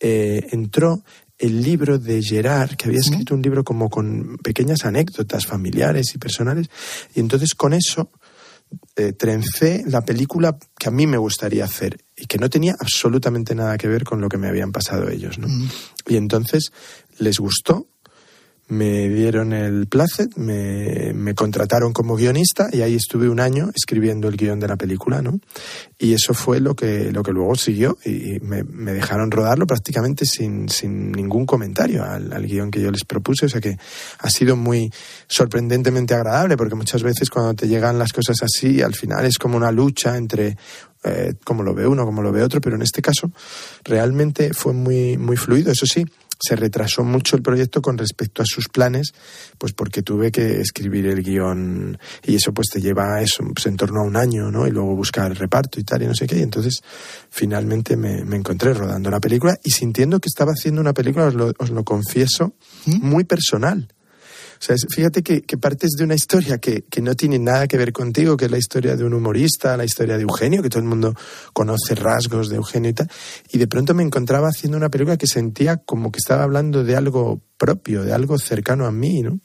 eh, 0.01 0.47
entró 0.51 1.03
el 1.39 1.63
libro 1.63 1.99
de 1.99 2.21
Gerard, 2.23 2.77
que 2.77 2.89
había 2.89 2.99
escrito 2.99 3.35
un 3.35 3.43
libro 3.43 3.63
como 3.63 3.89
con 3.89 4.39
pequeñas 4.39 4.85
anécdotas 4.85 5.47
familiares 5.47 6.15
y 6.15 6.19
personales, 6.19 6.69
y 7.15 7.21
entonces 7.21 7.55
con 7.55 7.75
eso 7.75 8.11
eh, 8.97 9.13
trencé 9.13 9.85
la 9.87 10.03
película 10.03 10.59
que 10.79 10.89
a 10.89 10.91
mí 10.91 11.07
me 11.07 11.17
gustaría 11.17 11.65
hacer 11.65 12.05
y 12.17 12.27
que 12.27 12.39
no 12.39 12.51
tenía 12.51 12.77
absolutamente 12.79 13.55
nada 13.55 13.79
que 13.79 13.87
ver 13.87 14.05
con 14.05 14.21
lo 14.21 14.29
que 14.29 14.39
me 14.39 14.49
habían 14.49 14.73
pasado 14.73 15.09
ellos. 15.09 15.39
¿no? 15.39 15.47
Y 16.07 16.17
entonces 16.17 16.73
les 17.19 17.39
gustó, 17.39 17.87
me 18.69 19.09
dieron 19.09 19.53
el 19.53 19.87
placet, 19.87 20.37
me, 20.37 21.13
me 21.15 21.35
contrataron 21.35 21.93
como 21.93 22.17
guionista 22.17 22.69
y 22.73 22.83
ahí 22.83 22.95
estuve 22.95 23.29
un 23.29 23.41
año 23.41 23.71
escribiendo 23.75 24.29
el 24.29 24.37
guion 24.37 24.61
de 24.61 24.69
la 24.69 24.77
película, 24.77 25.23
¿no? 25.23 25.41
Y 25.99 26.13
eso 26.13 26.35
fue 26.35 26.61
lo 26.61 26.75
que, 26.75 27.11
lo 27.11 27.23
que 27.23 27.33
luego 27.33 27.55
siguió 27.57 27.97
y 28.05 28.39
me, 28.41 28.65
me 28.65 28.93
dejaron 28.93 29.31
rodarlo 29.31 29.67
prácticamente 29.67 30.27
sin, 30.27 30.69
sin 30.69 31.13
ningún 31.13 31.47
comentario 31.47 32.05
al, 32.05 32.33
al 32.33 32.47
guion 32.47 32.71
que 32.71 32.81
yo 32.81 32.91
les 32.91 33.05
propuse, 33.05 33.47
o 33.47 33.49
sea 33.49 33.61
que 33.61 33.79
ha 34.19 34.31
sido 34.31 34.55
muy 34.55 34.93
sorprendentemente 35.27 36.15
agradable 36.15 36.57
porque 36.57 36.75
muchas 36.75 37.03
veces 37.03 37.31
cuando 37.31 37.55
te 37.55 37.69
llegan 37.69 37.99
las 37.99 38.13
cosas 38.13 38.37
así, 38.43 38.83
al 38.83 38.95
final 38.95 39.25
es 39.25 39.39
como 39.39 39.57
una 39.57 39.73
lucha 39.73 40.17
entre 40.17 40.57
eh, 41.05 41.35
como 41.45 41.63
lo 41.63 41.75
ve 41.75 41.87
uno, 41.87 42.05
como 42.05 42.23
lo 42.23 42.33
ve 42.33 42.43
otro, 42.43 42.61
pero 42.61 42.77
en 42.77 42.83
este 42.83 43.01
caso 43.01 43.31
realmente 43.85 44.53
fue 44.53 44.73
muy, 44.73 45.17
muy 45.17 45.37
fluido. 45.37 45.71
Eso 45.71 45.87
sí, 45.87 46.05
se 46.41 46.57
retrasó 46.57 47.05
mucho 47.05 47.37
el 47.37 47.43
proyecto 47.43 47.83
con 47.83 47.99
respecto 47.99 48.43
a 48.43 48.47
sus 48.47 48.69
planes, 48.69 49.13
pues 49.59 49.73
porque 49.73 50.03
tuve 50.03 50.31
que 50.31 50.61
escribir 50.61 51.07
el 51.07 51.23
guion 51.23 51.99
y 52.25 52.37
eso 52.37 52.53
pues 52.53 52.69
te 52.69 52.81
lleva 52.81 53.17
a 53.17 53.23
eso, 53.23 53.45
pues 53.53 53.67
en 53.67 53.77
torno 53.77 54.01
a 54.01 54.05
un 54.05 54.17
año, 54.17 54.51
¿no? 54.51 54.67
Y 54.67 54.71
luego 54.71 54.95
buscar 54.95 55.31
el 55.31 55.37
reparto 55.37 55.81
y 55.81 55.85
tal 55.85 56.03
y 56.03 56.07
no 56.07 56.15
sé 56.15 56.27
qué. 56.27 56.39
Y 56.39 56.43
entonces 56.43 56.81
finalmente 57.31 57.97
me, 57.97 58.25
me 58.25 58.37
encontré 58.37 58.73
rodando 58.75 59.11
la 59.11 59.21
película 59.21 59.59
y 59.63 59.71
sintiendo 59.71 60.21
que 60.21 60.29
estaba 60.29 60.53
haciendo 60.53 60.81
una 60.81 60.95
película, 60.95 61.27
os 61.27 61.35
lo, 61.35 61.53
os 61.59 61.71
lo 61.71 61.85
confieso, 61.85 62.55
muy 62.87 63.25
personal. 63.25 63.89
O 64.61 64.63
sea, 64.63 64.77
fíjate 64.91 65.23
que, 65.23 65.43
que 65.43 65.57
partes 65.57 65.93
de 65.93 66.05
una 66.05 66.15
historia 66.15 66.59
que, 66.59 66.83
que 66.91 67.01
no 67.01 67.15
tiene 67.15 67.39
nada 67.39 67.67
que 67.67 67.77
ver 67.77 67.93
contigo, 67.93 68.37
que 68.37 68.47
es 68.47 68.51
la 68.51 68.59
historia 68.59 68.97
de 68.97 69.05
un 69.05 69.15
humorista, 69.15 69.77
la 69.77 69.85
historia 69.85 70.17
de 70.17 70.23
Eugenio, 70.23 70.63
que 70.63 70.69
todo 70.69 70.83
el 70.83 70.89
mundo 70.89 71.15
conoce 71.53 71.95
rasgos 71.95 72.49
de 72.49 72.57
Eugenio 72.57 72.91
y 72.91 72.95
tal, 72.95 73.11
y 73.53 73.59
de 73.59 73.67
pronto 73.67 73.95
me 73.95 74.03
encontraba 74.03 74.49
haciendo 74.49 74.77
una 74.77 74.89
película 74.89 75.17
que 75.17 75.27
sentía 75.27 75.77
como 75.77 76.11
que 76.11 76.19
estaba 76.19 76.43
hablando 76.43 76.85
de 76.85 76.97
algo 76.97 77.41
propio, 77.57 78.03
de 78.03 78.13
algo 78.13 78.39
cercano 78.39 78.87
a 78.87 78.93
mí, 78.93 79.23
¿no? 79.23 79.41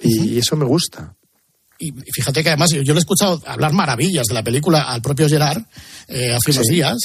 Y, 0.00 0.34
y 0.34 0.38
eso 0.38 0.56
me 0.56 0.64
gusta. 0.64 1.16
Y 1.84 1.92
fíjate 2.12 2.44
que 2.44 2.50
además 2.50 2.70
yo, 2.70 2.82
le 2.82 2.92
he 2.92 2.98
escuchado 2.98 3.42
hablar 3.44 3.72
maravillas 3.72 4.26
de 4.26 4.34
la 4.34 4.44
película 4.44 4.82
al 4.82 5.02
propio 5.02 5.28
Gerard 5.28 5.62
eh, 6.06 6.32
hace 6.32 6.52
unos 6.52 6.66
Sí. 6.68 6.74
días, 6.74 6.96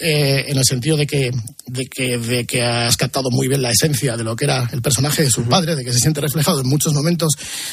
eh, 0.00 0.46
en 0.48 0.56
el 0.56 0.64
sentido 0.64 0.96
de 0.96 1.06
que, 1.06 1.30
de, 1.66 1.84
que, 1.86 2.16
de 2.16 2.46
que 2.46 2.62
has 2.62 2.96
captado 2.96 3.30
muy 3.30 3.46
bien 3.48 3.60
la 3.60 3.70
esencia 3.70 4.16
de 4.16 4.24
lo 4.24 4.34
que 4.34 4.46
era 4.46 4.70
el 4.72 4.80
personaje 4.80 5.22
de 5.22 5.30
su 5.30 5.44
padre, 5.44 5.76
de 5.76 5.84
que 5.84 5.92
se 5.92 5.98
siente 5.98 6.22
reflejado 6.22 6.60
en 6.62 6.68
muchos 6.68 6.94
momentos 6.94 7.32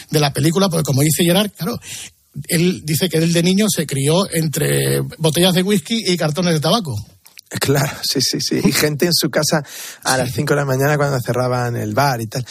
de 0.09 0.19
la 0.19 0.33
película, 0.33 0.67
porque 0.67 0.83
como 0.83 1.01
dice 1.01 1.23
Gerard, 1.23 1.51
claro, 1.51 1.79
él 2.49 2.81
dice 2.83 3.07
que 3.07 3.17
él 3.19 3.31
de 3.31 3.41
niño 3.43 3.67
se 3.73 3.87
crió 3.87 4.29
entre 4.31 4.99
botellas 5.17 5.53
de 5.53 5.63
whisky 5.63 6.03
y 6.07 6.17
cartones 6.17 6.53
de 6.53 6.59
tabaco. 6.59 6.93
Claro, 7.59 7.97
sí, 8.03 8.19
sí, 8.21 8.39
sí. 8.41 8.61
Y 8.63 8.71
gente 8.71 9.05
en 9.05 9.13
su 9.13 9.29
casa 9.29 9.63
a 10.03 10.17
las 10.17 10.31
5 10.31 10.53
de 10.53 10.59
la 10.59 10.65
mañana 10.65 10.97
cuando 10.97 11.19
cerraban 11.19 11.75
el 11.75 11.93
bar 11.93 12.21
y 12.21 12.27
tal. 12.27 12.45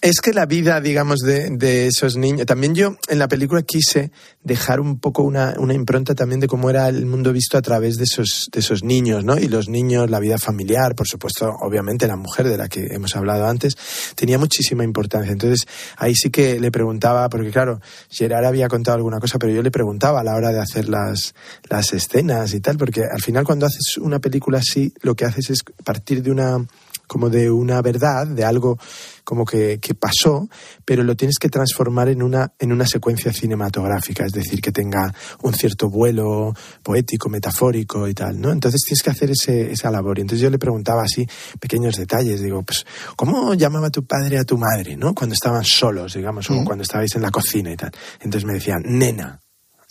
Es 0.00 0.20
que 0.20 0.32
la 0.32 0.46
vida, 0.46 0.80
digamos, 0.80 1.20
de, 1.20 1.50
de 1.50 1.86
esos 1.86 2.16
niños. 2.16 2.46
También 2.46 2.74
yo 2.74 2.96
en 3.08 3.18
la 3.18 3.28
película 3.28 3.62
quise 3.62 4.10
dejar 4.42 4.80
un 4.80 4.98
poco 4.98 5.22
una, 5.22 5.54
una 5.58 5.74
impronta 5.74 6.14
también 6.14 6.40
de 6.40 6.48
cómo 6.48 6.68
era 6.68 6.88
el 6.88 7.06
mundo 7.06 7.32
visto 7.32 7.56
a 7.56 7.62
través 7.62 7.96
de 7.96 8.04
esos, 8.04 8.48
de 8.52 8.60
esos 8.60 8.82
niños, 8.82 9.24
¿no? 9.24 9.38
Y 9.38 9.48
los 9.48 9.68
niños, 9.68 10.10
la 10.10 10.20
vida 10.20 10.36
familiar, 10.36 10.94
por 10.94 11.08
supuesto, 11.08 11.50
obviamente 11.62 12.06
la 12.06 12.16
mujer 12.16 12.48
de 12.48 12.58
la 12.58 12.68
que 12.68 12.88
hemos 12.90 13.16
hablado 13.16 13.46
antes, 13.46 13.76
tenía 14.14 14.38
muchísima 14.38 14.84
importancia. 14.84 15.32
Entonces 15.32 15.66
ahí 15.96 16.14
sí 16.14 16.30
que 16.30 16.60
le 16.60 16.70
preguntaba, 16.70 17.28
porque 17.28 17.50
claro, 17.50 17.80
Gerard 18.10 18.44
había 18.44 18.68
contado 18.68 18.96
alguna 18.96 19.20
cosa, 19.20 19.38
pero 19.38 19.52
yo 19.52 19.62
le 19.62 19.70
preguntaba 19.70 20.20
a 20.20 20.24
la 20.24 20.34
hora 20.34 20.50
de 20.52 20.60
hacer 20.60 20.88
las, 20.88 21.34
las 21.70 21.92
escenas 21.92 22.52
y 22.52 22.60
tal, 22.60 22.76
porque 22.76 23.02
al 23.10 23.22
final 23.22 23.44
cuando 23.44 23.66
haces 23.66 23.96
una 23.96 24.20
película 24.24 24.58
así, 24.58 24.92
lo 25.02 25.14
que 25.14 25.26
haces 25.26 25.50
es 25.50 25.58
partir 25.84 26.22
de 26.22 26.30
una 26.30 26.64
como 27.06 27.28
de 27.28 27.50
una 27.50 27.82
verdad, 27.82 28.26
de 28.26 28.44
algo 28.46 28.78
como 29.24 29.44
que, 29.44 29.78
que 29.78 29.94
pasó, 29.94 30.48
pero 30.86 31.02
lo 31.02 31.14
tienes 31.16 31.36
que 31.38 31.50
transformar 31.50 32.08
en 32.08 32.22
una, 32.22 32.54
en 32.58 32.72
una 32.72 32.86
secuencia 32.86 33.30
cinematográfica, 33.30 34.24
es 34.24 34.32
decir, 34.32 34.62
que 34.62 34.72
tenga 34.72 35.12
un 35.42 35.52
cierto 35.52 35.90
vuelo 35.90 36.54
poético, 36.82 37.28
metafórico 37.28 38.08
y 38.08 38.14
tal, 38.14 38.40
¿no? 38.40 38.50
Entonces 38.50 38.80
tienes 38.86 39.02
que 39.02 39.10
hacer 39.10 39.30
ese, 39.30 39.70
esa 39.70 39.90
labor. 39.90 40.18
Y 40.18 40.22
entonces 40.22 40.42
yo 40.42 40.48
le 40.48 40.58
preguntaba 40.58 41.02
así 41.02 41.26
pequeños 41.60 41.96
detalles, 41.96 42.40
digo, 42.40 42.62
pues, 42.62 42.86
¿cómo 43.16 43.52
llamaba 43.52 43.90
tu 43.90 44.06
padre 44.06 44.38
a 44.38 44.44
tu 44.44 44.56
madre, 44.56 44.96
¿no? 44.96 45.14
Cuando 45.14 45.34
estaban 45.34 45.62
solos, 45.64 46.14
digamos, 46.14 46.48
o 46.48 46.54
Mm. 46.54 46.64
cuando 46.64 46.82
estabais 46.82 47.14
en 47.16 47.22
la 47.22 47.30
cocina 47.30 47.70
y 47.70 47.76
tal. 47.76 47.92
Entonces 48.22 48.46
me 48.46 48.54
decían, 48.54 48.82
nena, 48.86 49.40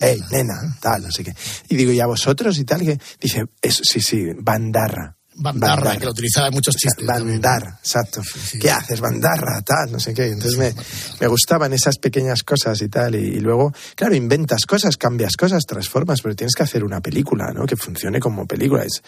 hey, 0.04 0.20
nena, 0.32 0.78
tal, 0.82 1.04
no 1.04 1.12
sé 1.12 1.24
qué. 1.24 1.34
Y 1.70 1.76
digo, 1.76 1.91
¿y 1.91 1.99
a 1.99 2.06
vosotros 2.06 2.58
y 2.60 2.66
tal? 2.66 2.82
Que 2.82 2.99
dice, 3.22 3.45
eso, 3.62 3.82
sí, 3.84 4.01
sí, 4.01 4.26
bandarra. 4.39 5.16
Bandarra, 5.36 5.97
que 5.97 6.06
lo 6.06 6.12
utilizaba 6.12 6.49
en 6.49 6.54
muchos 6.54 6.76
chistes. 6.76 7.08
Bandar, 7.08 7.80
exacto. 7.80 8.22
¿Qué 8.62 8.70
haces, 8.70 8.99
bandarra, 9.01 9.64
tal, 9.64 9.91
no 9.91 9.99
sé 9.99 10.14
qué? 10.14 10.28
Entonces 10.28 10.60
me, 10.60 10.76
me 11.20 11.26
gustaban 11.26 11.74
esas 11.74 11.97
pequeñas 11.97 12.43
cosas 12.43 12.80
y 12.84 12.88
tal. 12.88 13.16
Y, 13.16 13.18
y 13.18 13.39
luego, 13.39 13.74
claro, 13.95 14.14
inventas 14.14 14.68
cosas, 14.68 14.95
cambias 14.95 15.36
cosas, 15.36 15.64
transformas, 15.66 16.22
pero 16.22 16.36
tienes 16.36 16.54
que 16.54 16.62
hacer 16.62 16.84
una 16.84 17.01
película, 17.01 17.51
¿no? 17.51 17.66
Que 17.66 17.76
funcione 17.76 18.20
como 18.20 18.45
película. 18.45 18.84
Es, 18.84 19.01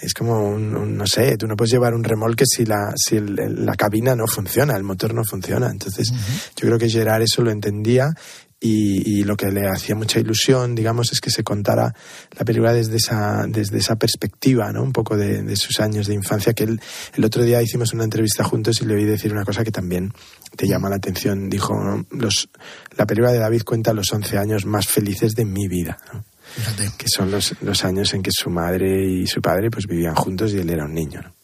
es 0.00 0.14
como 0.14 0.48
un, 0.48 0.74
un- 0.74 0.96
no 0.96 1.06
sé, 1.06 1.36
tú 1.36 1.46
no 1.46 1.54
puedes 1.54 1.70
llevar 1.70 1.94
un 1.94 2.02
remolque 2.02 2.42
si 2.44 2.64
la, 2.64 2.92
si 2.96 3.14
el- 3.14 3.64
la 3.64 3.76
cabina 3.76 4.16
no 4.16 4.26
funciona, 4.26 4.74
el 4.74 4.82
motor 4.82 5.14
no 5.14 5.22
funciona. 5.22 5.68
Entonces, 5.70 6.08
yo 6.56 6.66
creo 6.66 6.78
que 6.80 6.90
Gerard 6.90 7.22
eso 7.22 7.40
lo 7.42 7.52
entendía 7.52 8.12
y, 8.60 9.20
y 9.20 9.22
lo 9.22 9.36
que 9.36 9.52
le 9.52 9.68
hacía 9.68 9.94
mucha 9.94 10.18
ilusión, 10.18 10.74
digamos, 10.74 11.12
es 11.12 11.20
que 11.20 11.30
se 11.30 11.44
contara 11.44 11.94
la 12.36 12.44
película 12.44 12.72
desde 12.72 12.96
esa, 12.96 13.46
desde 13.48 13.78
esa 13.78 13.96
perspectiva, 13.96 14.72
¿no? 14.72 14.82
Un 14.82 14.92
poco 14.92 15.16
de, 15.16 15.42
de 15.42 15.56
sus 15.56 15.78
años 15.78 16.08
de 16.08 16.14
infancia, 16.14 16.54
que 16.54 16.64
él, 16.64 16.80
el 17.14 17.24
otro 17.24 17.44
día 17.44 17.62
hicimos 17.62 17.92
una 17.92 18.04
entrevista 18.04 18.42
juntos 18.42 18.80
y 18.82 18.86
le 18.86 18.94
oí 18.94 19.04
decir 19.04 19.32
una 19.32 19.44
cosa 19.44 19.62
que 19.62 19.70
también 19.70 20.12
te 20.56 20.66
llama 20.66 20.88
la 20.88 20.96
atención. 20.96 21.48
Dijo, 21.48 21.74
¿no? 21.74 22.04
los, 22.10 22.48
la 22.96 23.06
película 23.06 23.32
de 23.32 23.38
David 23.38 23.62
cuenta 23.62 23.92
los 23.92 24.12
11 24.12 24.38
años 24.38 24.66
más 24.66 24.88
felices 24.88 25.34
de 25.34 25.44
mi 25.44 25.68
vida, 25.68 25.98
¿no? 26.12 26.24
Fíjate. 26.56 26.90
que 26.96 27.06
son 27.14 27.30
los, 27.30 27.54
los 27.60 27.84
años 27.84 28.14
en 28.14 28.22
que 28.22 28.30
su 28.32 28.48
madre 28.48 29.06
y 29.06 29.26
su 29.26 29.42
padre 29.42 29.70
pues 29.70 29.86
vivían 29.86 30.14
juntos 30.14 30.52
y 30.52 30.58
él 30.58 30.70
era 30.70 30.86
un 30.86 30.94
niño, 30.94 31.20
¿no? 31.20 31.34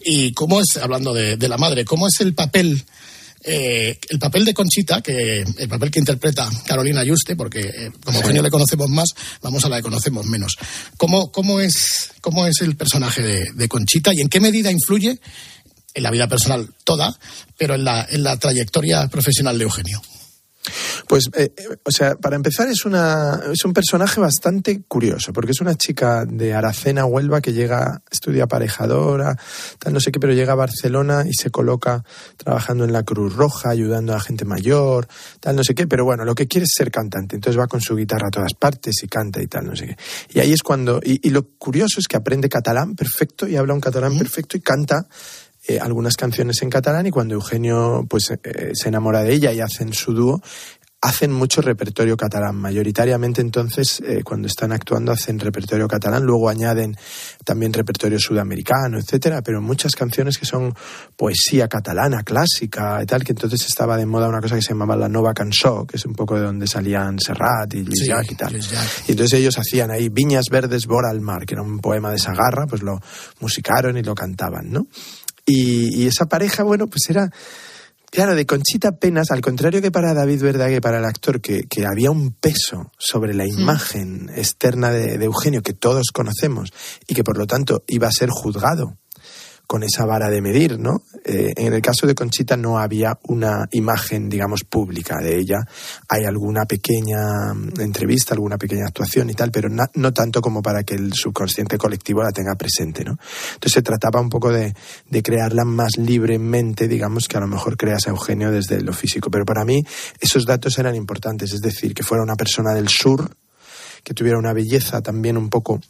Y 0.00 0.32
cómo 0.32 0.60
es, 0.60 0.76
hablando 0.78 1.12
de, 1.12 1.36
de 1.36 1.48
la 1.48 1.58
madre, 1.58 1.84
cómo 1.84 2.06
es 2.06 2.20
el 2.20 2.34
papel, 2.34 2.84
eh, 3.44 3.98
el 4.08 4.18
papel 4.18 4.44
de 4.44 4.54
Conchita, 4.54 5.02
que 5.02 5.42
el 5.42 5.68
papel 5.68 5.90
que 5.90 5.98
interpreta 5.98 6.48
Carolina 6.66 7.04
Yuste, 7.04 7.36
porque 7.36 7.60
eh, 7.60 7.92
como 8.02 8.18
Eugenio 8.18 8.42
le 8.42 8.50
conocemos 8.50 8.88
más, 8.88 9.10
vamos 9.42 9.64
a 9.64 9.68
la 9.68 9.76
que 9.76 9.82
conocemos 9.82 10.24
menos. 10.26 10.56
¿Cómo, 10.96 11.30
cómo, 11.30 11.60
es, 11.60 12.10
cómo 12.20 12.46
es 12.46 12.60
el 12.62 12.76
personaje 12.76 13.22
de, 13.22 13.52
de 13.54 13.68
Conchita 13.68 14.12
y 14.14 14.20
en 14.20 14.28
qué 14.28 14.40
medida 14.40 14.70
influye 14.70 15.20
en 15.94 16.02
la 16.02 16.10
vida 16.10 16.26
personal 16.26 16.70
toda, 16.84 17.16
pero 17.58 17.74
en 17.74 17.84
la, 17.84 18.06
en 18.10 18.22
la 18.22 18.38
trayectoria 18.38 19.08
profesional 19.08 19.58
de 19.58 19.64
Eugenio? 19.64 20.00
Pues, 21.06 21.30
eh, 21.34 21.52
eh, 21.56 21.76
o 21.82 21.90
sea, 21.90 22.14
para 22.16 22.36
empezar 22.36 22.68
es, 22.68 22.84
una, 22.84 23.40
es 23.52 23.64
un 23.64 23.72
personaje 23.72 24.20
bastante 24.20 24.82
curioso, 24.82 25.32
porque 25.32 25.52
es 25.52 25.60
una 25.60 25.74
chica 25.74 26.24
de 26.24 26.54
Aracena, 26.54 27.04
Huelva, 27.04 27.40
que 27.40 27.52
llega, 27.52 28.02
estudia 28.10 28.44
aparejadora, 28.44 29.36
tal, 29.78 29.92
no 29.92 30.00
sé 30.00 30.10
qué, 30.10 30.20
pero 30.20 30.32
llega 30.32 30.52
a 30.52 30.56
Barcelona 30.56 31.24
y 31.28 31.34
se 31.34 31.50
coloca 31.50 32.02
trabajando 32.36 32.84
en 32.84 32.92
la 32.92 33.02
Cruz 33.02 33.34
Roja, 33.34 33.70
ayudando 33.70 34.14
a 34.14 34.20
gente 34.20 34.44
mayor, 34.44 35.06
tal, 35.40 35.56
no 35.56 35.64
sé 35.64 35.74
qué, 35.74 35.86
pero 35.86 36.04
bueno, 36.04 36.24
lo 36.24 36.34
que 36.34 36.48
quiere 36.48 36.64
es 36.64 36.72
ser 36.74 36.90
cantante, 36.90 37.36
entonces 37.36 37.60
va 37.60 37.66
con 37.66 37.80
su 37.80 37.94
guitarra 37.94 38.28
a 38.28 38.30
todas 38.30 38.54
partes 38.54 39.02
y 39.02 39.08
canta 39.08 39.42
y 39.42 39.46
tal, 39.46 39.66
no 39.66 39.76
sé 39.76 39.88
qué. 39.88 39.96
Y 40.32 40.40
ahí 40.40 40.52
es 40.52 40.62
cuando, 40.62 41.00
y, 41.04 41.26
y 41.26 41.30
lo 41.30 41.46
curioso 41.58 42.00
es 42.00 42.08
que 42.08 42.16
aprende 42.16 42.48
catalán 42.48 42.94
perfecto 42.94 43.46
y 43.46 43.56
habla 43.56 43.74
un 43.74 43.80
catalán 43.80 44.16
perfecto 44.16 44.56
y 44.56 44.60
canta 44.60 45.06
eh, 45.66 45.78
algunas 45.80 46.16
canciones 46.16 46.62
en 46.62 46.70
catalán 46.70 47.06
y 47.06 47.10
cuando 47.10 47.34
Eugenio 47.34 48.04
pues 48.08 48.30
eh, 48.30 48.72
se 48.74 48.88
enamora 48.88 49.22
de 49.22 49.32
ella 49.32 49.52
y 49.52 49.60
hacen 49.60 49.92
su 49.92 50.12
dúo 50.12 50.42
hacen 51.04 51.32
mucho 51.32 51.60
repertorio 51.60 52.16
catalán. 52.16 52.56
Mayoritariamente 52.56 53.42
entonces 53.42 54.02
eh, 54.06 54.22
cuando 54.24 54.48
están 54.48 54.72
actuando 54.72 55.12
hacen 55.12 55.38
repertorio 55.38 55.86
catalán. 55.86 56.24
Luego 56.24 56.48
añaden 56.48 56.96
también 57.44 57.74
repertorio 57.74 58.18
sudamericano 58.18 58.98
etcétera 58.98 59.42
pero 59.42 59.60
muchas 59.60 59.94
canciones 59.94 60.38
que 60.38 60.46
son 60.46 60.74
poesía 61.16 61.68
catalana 61.68 62.22
clásica 62.22 63.02
y 63.02 63.06
tal 63.06 63.22
que 63.22 63.32
entonces 63.32 63.66
estaba 63.66 63.98
de 63.98 64.06
moda 64.06 64.28
una 64.28 64.40
cosa 64.40 64.56
que 64.56 64.62
se 64.62 64.70
llamaba 64.70 64.96
la 64.96 65.10
nova 65.10 65.34
cançó 65.34 65.86
que 65.86 65.98
es 65.98 66.06
un 66.06 66.14
poco 66.14 66.36
de 66.36 66.42
donde 66.42 66.66
salían 66.66 67.18
Serrat 67.18 67.74
y 67.74 67.84
Lluís 67.84 68.04
Sí, 68.04 68.10
y 68.30 68.34
tal. 68.34 68.54
Y 69.06 69.12
entonces 69.12 69.38
ellos 69.38 69.58
hacían 69.58 69.90
ahí 69.90 70.08
Viñas 70.08 70.46
Verdes 70.50 70.86
Bora 70.86 71.10
al 71.10 71.20
Mar, 71.20 71.44
que 71.44 71.54
era 71.54 71.62
un 71.62 71.80
poema 71.80 72.10
de 72.10 72.18
Sagarra, 72.18 72.66
pues 72.66 72.82
lo 72.82 73.00
musicaron 73.40 73.96
y 73.98 74.02
lo 74.02 74.14
cantaban, 74.14 74.70
¿no? 74.70 74.86
Y, 75.46 76.02
y 76.02 76.06
esa 76.06 76.26
pareja, 76.26 76.62
bueno, 76.62 76.86
pues 76.86 77.02
era, 77.08 77.30
claro, 78.10 78.34
de 78.34 78.46
Conchita 78.46 78.88
apenas, 78.88 79.30
al 79.30 79.40
contrario 79.40 79.82
que 79.82 79.90
para 79.90 80.14
David 80.14 80.42
Verdaguer, 80.42 80.80
para 80.80 80.98
el 80.98 81.04
actor, 81.04 81.40
que, 81.40 81.64
que 81.64 81.86
había 81.86 82.10
un 82.10 82.32
peso 82.32 82.92
sobre 82.98 83.34
la 83.34 83.46
imagen 83.46 84.30
externa 84.34 84.90
de, 84.90 85.18
de 85.18 85.24
Eugenio 85.24 85.62
que 85.62 85.74
todos 85.74 86.06
conocemos 86.12 86.72
y 87.06 87.14
que 87.14 87.24
por 87.24 87.38
lo 87.38 87.46
tanto 87.46 87.84
iba 87.86 88.08
a 88.08 88.12
ser 88.12 88.30
juzgado 88.30 88.98
con 89.66 89.82
esa 89.82 90.04
vara 90.04 90.28
de 90.30 90.42
medir, 90.42 90.78
¿no? 90.78 91.02
Eh, 91.24 91.52
en 91.56 91.72
el 91.72 91.80
caso 91.80 92.06
de 92.06 92.14
Conchita 92.14 92.56
no 92.56 92.78
había 92.78 93.18
una 93.28 93.66
imagen, 93.72 94.28
digamos, 94.28 94.62
pública 94.64 95.18
de 95.22 95.38
ella. 95.38 95.66
Hay 96.08 96.24
alguna 96.26 96.66
pequeña 96.66 97.54
mm, 97.54 97.80
entrevista, 97.80 98.34
alguna 98.34 98.58
pequeña 98.58 98.84
actuación 98.86 99.30
y 99.30 99.34
tal, 99.34 99.50
pero 99.50 99.68
na- 99.70 99.90
no 99.94 100.12
tanto 100.12 100.42
como 100.42 100.60
para 100.60 100.84
que 100.84 100.94
el 100.94 101.12
subconsciente 101.14 101.78
colectivo 101.78 102.22
la 102.22 102.30
tenga 102.30 102.54
presente, 102.56 103.04
¿no? 103.04 103.12
Entonces 103.54 103.72
se 103.72 103.82
trataba 103.82 104.20
un 104.20 104.28
poco 104.28 104.50
de, 104.52 104.74
de 105.08 105.22
crearla 105.22 105.64
más 105.64 105.96
libremente, 105.96 106.86
digamos, 106.86 107.26
que 107.26 107.38
a 107.38 107.40
lo 107.40 107.46
mejor 107.48 107.76
creas 107.78 108.06
a 108.06 108.10
Eugenio 108.10 108.50
desde 108.50 108.80
lo 108.82 108.92
físico. 108.92 109.30
Pero 109.30 109.44
para 109.46 109.64
mí 109.64 109.82
esos 110.20 110.44
datos 110.44 110.78
eran 110.78 110.94
importantes, 110.94 111.52
es 111.54 111.60
decir, 111.60 111.94
que 111.94 112.02
fuera 112.02 112.22
una 112.22 112.36
persona 112.36 112.74
del 112.74 112.88
sur, 112.88 113.34
que 114.02 114.12
tuviera 114.12 114.38
una 114.38 114.52
belleza 114.52 115.00
también 115.00 115.38
un 115.38 115.48
poco 115.48 115.80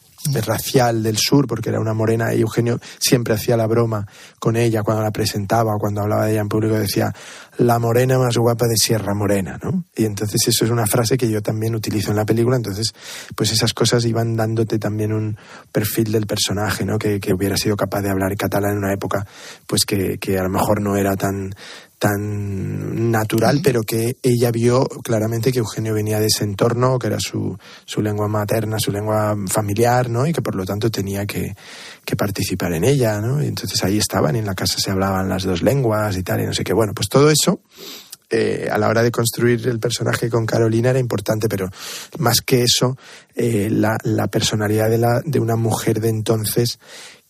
racial 0.43 1.03
del 1.03 1.19
sur, 1.19 1.47
porque 1.47 1.69
era 1.69 1.81
una 1.81 1.93
morena, 1.93 2.35
y 2.35 2.41
Eugenio 2.41 2.81
siempre 2.99 3.35
hacía 3.35 3.57
la 3.57 3.67
broma 3.67 4.07
con 4.39 4.57
ella 4.57 4.83
cuando 4.83 5.03
la 5.03 5.11
presentaba 5.11 5.75
o 5.75 5.79
cuando 5.79 6.01
hablaba 6.01 6.27
de 6.27 6.33
ella 6.33 6.41
en 6.41 6.49
público, 6.49 6.79
decía, 6.79 7.13
la 7.59 7.79
morena 7.79 8.19
más 8.19 8.37
guapa 8.37 8.67
de 8.67 8.77
Sierra 8.77 9.15
Morena, 9.15 9.59
¿no? 9.63 9.85
Y 9.95 10.05
entonces 10.05 10.49
eso 10.49 10.65
es 10.65 10.71
una 10.71 10.87
frase 10.87 11.17
que 11.17 11.31
yo 11.31 11.43
también 11.43 11.75
utilizo 11.75 12.11
en 12.11 12.17
la 12.17 12.25
película, 12.25 12.57
entonces 12.57 12.93
pues 13.35 13.53
esas 13.53 13.75
cosas 13.75 14.05
iban 14.05 14.37
dándote 14.37 14.79
también 14.79 15.13
un 15.13 15.37
perfil 15.71 16.11
del 16.13 16.27
personaje, 16.27 16.85
¿no? 16.85 16.99
Que, 16.99 17.21
que 17.21 17.35
hubiera 17.35 17.57
sido 17.57 17.77
capaz 17.77 18.03
de 18.03 18.11
hablar 18.11 18.37
catalán 18.37 18.73
en 18.73 18.79
una 18.79 18.93
época 18.93 19.27
pues 19.67 19.85
que, 19.85 20.19
que 20.19 20.39
a 20.39 20.43
lo 20.43 20.51
mejor 20.51 20.81
no 20.81 20.97
era 20.97 21.17
tan 21.17 21.55
tan 22.05 23.11
natural, 23.11 23.63
pero 23.65 23.81
que 23.81 24.19
ella 24.23 24.51
vio 24.51 24.85
claramente 24.85 25.51
que 25.51 25.61
Eugenio 25.61 25.95
venía 25.95 26.21
de 26.21 26.27
ese 26.27 26.45
entorno, 26.45 26.99
que 26.99 27.07
era 27.07 27.19
su, 27.19 27.57
su 27.87 28.03
lengua 28.03 28.29
materna, 28.29 28.77
su 28.79 28.93
lengua 28.93 29.35
familiar, 29.49 30.11
¿no? 30.11 30.27
Y 30.27 30.35
que 30.35 30.43
por 30.43 30.55
lo 30.55 30.67
tanto 30.67 30.91
tenía 30.91 31.25
que, 31.25 31.57
que 32.05 32.15
participar 32.15 32.75
en 32.75 32.85
ella, 32.85 33.23
¿no? 33.23 33.43
Y 33.43 33.47
entonces 33.47 33.83
ahí 33.85 33.97
estaban 33.97 34.37
y 34.37 34.41
en 34.41 34.45
la 34.45 34.55
casa 34.55 34.77
se 34.79 34.91
hablaban 34.91 35.31
las 35.31 35.45
dos 35.45 35.63
lenguas 35.63 36.19
y 36.19 36.23
tal, 36.23 36.43
y 36.43 36.45
no 36.45 36.53
sé 36.53 36.63
qué. 36.63 36.75
Bueno, 36.75 36.93
pues 36.93 37.09
todo 37.09 37.31
eso 37.31 37.63
eh, 38.29 38.69
a 38.71 38.77
la 38.77 38.89
hora 38.89 39.03
de 39.03 39.11
construir 39.11 39.67
el 39.67 39.79
personaje 39.79 40.29
con 40.29 40.45
Carolina 40.45 40.91
era 40.91 40.99
importante, 40.99 41.49
pero 41.49 41.71
más 42.19 42.43
que 42.43 42.65
eso, 42.65 42.99
eh, 43.35 43.69
la, 43.71 43.97
la 44.03 44.27
personalidad 44.29 44.91
de, 44.91 44.99
la, 44.99 45.23
de 45.25 45.41
una 45.41 45.57
mujer 45.57 46.01
de 46.01 46.11
entonces 46.11 46.79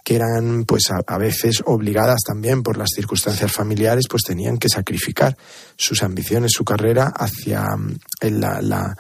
que 0.05 0.17
eran 0.17 0.65
pues 0.65 0.85
a, 0.91 1.19
veces 1.19 1.63
obligadas 1.65 2.21
también 2.27 2.63
por 2.63 2.77
las 2.77 2.91
circunstancias 2.95 3.51
familiares, 3.51 4.05
pues 4.09 4.23
tenían 4.23 4.59
que 4.59 4.69
sacrificar 4.69 5.37
sus 5.77 6.03
ambiciones, 6.03 6.53
su 6.53 6.65
carrera 6.65 7.13
hacia 7.17 7.65
mm, 7.75 7.97
la, 8.21 8.97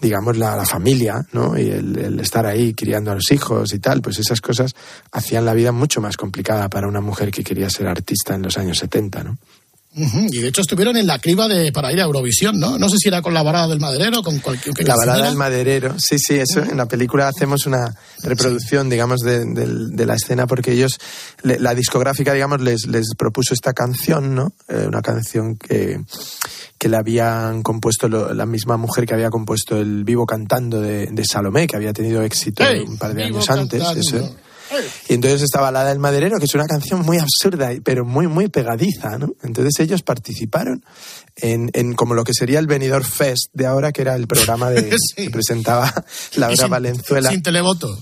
digamos 0.00 0.36
la, 0.36 0.54
la 0.54 0.66
familia, 0.66 1.26
¿no? 1.32 1.58
Y 1.58 1.70
el, 1.70 1.98
el 1.98 2.20
estar 2.20 2.44
ahí 2.44 2.74
criando 2.74 3.10
a 3.10 3.14
los 3.14 3.32
hijos 3.32 3.72
y 3.72 3.78
tal, 3.78 4.02
pues 4.02 4.18
esas 4.18 4.42
cosas 4.42 4.72
hacían 5.12 5.46
la 5.46 5.54
vida 5.54 5.72
mucho 5.72 6.02
más 6.02 6.18
complicada 6.18 6.68
para 6.68 6.88
una 6.88 7.00
mujer 7.00 7.30
que 7.30 7.42
quería 7.42 7.70
ser 7.70 7.88
artista 7.88 8.34
en 8.34 8.42
los 8.42 8.58
años 8.58 8.78
70, 8.78 9.24
¿no? 9.24 9.38
Y 9.96 10.40
de 10.40 10.48
hecho 10.48 10.60
estuvieron 10.62 10.96
en 10.96 11.06
la 11.06 11.20
criba 11.20 11.46
de, 11.46 11.70
para 11.70 11.92
ir 11.92 12.00
a 12.00 12.04
Eurovisión, 12.04 12.58
¿no? 12.58 12.78
No 12.78 12.88
sé 12.88 12.96
si 12.98 13.08
era 13.08 13.22
con 13.22 13.32
la 13.32 13.42
varada 13.44 13.68
del 13.68 13.78
maderero, 13.78 14.22
con 14.24 14.40
cualquier... 14.40 14.74
¿qué 14.74 14.82
La 14.82 14.96
balada 14.96 15.26
del 15.26 15.36
maderero, 15.36 15.94
sí, 15.98 16.16
sí, 16.18 16.34
eso 16.34 16.60
en 16.62 16.76
la 16.76 16.86
película 16.86 17.28
hacemos 17.28 17.64
una 17.66 17.94
reproducción, 18.22 18.88
digamos, 18.90 19.20
de, 19.20 19.44
del- 19.44 19.94
de 19.94 20.06
la 20.06 20.14
escena 20.14 20.46
porque 20.48 20.72
ellos, 20.72 20.98
le- 21.42 21.60
la 21.60 21.74
discográfica, 21.76 22.32
digamos, 22.32 22.60
les, 22.60 22.86
les 22.88 23.06
propuso 23.16 23.54
esta 23.54 23.72
canción, 23.72 24.34
¿no? 24.34 24.52
Eh, 24.68 24.84
una 24.88 25.00
canción 25.02 25.56
que, 25.56 26.00
que 26.78 26.88
la 26.88 26.98
habían 26.98 27.62
compuesto 27.62 28.08
lo- 28.08 28.34
la 28.34 28.46
misma 28.46 28.76
mujer 28.76 29.06
que 29.06 29.14
había 29.14 29.30
compuesto 29.30 29.76
el 29.78 30.02
Vivo 30.02 30.26
Cantando 30.26 30.80
de, 30.80 31.06
de 31.06 31.24
Salomé, 31.24 31.66
que 31.68 31.76
había 31.76 31.92
tenido 31.92 32.22
éxito 32.22 32.64
¡Ey! 32.64 32.80
un 32.80 32.98
par 32.98 33.14
de 33.14 33.24
años 33.24 33.48
antes. 33.48 33.80
eso. 33.96 34.36
Y 35.08 35.14
entonces 35.14 35.42
esta 35.42 35.60
balada 35.60 35.88
del 35.90 35.98
maderero, 35.98 36.38
que 36.38 36.44
es 36.46 36.54
una 36.54 36.66
canción 36.66 37.00
muy 37.00 37.18
absurda, 37.18 37.70
pero 37.82 38.04
muy, 38.04 38.26
muy 38.26 38.48
pegadiza, 38.48 39.18
¿no? 39.18 39.34
Entonces 39.42 39.78
ellos 39.80 40.02
participaron 40.02 40.84
en, 41.36 41.70
en 41.74 41.94
como 41.94 42.14
lo 42.14 42.24
que 42.24 42.32
sería 42.34 42.58
el 42.58 42.66
Benidorm 42.66 43.04
Fest 43.04 43.46
de 43.52 43.66
ahora, 43.66 43.92
que 43.92 44.02
era 44.02 44.14
el 44.14 44.26
programa 44.26 44.70
de, 44.70 44.94
que 45.16 45.30
presentaba 45.30 45.92
Laura 46.36 46.56
sin- 46.56 46.70
Valenzuela. 46.70 47.30
Sin 47.30 47.42
televoto. 47.42 47.98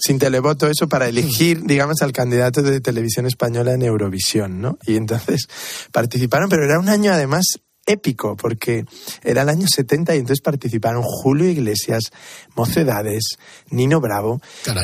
sin 0.00 0.18
televoto, 0.18 0.68
eso 0.68 0.88
para 0.88 1.08
elegir, 1.08 1.62
digamos, 1.64 2.02
al 2.02 2.12
candidato 2.12 2.62
de 2.62 2.80
televisión 2.80 3.26
española 3.26 3.72
en 3.72 3.82
Eurovisión, 3.82 4.60
¿no? 4.60 4.78
Y 4.86 4.96
entonces 4.96 5.46
participaron, 5.92 6.48
pero 6.48 6.64
era 6.64 6.78
un 6.78 6.88
año 6.88 7.12
además 7.12 7.44
épico, 7.86 8.36
porque 8.36 8.84
era 9.22 9.42
el 9.42 9.48
año 9.48 9.66
70 9.66 10.14
y 10.14 10.18
entonces 10.18 10.40
participaron 10.42 11.02
Julio 11.02 11.48
Iglesias, 11.48 12.12
Mocedades, 12.54 13.38
Nino 13.70 14.00
Bravo 14.00 14.40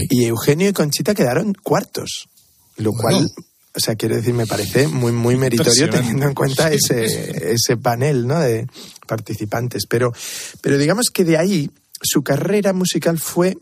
y 0.09 0.25
Eugenio 0.25 0.69
y 0.69 0.73
Conchita 0.73 1.15
quedaron 1.15 1.55
cuartos, 1.55 2.29
lo 2.77 2.93
cual... 2.93 3.31
O 3.73 3.79
sea, 3.79 3.95
quiero 3.95 4.17
decir, 4.17 4.35
me 4.35 4.49
parece 4.49 4.89
muy, 4.89 5.13
muy 5.13 5.37
meritorio 5.37 5.89
teniendo 5.89 6.27
en 6.27 6.35
cuenta 6.35 6.73
ese, 6.73 7.53
ese 7.53 7.77
panel 7.77 8.27
¿no? 8.27 8.41
de 8.41 8.67
participantes. 9.07 9.85
Pero, 9.89 10.13
pero 10.61 10.77
digamos 10.77 11.07
que 11.15 11.25
de 11.25 11.39
ahí 11.39 11.71
su 12.03 12.23
carrera 12.23 12.73
musical 12.73 13.21
fue 13.21 13.57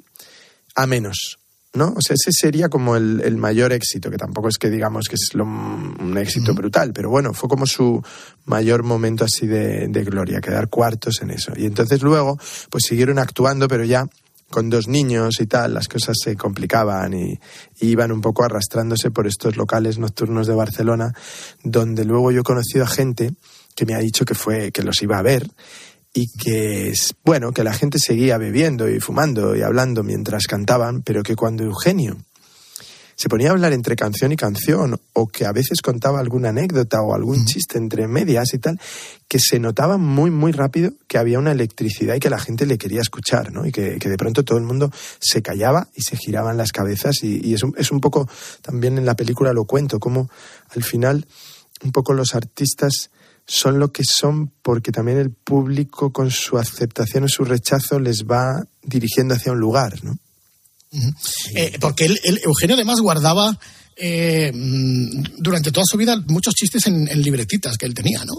a 0.74 0.86
menos. 0.86 1.39
¿No? 1.79 1.95
O 1.97 2.03
sea, 2.03 2.14
ese 2.14 2.31
sería 2.33 2.68
como 2.68 2.97
el, 2.97 3.22
el 3.24 3.37
mayor 3.39 3.72
éxito, 3.72 4.11
que 4.11 4.18
tampoco 4.18 4.49
es 4.49 4.59
que 4.59 4.68
digamos 4.68 5.07
que 5.09 5.14
es 5.14 5.31
lo- 5.33 5.45
un 5.45 6.18
éxito 6.18 6.53
brutal, 6.53 6.93
pero 6.93 7.09
bueno, 7.09 7.33
fue 7.33 7.49
como 7.49 7.64
su 7.66 8.03
mayor 8.45 8.83
momento 8.83 9.24
así 9.24 9.47
de, 9.47 9.89
de 9.89 10.05
gloria, 10.05 10.41
quedar 10.43 10.68
cuartos 10.68 11.22
en 11.22 11.31
eso. 11.31 11.53
Y 11.57 11.64
entonces 11.64 12.03
luego, 12.03 12.39
pues 12.68 12.85
siguieron 12.85 13.18
actuando, 13.18 13.68
pero 13.68 13.85
ya 13.85 14.07
con 14.51 14.70
dos 14.70 14.89
niños 14.89 15.41
y 15.41 15.47
tal, 15.47 15.74
las 15.74 15.89
cosas 15.89 16.16
se 16.22 16.35
complicaban 16.37 17.12
y, 17.14 17.39
y 17.81 17.87
iban 17.89 18.12
un 18.12 18.20
poco 18.22 18.45
arrastrándose 18.45 19.11
por 19.11 19.26
estos 19.26 19.57
locales 19.57 19.99
nocturnos 19.99 20.47
de 20.47 20.55
Barcelona, 20.55 21.12
donde 21.62 22.05
luego 22.05 22.33
yo 22.33 22.41
he 22.41 22.45
conocido 22.45 22.85
a 22.85 22.89
gente 22.89 23.33
que 23.74 23.87
me 23.87 23.95
ha 23.95 23.99
dicho 23.99 24.24
que 24.24 24.35
fue, 24.35 24.72
que 24.72 24.83
los 24.83 25.01
iba 25.03 25.18
a 25.18 25.22
ver 25.22 25.47
y 26.15 26.27
que 26.33 26.91
es 26.91 27.15
bueno 27.25 27.53
que 27.53 27.65
la 27.65 27.73
gente 27.73 27.99
seguía 27.99 28.39
bebiendo 28.39 28.89
y 28.89 29.01
fumando 29.01 29.55
y 29.55 29.63
hablando 29.63 30.03
mientras 30.03 30.47
cantaban, 30.47 31.03
pero 31.03 31.23
que 31.23 31.37
cuando 31.37 31.65
Eugenio 31.65 32.17
se 33.19 33.29
ponía 33.29 33.49
a 33.49 33.51
hablar 33.51 33.73
entre 33.73 33.97
canción 33.97 34.31
y 34.31 34.37
canción 34.37 34.97
o 35.13 35.27
que 35.27 35.45
a 35.45 35.51
veces 35.51 35.83
contaba 35.83 36.21
alguna 36.21 36.51
anécdota 36.51 37.03
o 37.03 37.15
algún 37.15 37.47
chiste 37.47 37.77
entre 37.77 38.07
medias 38.07 38.55
y 38.55 38.59
tal, 38.59 38.81
que 39.27 39.41
se 39.41 39.59
notaba 39.59 39.99
muy 39.99 40.31
muy 40.31 40.53
rápido 40.53 40.93
que 41.09 41.19
había 41.19 41.41
una 41.41 41.51
electricidad 41.51 42.15
y 42.15 42.21
que 42.21 42.31
la 42.31 42.39
gente 42.39 42.65
le 42.65 42.79
quería 42.79 43.01
escuchar, 43.01 43.53
¿no? 43.53 43.67
Y 43.67 43.73
que, 43.73 43.99
que 43.99 44.09
de 44.09 44.17
pronto 44.17 44.45
todo 44.45 44.57
el 44.57 44.63
mundo 44.63 44.93
se 45.19 45.43
callaba 45.43 45.89
y 45.97 46.03
se 46.03 46.17
giraban 46.17 46.57
las 46.57 46.71
cabezas 46.71 47.25
y, 47.25 47.45
y 47.45 47.55
es, 47.55 47.65
un, 47.65 47.75
es 47.77 47.91
un 47.91 48.01
poco 48.01 48.29
también 48.63 48.99
en 48.99 49.05
la 49.05 49.17
película 49.17 49.53
lo 49.53 49.65
cuento, 49.65 49.99
como 49.99 50.31
al 50.71 50.85
final 50.85 51.27
un 51.83 51.91
poco 51.91 52.13
los 52.13 52.37
artistas 52.37 53.11
son 53.49 53.79
lo 53.79 53.91
que 53.91 54.03
son 54.05 54.53
porque 54.63 54.93
también 54.93 55.17
el 55.19 55.31
público 55.31 56.13
con 56.13 56.31
su 56.31 56.59
aceptación 56.59 57.25
o 57.25 57.29
su 57.29 57.45
rechazo 57.45 57.99
les 57.99 58.25
va 58.25 58.63
dirigiendo 58.83 59.35
hacia 59.35 59.53
un 59.53 59.59
lugar, 59.59 60.05
¿no? 60.05 60.19
Eh, 61.55 61.79
porque 61.81 62.15
Eugenio 62.45 62.77
además 62.77 63.01
guardaba 63.01 63.59
eh, 63.97 64.53
mm, 64.55 65.39
durante 65.39 65.73
toda 65.73 65.85
su 65.91 65.97
vida 65.97 66.23
muchos 66.29 66.55
chistes 66.55 66.87
en, 66.87 67.09
en 67.09 67.23
libretitas 67.23 67.77
que 67.79 67.87
él 67.87 67.95
tenía, 67.95 68.23
¿no? 68.25 68.35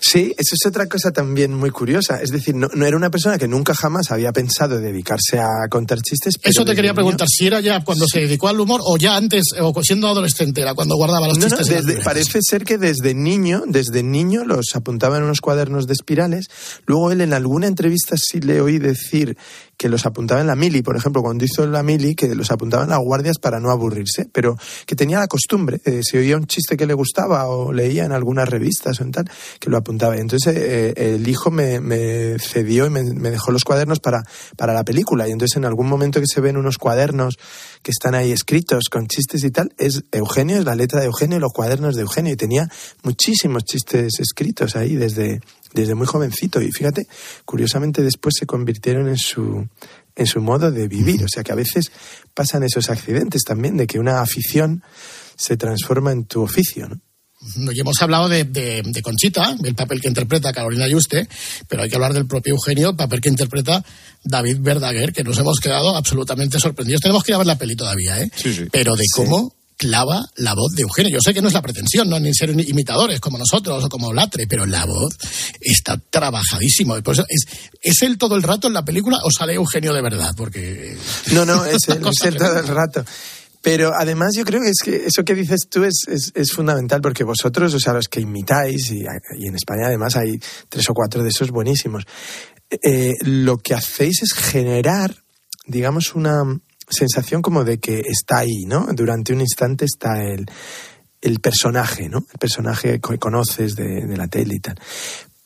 Sí, 0.00 0.32
eso 0.38 0.54
es 0.54 0.66
otra 0.66 0.86
cosa 0.86 1.10
también 1.10 1.52
muy 1.52 1.70
curiosa. 1.70 2.20
Es 2.22 2.30
decir, 2.30 2.54
no, 2.54 2.68
no 2.74 2.86
era 2.86 2.96
una 2.96 3.10
persona 3.10 3.36
que 3.38 3.48
nunca 3.48 3.74
jamás 3.74 4.10
había 4.12 4.32
pensado 4.32 4.78
dedicarse 4.80 5.38
a 5.40 5.68
contar 5.68 5.98
chistes. 6.00 6.38
pero 6.38 6.50
Eso 6.50 6.64
te 6.64 6.74
quería 6.74 6.90
niño- 6.92 6.94
preguntar, 6.96 7.26
si 7.28 7.46
era 7.46 7.60
ya 7.60 7.82
cuando 7.82 8.06
se 8.06 8.20
dedicó 8.20 8.48
al 8.48 8.60
humor 8.60 8.80
o 8.84 8.96
ya 8.96 9.16
antes, 9.16 9.46
o 9.60 9.72
siendo 9.82 10.06
adolescente, 10.08 10.60
era 10.60 10.74
cuando 10.74 10.94
guardaba 10.96 11.26
los 11.28 11.38
No, 11.38 11.48
chistes. 11.48 11.66
desde- 11.68 12.02
parece 12.02 12.38
ser 12.42 12.64
que 12.64 12.78
desde 12.78 13.14
niño, 13.14 13.62
desde 13.66 14.02
niño 14.02 14.44
los 14.44 14.76
apuntaba 14.76 15.16
en 15.18 15.24
unos 15.24 15.40
cuadernos 15.40 15.86
de 15.86 15.94
espirales. 15.94 16.46
Luego 16.86 17.10
él 17.10 17.20
en 17.20 17.32
alguna 17.32 17.66
entrevista 17.66 18.16
sí 18.16 18.40
le 18.40 18.60
oí 18.60 18.78
decir 18.78 19.36
que 19.76 19.88
los 19.90 20.06
apuntaba 20.06 20.40
en 20.40 20.46
la 20.46 20.56
mili, 20.56 20.80
por 20.82 20.96
ejemplo, 20.96 21.20
cuando 21.20 21.44
hizo 21.44 21.66
la 21.66 21.82
mili, 21.82 22.14
que 22.14 22.34
los 22.34 22.50
apuntaba 22.50 22.84
en 22.84 22.90
las 22.90 22.98
guardias 23.00 23.36
para 23.38 23.60
no 23.60 23.70
aburrirse, 23.70 24.26
pero 24.32 24.56
que 24.86 24.96
tenía 24.96 25.18
la 25.18 25.26
costumbre, 25.26 25.80
eh, 25.84 26.00
si 26.02 26.16
oía 26.16 26.36
un 26.38 26.46
chiste 26.46 26.78
que 26.78 26.86
le 26.86 26.94
gustaba 26.94 27.46
o 27.48 27.72
leía 27.74 28.04
en 28.06 28.12
algunas 28.12 28.48
revistas 28.48 29.00
o 29.00 29.04
en 29.04 29.12
tal, 29.12 29.30
que 29.60 29.70
lo 29.70 29.76
apuntaba. 29.76 30.16
Entonces 30.16 30.56
eh, 30.56 31.14
el 31.14 31.26
hijo 31.28 31.50
me, 31.50 31.80
me 31.80 32.38
cedió 32.38 32.86
y 32.86 32.90
me, 32.90 33.02
dejó 33.02 33.52
los 33.52 33.64
cuadernos 33.64 34.00
para, 34.00 34.22
para 34.56 34.74
la 34.74 34.84
película. 34.84 35.28
Y 35.28 35.32
entonces 35.32 35.56
en 35.56 35.64
algún 35.64 35.88
momento 35.88 36.20
que 36.20 36.26
se 36.26 36.40
ven 36.40 36.56
unos 36.56 36.78
cuadernos 36.78 37.38
que 37.82 37.90
están 37.90 38.14
ahí 38.14 38.32
escritos 38.32 38.84
con 38.90 39.06
chistes 39.06 39.44
y 39.44 39.50
tal, 39.50 39.72
es 39.78 40.04
Eugenio, 40.12 40.58
es 40.58 40.64
la 40.64 40.74
letra 40.74 41.00
de 41.00 41.06
Eugenio 41.06 41.38
los 41.38 41.52
cuadernos 41.52 41.96
de 41.96 42.02
Eugenio. 42.02 42.32
Y 42.32 42.36
tenía 42.36 42.68
muchísimos 43.02 43.64
chistes 43.64 44.20
escritos 44.20 44.76
ahí 44.76 44.96
desde, 44.96 45.40
desde 45.72 45.94
muy 45.94 46.06
jovencito. 46.06 46.60
Y 46.60 46.72
fíjate, 46.72 47.06
curiosamente 47.44 48.02
después 48.02 48.34
se 48.38 48.46
convirtieron 48.46 49.08
en 49.08 49.18
su, 49.18 49.66
en 50.14 50.26
su 50.26 50.40
modo 50.40 50.70
de 50.70 50.88
vivir. 50.88 51.24
O 51.24 51.28
sea 51.28 51.42
que 51.42 51.52
a 51.52 51.56
veces 51.56 51.90
pasan 52.34 52.62
esos 52.62 52.90
accidentes 52.90 53.42
también 53.42 53.76
de 53.76 53.86
que 53.86 53.98
una 53.98 54.20
afición 54.20 54.82
se 55.36 55.56
transforma 55.56 56.12
en 56.12 56.24
tu 56.24 56.42
oficio, 56.42 56.88
¿no? 56.88 57.00
Y 57.54 57.80
hemos 57.80 58.00
hablado 58.02 58.28
de, 58.28 58.44
de- 58.44 58.82
de 58.84 59.02
Conchita, 59.02 59.56
el 59.64 59.74
papel 59.74 60.00
que 60.00 60.08
interpreta 60.08 60.52
Carolina 60.52 60.88
Yuste, 60.88 61.28
pero 61.68 61.82
hay 61.82 61.88
que 61.88 61.94
hablar 61.96 62.12
del 62.12 62.26
propio 62.26 62.54
Eugenio, 62.54 62.90
el 62.90 62.96
papel 62.96 63.20
que 63.20 63.28
interpreta 63.28 63.84
David 64.24 64.58
Verdaguer, 64.60 65.12
que 65.12 65.22
nos 65.24 65.38
hemos 65.38 65.58
quedado 65.60 65.96
absolutamente 65.96 66.58
sorprendidos. 66.58 67.00
Tenemos 67.00 67.22
que 67.22 67.32
ir 67.32 67.34
a 67.36 67.38
ver 67.38 67.46
la 67.46 67.58
peli 67.58 67.76
todavía, 67.76 68.20
¿eh? 68.20 68.30
Pero 68.72 68.94
de 68.96 69.04
cómo 69.14 69.54
clava 69.78 70.24
la 70.36 70.54
voz 70.54 70.72
de 70.74 70.82
Eugenio. 70.82 71.12
Yo 71.12 71.18
sé 71.22 71.34
que 71.34 71.42
no 71.42 71.48
es 71.48 71.54
la 71.54 71.60
pretensión, 71.60 72.08
no 72.08 72.18
ni 72.18 72.32
ser 72.32 72.48
imitadores 72.50 73.20
como 73.20 73.36
nosotros 73.36 73.84
o 73.84 73.88
como 73.90 74.10
Latre, 74.14 74.46
pero 74.46 74.64
la 74.64 74.86
voz 74.86 75.14
está 75.60 75.98
trabajadísimo. 75.98 77.00
Pues 77.02 77.18
es, 77.28 77.44
¿Es 77.82 78.00
él 78.02 78.16
todo 78.16 78.36
el 78.36 78.42
rato 78.42 78.68
en 78.68 78.72
la 78.72 78.84
película 78.86 79.18
o 79.22 79.30
sale 79.30 79.52
Eugenio 79.52 79.92
de 79.92 80.00
verdad? 80.00 80.32
Porque. 80.34 80.96
No, 81.32 81.44
no, 81.44 81.62
es 81.66 81.86
él, 81.88 82.00
es 82.10 82.24
él 82.24 82.36
todo 82.36 82.58
el 82.58 82.66
rato. 82.68 83.04
Pero 83.66 83.90
además 83.98 84.30
yo 84.36 84.44
creo 84.44 84.62
que 84.62 84.68
es 84.68 84.78
que 84.80 85.06
eso 85.06 85.24
que 85.24 85.34
dices 85.34 85.66
tú 85.68 85.82
es, 85.82 86.52
fundamental 86.52 87.00
porque 87.00 87.24
vosotros, 87.24 87.74
o 87.74 87.80
sea, 87.80 87.94
los 87.94 88.06
que 88.06 88.20
imitáis, 88.20 88.92
y, 88.92 89.00
en 89.00 89.56
España 89.56 89.88
además 89.88 90.14
hay 90.14 90.38
tres 90.68 90.88
o 90.88 90.94
cuatro 90.94 91.24
de 91.24 91.30
esos 91.30 91.50
buenísimos, 91.50 92.04
eh, 92.70 93.14
lo 93.22 93.58
que 93.58 93.74
hacéis 93.74 94.22
es 94.22 94.34
generar, 94.34 95.16
digamos, 95.66 96.14
una 96.14 96.44
sensación 96.88 97.42
como 97.42 97.64
de 97.64 97.80
que 97.80 98.02
está 98.06 98.38
ahí, 98.38 98.66
¿no? 98.68 98.86
Durante 98.92 99.32
un 99.32 99.40
instante 99.40 99.84
está 99.84 100.22
el, 100.22 100.46
el 101.20 101.40
personaje, 101.40 102.08
¿no? 102.08 102.18
El 102.18 102.38
personaje 102.38 103.00
que 103.00 103.18
conoces 103.18 103.74
de, 103.74 104.06
de 104.06 104.16
la 104.16 104.28
tele 104.28 104.54
y 104.54 104.60
tal. 104.60 104.78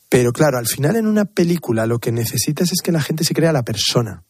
Pero 0.09 0.31
claro, 0.31 0.59
al 0.59 0.67
final 0.67 0.95
en 0.95 1.07
una 1.07 1.25
película 1.25 1.87
lo 1.87 1.97
que 1.97 2.11
necesitas 2.11 2.71
es 2.71 2.83
que 2.83 2.91
la 2.91 3.01
gente 3.01 3.23
se 3.23 3.33
crea 3.33 3.51
la 3.51 3.63
persona 3.63 4.25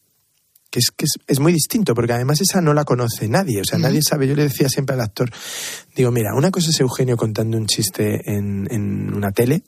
que 0.72 0.78
es 0.78 0.90
que 0.90 1.04
es, 1.04 1.12
es, 1.26 1.38
muy 1.38 1.52
distinto, 1.52 1.94
porque 1.94 2.14
además 2.14 2.40
esa 2.40 2.62
no 2.62 2.72
la 2.72 2.84
conoce 2.84 3.28
nadie, 3.28 3.60
o 3.60 3.64
sea, 3.64 3.78
nadie 3.78 4.00
sabe, 4.02 4.26
yo 4.26 4.34
le 4.34 4.44
decía 4.44 4.70
siempre 4.70 4.94
al 4.94 5.02
actor, 5.02 5.30
digo, 5.94 6.10
mira, 6.10 6.34
una 6.34 6.50
cosa 6.50 6.70
es 6.70 6.80
Eugenio 6.80 7.18
contando 7.18 7.58
un 7.58 7.66
chiste 7.66 8.22
en, 8.24 8.66
en 8.70 9.14
una 9.14 9.32
tele, 9.32 9.64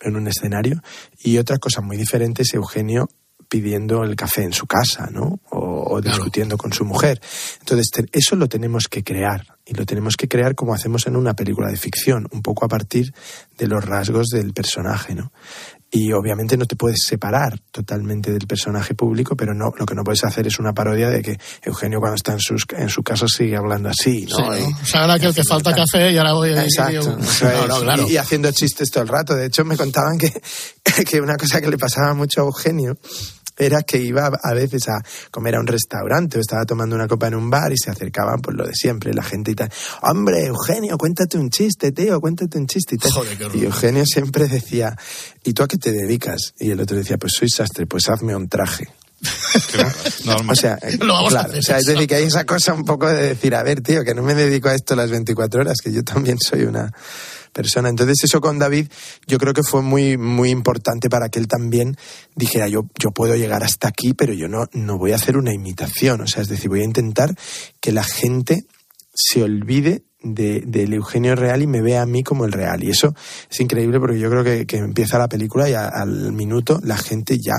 en 0.00 0.14
un 0.14 0.28
escenario, 0.28 0.80
y 1.18 1.38
otra 1.38 1.58
cosa 1.58 1.80
muy 1.80 1.96
diferente 1.96 2.42
es 2.42 2.54
Eugenio 2.54 3.08
pidiendo 3.48 4.04
el 4.04 4.14
café 4.14 4.42
en 4.42 4.52
su 4.52 4.66
casa, 4.66 5.08
¿no? 5.10 5.40
O, 5.50 5.94
o 5.94 6.00
discutiendo 6.00 6.56
con 6.56 6.72
su 6.72 6.84
mujer. 6.84 7.20
Entonces, 7.60 7.90
te, 7.90 8.06
eso 8.12 8.36
lo 8.36 8.48
tenemos 8.48 8.88
que 8.88 9.04
crear. 9.04 9.46
Y 9.64 9.74
lo 9.74 9.84
tenemos 9.84 10.16
que 10.16 10.28
crear 10.28 10.54
como 10.54 10.74
hacemos 10.74 11.06
en 11.06 11.16
una 11.16 11.34
película 11.34 11.68
de 11.68 11.76
ficción, 11.76 12.28
un 12.30 12.42
poco 12.42 12.64
a 12.64 12.68
partir 12.68 13.12
de 13.58 13.66
los 13.66 13.84
rasgos 13.84 14.28
del 14.28 14.52
personaje, 14.52 15.14
¿no? 15.14 15.32
Y 15.90 16.12
obviamente 16.12 16.56
no 16.56 16.66
te 16.66 16.74
puedes 16.74 16.98
separar 17.06 17.60
totalmente 17.70 18.32
del 18.32 18.46
personaje 18.46 18.94
público, 18.94 19.36
pero 19.36 19.54
no, 19.54 19.72
lo 19.78 19.86
que 19.86 19.94
no 19.94 20.02
puedes 20.02 20.24
hacer 20.24 20.46
es 20.46 20.58
una 20.58 20.74
parodia 20.74 21.10
de 21.10 21.22
que 21.22 21.38
Eugenio 21.62 22.00
cuando 22.00 22.16
está 22.16 22.32
en, 22.32 22.40
sus, 22.40 22.66
en 22.76 22.88
su 22.88 23.02
casa 23.02 23.26
sigue 23.28 23.56
hablando 23.56 23.88
así, 23.88 24.26
¿no? 24.26 24.36
Sí, 24.36 24.62
¿no? 24.62 24.78
O 24.82 24.84
sea, 24.84 25.02
ahora 25.02 25.18
que 25.18 25.26
el 25.26 25.34
que 25.34 25.42
falta 25.48 25.72
café 25.72 26.10
y 26.10 26.18
ahora 26.18 26.32
voy 26.32 26.50
a 26.50 26.64
Exacto. 26.64 27.16
No, 27.42 27.66
no, 27.66 27.80
claro. 27.80 28.04
y, 28.08 28.14
y, 28.14 28.16
haciendo 28.16 28.50
chistes 28.50 28.90
todo 28.90 29.04
el 29.04 29.08
rato. 29.08 29.34
De 29.34 29.46
hecho, 29.46 29.64
me 29.64 29.76
contaban 29.76 30.18
que, 30.18 30.32
que 31.08 31.20
una 31.20 31.36
cosa 31.36 31.60
que 31.60 31.70
le 31.70 31.78
pasaba 31.78 32.14
mucho 32.14 32.42
a 32.42 32.44
Eugenio 32.44 32.98
era 33.56 33.82
que 33.82 33.98
iba 33.98 34.26
a 34.26 34.54
veces 34.54 34.88
a 34.88 35.02
comer 35.30 35.56
a 35.56 35.60
un 35.60 35.66
restaurante 35.66 36.38
o 36.38 36.40
estaba 36.40 36.64
tomando 36.64 36.94
una 36.94 37.08
copa 37.08 37.28
en 37.28 37.34
un 37.34 37.50
bar 37.50 37.72
y 37.72 37.76
se 37.78 37.90
acercaban 37.90 38.40
por 38.40 38.54
lo 38.54 38.66
de 38.66 38.74
siempre, 38.74 39.12
la 39.14 39.22
gente 39.22 39.52
y 39.52 39.54
tal. 39.54 39.70
Hombre, 40.02 40.46
Eugenio, 40.46 40.98
cuéntate 40.98 41.38
un 41.38 41.50
chiste, 41.50 41.92
tío, 41.92 42.20
cuéntate 42.20 42.58
un 42.58 42.66
chiste 42.66 42.96
y 42.96 42.98
tal. 42.98 43.12
Joder, 43.12 43.38
y 43.54 43.64
Eugenio 43.64 44.04
siempre 44.04 44.46
decía, 44.46 44.96
¿y 45.44 45.52
tú 45.52 45.62
a 45.62 45.68
qué 45.68 45.78
te 45.78 45.92
dedicas? 45.92 46.54
Y 46.58 46.70
el 46.70 46.80
otro 46.80 46.96
decía, 46.96 47.16
pues 47.16 47.32
soy 47.32 47.48
sastre, 47.48 47.86
pues 47.86 48.08
hazme 48.08 48.36
un 48.36 48.48
traje. 48.48 48.88
Claro, 50.22 50.42
o 50.48 50.54
sea, 50.54 50.76
claro, 50.76 51.24
o 51.24 51.62
sea, 51.62 51.78
es 51.78 51.86
decir, 51.86 52.06
que 52.06 52.16
hay 52.16 52.24
esa 52.24 52.44
cosa 52.44 52.72
un 52.72 52.84
poco 52.84 53.08
de 53.08 53.28
decir, 53.28 53.54
a 53.54 53.62
ver, 53.62 53.80
tío, 53.80 54.04
que 54.04 54.14
no 54.14 54.22
me 54.22 54.34
dedico 54.34 54.68
a 54.68 54.74
esto 54.74 54.96
las 54.96 55.10
24 55.10 55.60
horas, 55.60 55.78
que 55.82 55.92
yo 55.92 56.02
también 56.02 56.38
soy 56.38 56.64
una 56.64 56.92
persona. 57.56 57.88
Entonces 57.88 58.18
eso 58.22 58.40
con 58.40 58.58
David 58.58 58.88
yo 59.26 59.38
creo 59.38 59.54
que 59.54 59.62
fue 59.62 59.80
muy, 59.80 60.18
muy 60.18 60.50
importante 60.50 61.08
para 61.08 61.30
que 61.30 61.38
él 61.38 61.48
también 61.48 61.96
dijera, 62.34 62.68
yo, 62.68 62.86
yo 62.98 63.10
puedo 63.10 63.34
llegar 63.34 63.64
hasta 63.64 63.88
aquí, 63.88 64.12
pero 64.12 64.34
yo 64.34 64.46
no, 64.46 64.68
no 64.72 64.98
voy 64.98 65.12
a 65.12 65.16
hacer 65.16 65.38
una 65.38 65.54
imitación. 65.54 66.20
O 66.20 66.26
sea, 66.26 66.42
es 66.42 66.48
decir, 66.48 66.68
voy 66.68 66.82
a 66.82 66.84
intentar 66.84 67.34
que 67.80 67.92
la 67.92 68.04
gente 68.04 68.66
se 69.14 69.42
olvide 69.42 70.02
del 70.22 70.70
de, 70.70 70.86
de 70.86 70.96
Eugenio 70.96 71.36
real 71.36 71.62
y 71.62 71.66
me 71.66 71.80
vea 71.80 72.02
a 72.02 72.06
mí 72.06 72.22
como 72.22 72.44
el 72.44 72.52
real. 72.52 72.82
Y 72.82 72.90
eso 72.90 73.14
es 73.50 73.60
increíble 73.60 74.00
porque 74.00 74.18
yo 74.18 74.28
creo 74.30 74.44
que, 74.44 74.66
que 74.66 74.76
empieza 74.78 75.18
la 75.18 75.28
película 75.28 75.70
y 75.70 75.74
a, 75.74 75.88
al 75.88 76.32
minuto 76.32 76.80
la 76.82 76.96
gente 76.96 77.38
ya 77.38 77.54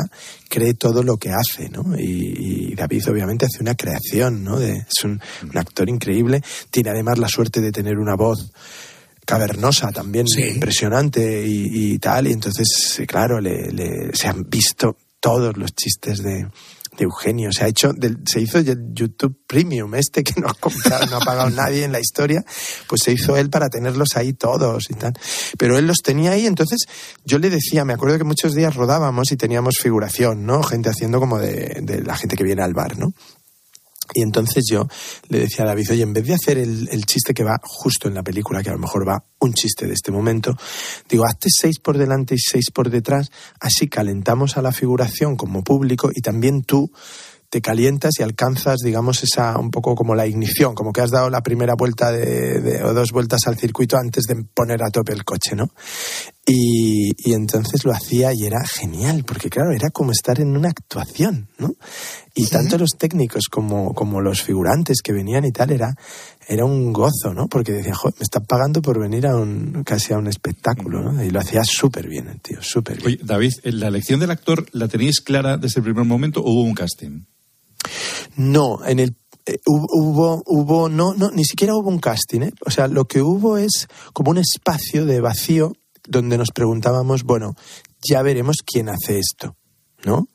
cree 0.50 0.74
todo 0.74 1.04
lo 1.04 1.18
que 1.18 1.32
hace, 1.32 1.70
¿no? 1.70 1.98
Y, 1.98 2.72
y 2.72 2.76
David 2.76 3.10
obviamente 3.10 3.46
hace 3.46 3.62
una 3.62 3.76
creación, 3.76 4.44
¿no? 4.44 4.60
De, 4.60 4.78
es 4.78 5.04
un 5.04 5.22
actor 5.56 5.90
increíble, 5.90 6.42
tiene 6.70 6.90
además 6.90 7.18
la 7.18 7.28
suerte 7.28 7.62
de 7.62 7.72
tener 7.72 7.98
una 7.98 8.16
voz 8.16 8.52
cavernosa 9.28 9.92
también, 9.92 10.26
sí. 10.26 10.42
impresionante 10.42 11.46
y, 11.46 11.94
y, 11.94 12.00
tal. 12.00 12.28
Y 12.28 12.32
entonces, 12.32 13.02
claro, 13.06 13.42
le, 13.42 13.70
le, 13.72 14.16
se 14.16 14.30
han 14.30 14.50
visto 14.50 14.96
todos 15.20 15.58
los 15.58 15.76
chistes 15.76 16.24
de, 16.24 16.48
de 16.98 17.04
Eugenio. 17.04 17.52
Se 17.52 17.66
ha 17.66 17.68
hecho, 17.68 17.92
del, 17.92 18.20
se 18.26 18.40
hizo 18.40 18.58
el 18.60 18.94
YouTube 18.94 19.38
Premium, 19.46 19.96
este 19.96 20.24
que 20.24 20.40
no 20.40 20.48
ha 20.48 20.54
comprado, 20.54 21.06
no 21.08 21.18
ha 21.18 21.20
pagado 21.20 21.50
nadie 21.50 21.84
en 21.84 21.92
la 21.92 22.00
historia, 22.00 22.42
pues 22.88 23.02
se 23.04 23.12
hizo 23.12 23.36
él 23.36 23.50
para 23.50 23.68
tenerlos 23.68 24.16
ahí 24.16 24.32
todos 24.32 24.90
y 24.90 24.94
tal. 24.94 25.14
Pero 25.58 25.78
él 25.78 25.88
los 25.88 25.98
tenía 25.98 26.32
ahí, 26.32 26.46
entonces 26.46 26.86
yo 27.26 27.38
le 27.38 27.50
decía, 27.50 27.84
me 27.84 27.94
acuerdo 27.94 28.18
que 28.18 28.24
muchos 28.24 28.54
días 28.54 28.76
rodábamos 28.76 29.34
y 29.34 29.36
teníamos 29.36 29.76
figuración, 29.78 30.46
¿no? 30.46 30.64
Gente 30.64 30.90
haciendo 30.90 31.20
como 31.20 31.38
de, 31.38 31.82
de 31.82 32.02
la 32.02 32.16
gente 32.16 32.38
que 32.38 32.46
viene 32.46 32.64
al 32.64 32.74
bar, 32.74 32.98
¿no? 32.98 33.12
Y 34.18 34.24
entonces 34.24 34.64
yo 34.68 34.88
le 35.30 35.42
decía 35.42 35.64
a 35.64 35.68
David, 35.68 35.92
oye, 35.92 36.02
en 36.02 36.12
vez 36.12 36.26
de 36.26 36.34
hacer 36.34 36.58
el, 36.58 36.90
el, 36.92 37.06
chiste 37.06 37.36
que 37.36 37.44
va 37.44 37.60
justo 37.62 38.08
en 38.08 38.16
la 38.16 38.24
película, 38.24 38.64
que 38.64 38.72
a 38.72 38.74
lo 38.74 38.80
mejor 38.80 39.08
va 39.08 39.24
un 39.38 39.54
chiste 39.54 39.86
de 39.86 39.94
este 39.94 40.12
momento, 40.12 40.58
digo, 41.08 41.24
hazte 41.24 41.50
seis 41.52 41.78
por 41.78 42.00
delante 42.00 42.34
y 42.34 42.40
seis 42.40 42.72
por 42.74 42.90
detrás, 42.90 43.30
así 43.60 43.88
calentamos 43.88 44.58
a 44.58 44.64
la 44.64 44.72
figuración 44.72 45.36
como 45.36 45.64
público 45.64 46.10
y 46.12 46.22
también 46.22 46.64
tú 46.64 46.92
te 47.52 47.62
calientas 47.62 48.14
y 48.20 48.24
alcanzas, 48.24 48.78
digamos, 48.84 49.22
esa 49.22 49.60
un 49.60 49.70
poco 49.70 49.94
como 49.94 50.16
la 50.16 50.26
ignición, 50.26 50.74
como 50.74 50.92
que 50.92 51.02
has 51.02 51.12
dado 51.12 51.30
la 51.30 51.44
primera 51.44 51.76
vuelta 51.76 52.12
de, 52.12 52.60
de, 52.60 52.84
o 52.84 52.96
dos 52.96 53.12
vueltas 53.12 53.42
al 53.46 53.60
circuito 53.60 53.98
antes 53.98 54.24
de 54.24 54.44
poner 54.52 54.82
a 54.82 54.90
tope 54.90 55.14
el 55.14 55.26
coche, 55.26 55.56
¿no? 55.56 55.70
Y, 56.50 57.12
y, 57.18 57.34
entonces 57.34 57.84
lo 57.84 57.92
hacía 57.92 58.34
y 58.34 58.46
era 58.46 58.66
genial, 58.66 59.26
porque 59.26 59.50
claro, 59.50 59.72
era 59.72 59.90
como 59.90 60.12
estar 60.12 60.40
en 60.40 60.56
una 60.56 60.70
actuación, 60.70 61.50
¿no? 61.58 61.74
Y 62.34 62.46
¿Sí? 62.46 62.52
tanto 62.52 62.78
los 62.78 62.92
técnicos 62.98 63.48
como, 63.52 63.94
como 63.94 64.22
los 64.22 64.42
figurantes 64.42 65.02
que 65.02 65.12
venían 65.12 65.44
y 65.44 65.52
tal, 65.52 65.72
era, 65.72 65.94
era 66.48 66.64
un 66.64 66.94
gozo, 66.94 67.34
¿no? 67.34 67.50
Porque 67.50 67.74
decía, 67.74 67.94
joder, 67.94 68.16
me 68.18 68.24
están 68.24 68.46
pagando 68.46 68.82
por 68.82 68.98
venir 68.98 69.28
a 69.28 69.36
un, 69.36 69.84
casi 69.84 70.14
a 70.14 70.18
un 70.18 70.28
espectáculo, 70.28 71.02
¿no? 71.02 71.22
Y 71.22 71.32
lo 71.32 71.42
hacía 71.42 71.66
súper 71.66 72.08
bien 72.08 72.30
el 72.30 72.40
tío, 72.40 72.60
súper 72.62 72.96
bien. 72.96 73.08
Oye, 73.08 73.20
David, 73.24 73.52
¿la 73.64 73.90
elección 73.90 74.22
del 74.22 74.32
actor 74.32 74.68
la 74.72 74.88
teníais 74.88 75.20
clara 75.20 75.58
desde 75.58 75.82
el 75.82 75.84
primer 75.84 76.06
momento 76.06 76.40
o 76.40 76.50
hubo 76.50 76.62
un 76.62 76.76
casting? 76.76 77.26
No, 78.38 78.86
en 78.86 79.00
el 79.00 79.18
eh, 79.48 79.60
hubo, 79.66 80.44
hubo, 80.46 80.90
no, 80.90 81.14
no, 81.14 81.32
ni 81.32 81.46
siquiera 81.46 81.74
hubo 81.74 81.90
un 81.90 82.00
casting, 82.00 82.42
¿eh? 82.42 82.54
O 82.66 82.72
sea, 82.72 82.88
lo 82.88 83.06
que 83.06 83.22
hubo 83.22 83.58
es 83.58 83.88
como 84.14 84.32
un 84.32 84.38
espacio 84.38 85.06
de 85.06 85.22
vacío 85.22 85.74
donde 86.08 86.38
nos 86.38 86.52
preguntábamos, 86.52 87.24
bueno, 87.24 87.56
ya 88.02 88.22
veremos 88.22 88.58
quién 88.66 88.90
hace 88.90 89.20
esto, 89.20 89.56
¿no? 90.06 90.28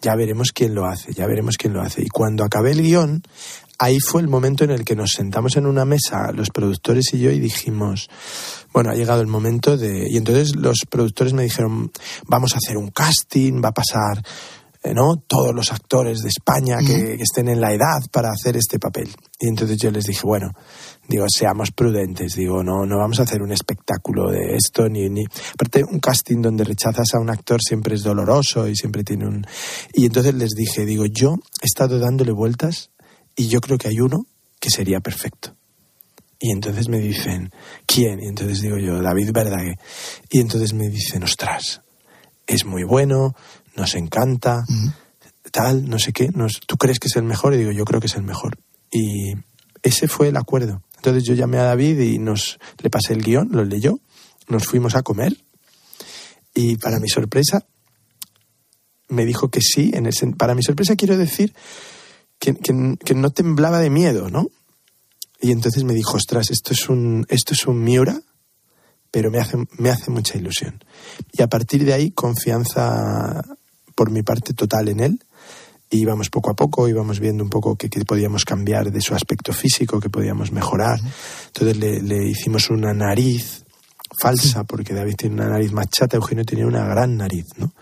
Ya 0.00 0.14
veremos 0.14 0.52
quién 0.52 0.74
lo 0.74 0.86
hace, 0.86 1.12
ya 1.12 1.26
veremos 1.26 1.56
quién 1.56 1.72
lo 1.72 1.82
hace. 1.82 2.02
Y 2.02 2.08
cuando 2.08 2.44
acabé 2.44 2.70
el 2.70 2.82
guion, 2.82 3.22
ahí 3.78 3.98
fue 3.98 4.20
el 4.20 4.28
momento 4.28 4.64
en 4.64 4.70
el 4.70 4.84
que 4.84 4.94
nos 4.94 5.10
sentamos 5.10 5.56
en 5.56 5.66
una 5.66 5.84
mesa, 5.84 6.30
los 6.32 6.50
productores 6.50 7.12
y 7.14 7.18
yo, 7.18 7.30
y 7.30 7.40
dijimos, 7.40 8.08
bueno, 8.72 8.90
ha 8.90 8.94
llegado 8.94 9.20
el 9.20 9.26
momento 9.26 9.76
de... 9.76 10.08
Y 10.08 10.16
entonces 10.16 10.54
los 10.54 10.78
productores 10.88 11.32
me 11.32 11.42
dijeron, 11.42 11.90
vamos 12.26 12.54
a 12.54 12.58
hacer 12.58 12.76
un 12.76 12.90
casting, 12.90 13.60
va 13.62 13.70
a 13.70 13.74
pasar 13.74 14.22
¿no? 14.94 15.16
todos 15.26 15.54
los 15.54 15.72
actores 15.72 16.20
de 16.20 16.28
España 16.28 16.78
que, 16.78 17.16
que, 17.16 17.22
estén 17.22 17.48
en 17.48 17.60
la 17.60 17.72
edad 17.72 18.00
para 18.12 18.30
hacer 18.30 18.56
este 18.56 18.78
papel. 18.78 19.08
Y 19.38 19.48
entonces 19.48 19.76
yo 19.78 19.90
les 19.90 20.04
dije, 20.04 20.22
bueno, 20.24 20.52
digo, 21.08 21.24
seamos 21.28 21.70
prudentes, 21.72 22.34
digo, 22.34 22.62
no, 22.62 22.84
no 22.84 22.98
vamos 22.98 23.18
a 23.18 23.22
hacer 23.22 23.40
un 23.40 23.50
espectáculo 23.50 24.30
de 24.30 24.56
esto, 24.56 24.88
ni, 24.88 25.08
ni... 25.08 25.24
Aparte, 25.54 25.82
un 25.82 26.00
casting 26.00 26.42
donde 26.42 26.64
rechazas 26.64 27.14
a 27.14 27.18
un 27.18 27.30
actor 27.30 27.60
siempre 27.62 27.94
es 27.94 28.02
doloroso 28.02 28.68
y 28.68 28.76
siempre 28.76 29.02
tiene 29.04 29.26
un... 29.26 29.46
Y 29.94 30.04
entonces 30.04 30.34
les 30.34 30.50
dije, 30.50 30.84
digo, 30.84 31.06
yo 31.06 31.36
he 31.62 31.66
estado 31.66 31.98
dándole 31.98 32.32
vueltas 32.32 32.90
y 33.34 33.48
yo 33.48 33.60
creo 33.60 33.78
que 33.78 33.88
hay 33.88 34.00
uno 34.00 34.26
que 34.60 34.68
sería 34.68 35.00
perfecto. 35.00 35.56
Y 36.38 36.52
entonces 36.52 36.88
me 36.88 36.98
dicen, 36.98 37.52
¿quién? 37.86 38.22
Y 38.22 38.28
entonces 38.28 38.60
digo 38.60 38.76
yo, 38.76 39.00
David 39.00 39.32
Verdague. 39.32 39.76
Y 40.30 40.40
entonces 40.40 40.74
me 40.74 40.88
dicen, 40.88 41.24
ostras, 41.24 41.80
es 42.46 42.64
muy 42.64 42.84
bueno, 42.84 43.34
nos 43.76 43.94
encanta, 43.94 44.64
uh 44.68 44.72
-huh. 44.72 44.92
tal, 45.50 45.88
no 45.88 45.98
sé 45.98 46.12
qué. 46.12 46.28
Nos, 46.34 46.60
¿Tú 46.66 46.76
crees 46.76 47.00
que 47.00 47.08
es 47.08 47.16
el 47.16 47.24
mejor? 47.24 47.54
Y 47.54 47.58
digo, 47.58 47.72
yo 47.72 47.84
creo 47.84 48.00
que 48.00 48.06
es 48.06 48.14
el 48.16 48.22
mejor. 48.22 48.58
Y 48.92 49.32
ese 49.82 50.06
fue 50.06 50.28
el 50.28 50.36
acuerdo. 50.36 50.82
Entonces 50.98 51.24
yo 51.24 51.34
llamé 51.34 51.58
a 51.58 51.64
David 51.64 51.98
y 52.00 52.18
nos 52.18 52.58
le 52.82 52.90
pasé 52.90 53.14
el 53.14 53.22
guion, 53.22 53.48
lo 53.52 53.64
leyó, 53.64 54.00
nos 54.48 54.64
fuimos 54.64 54.94
a 54.94 55.02
comer 55.02 55.36
y 56.54 56.76
para 56.76 56.98
mi 56.98 57.08
sorpresa 57.08 57.66
me 59.08 59.24
dijo 59.24 59.48
que 59.48 59.60
sí. 59.60 59.90
En 59.94 60.06
ese, 60.06 60.26
para 60.32 60.54
mi 60.54 60.62
sorpresa 60.62 60.96
quiero 60.96 61.16
decir 61.16 61.54
que, 62.38 62.54
que, 62.54 62.96
que, 63.04 63.14
no 63.14 63.30
temblaba 63.30 63.78
de 63.78 63.90
miedo, 63.90 64.28
¿no? 64.28 64.48
Y 65.40 65.52
entonces 65.52 65.84
me 65.84 65.94
dijo, 65.94 66.16
ostras, 66.16 66.50
esto 66.50 66.72
es 66.72 66.88
un, 66.88 67.24
esto 67.28 67.54
es 67.54 67.66
un 67.66 67.82
Miura, 67.82 68.20
pero 69.10 69.30
me 69.30 69.38
hace, 69.38 69.56
me 69.78 69.90
hace 69.90 70.10
mucha 70.10 70.36
ilusión. 70.36 70.82
Y 71.32 71.42
a 71.42 71.46
partir 71.46 71.84
de 71.84 71.92
ahí, 71.92 72.10
confianza 72.10 73.42
por 73.94 74.10
mi 74.10 74.22
parte 74.22 74.52
total 74.52 74.88
en 74.88 75.00
él 75.00 75.20
y 75.90 76.00
íbamos 76.00 76.30
poco 76.30 76.50
a 76.50 76.54
poco, 76.54 76.88
íbamos 76.88 77.20
viendo 77.20 77.42
un 77.42 77.50
poco 77.50 77.76
qué, 77.76 77.88
podíamos 78.04 78.44
cambiar 78.44 78.90
de 78.90 79.00
su 79.00 79.14
aspecto 79.14 79.52
físico, 79.52 80.00
qué 80.00 80.10
podíamos 80.10 80.52
mejorar. 80.52 81.00
Entonces 81.46 81.76
le, 81.78 82.02
le 82.02 82.28
hicimos 82.28 82.70
una 82.70 82.92
nariz 82.92 83.64
falsa, 84.16 84.64
porque 84.64 84.94
David 84.94 85.14
tiene 85.16 85.34
una 85.36 85.48
nariz 85.48 85.72
más 85.72 85.88
chata, 85.88 86.16
Eugenio 86.16 86.44
tenía 86.44 86.66
una 86.66 86.84
gran 86.84 87.16
nariz, 87.16 87.46
¿no? 87.56 87.72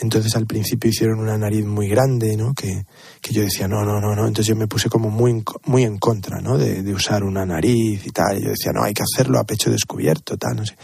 Entonces 0.00 0.34
al 0.36 0.46
principio 0.46 0.90
hicieron 0.90 1.18
una 1.18 1.38
nariz 1.38 1.64
muy 1.64 1.88
grande, 1.88 2.36
¿no? 2.36 2.54
Que, 2.54 2.84
que 3.20 3.32
yo 3.32 3.42
decía, 3.42 3.68
no, 3.68 3.84
no, 3.84 4.00
no, 4.00 4.14
no. 4.14 4.26
Entonces 4.26 4.46
yo 4.46 4.56
me 4.56 4.66
puse 4.66 4.88
como 4.88 5.10
muy, 5.10 5.42
muy 5.64 5.84
en 5.84 5.98
contra, 5.98 6.40
¿no? 6.40 6.58
De, 6.58 6.82
de 6.82 6.94
usar 6.94 7.24
una 7.24 7.44
nariz 7.46 8.06
y 8.06 8.10
tal. 8.10 8.40
Yo 8.40 8.50
decía, 8.50 8.72
no, 8.72 8.82
hay 8.82 8.94
que 8.94 9.02
hacerlo 9.02 9.38
a 9.38 9.44
pecho 9.44 9.70
descubierto, 9.70 10.36
tal, 10.36 10.56
no 10.56 10.66
sé. 10.66 10.76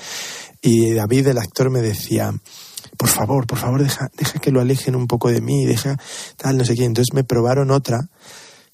Y 0.60 0.92
David, 0.92 1.28
el 1.28 1.38
actor, 1.38 1.70
me 1.70 1.80
decía, 1.80 2.32
por 2.99 3.09
favor, 3.09 3.46
por 3.46 3.59
favor, 3.59 3.82
deja, 3.82 4.11
deja 4.16 4.38
que 4.40 4.51
lo 4.51 4.61
alejen 4.61 4.96
un 4.96 5.07
poco 5.07 5.30
de 5.30 5.40
mí, 5.40 5.64
deja 5.64 5.96
tal, 6.36 6.59
no 6.59 6.64
sé 6.64 6.74
qué. 6.74 6.84
Entonces 6.84 7.14
me 7.14 7.24
probaron 7.24 7.70
otra 7.70 8.01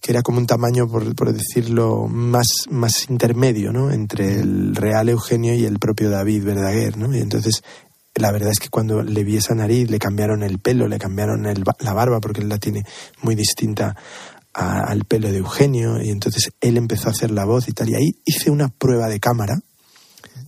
que 0.00 0.12
era 0.12 0.22
como 0.22 0.38
un 0.38 0.46
tamaño, 0.46 0.86
por, 0.86 1.32
decirlo, 1.32 2.08
más, 2.08 2.46
más 2.68 3.08
intermedio, 3.08 3.72
¿no? 3.72 3.90
Entre 3.90 4.40
el 4.40 4.74
real 4.74 5.08
Eugenio 5.08 5.54
y 5.54 5.64
el 5.64 5.78
propio 5.78 6.10
David 6.10 6.44
Verdaguer, 6.44 6.98
¿no? 6.98 7.14
Y 7.16 7.20
entonces, 7.20 7.62
la 8.14 8.30
verdad 8.30 8.50
es 8.50 8.60
que 8.60 8.68
cuando 8.68 9.02
le 9.02 9.24
vi 9.24 9.38
esa 9.38 9.54
nariz, 9.54 9.88
le 9.90 9.98
cambiaron 9.98 10.42
el 10.42 10.58
pelo, 10.58 10.88
le 10.88 10.98
cambiaron 10.98 11.46
el 11.46 11.64
la 11.78 11.92
barba, 11.94 12.20
porque 12.20 12.42
él 12.42 12.50
la 12.50 12.58
tiene 12.58 12.84
muy 13.22 13.34
distinta 13.34 13.96
a- 14.52 14.80
al 14.80 15.04
pelo 15.06 15.32
de 15.32 15.38
Eugenio, 15.38 16.02
y 16.02 16.10
entonces 16.10 16.50
él 16.60 16.76
empezó 16.76 17.08
a 17.08 17.12
hacer 17.12 17.30
la 17.30 17.46
voz 17.46 17.68
y 17.68 17.72
tal. 17.72 17.88
Y 17.88 17.94
ahí 17.94 18.10
hice 18.26 18.50
una 18.50 18.68
prueba 18.68 19.08
de 19.08 19.20
cámara, 19.20 19.58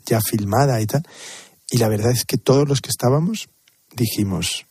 ya 0.05 0.21
filmada 0.21 0.83
y 0.83 0.87
tal, 0.87 1.03
y 1.71 1.79
la 1.79 1.89
verdad 1.89 2.11
es 2.11 2.27
que 2.27 2.37
todos 2.37 2.69
los 2.69 2.83
que 2.83 2.91
estábamos 2.91 3.49
dijimos, 3.97 4.67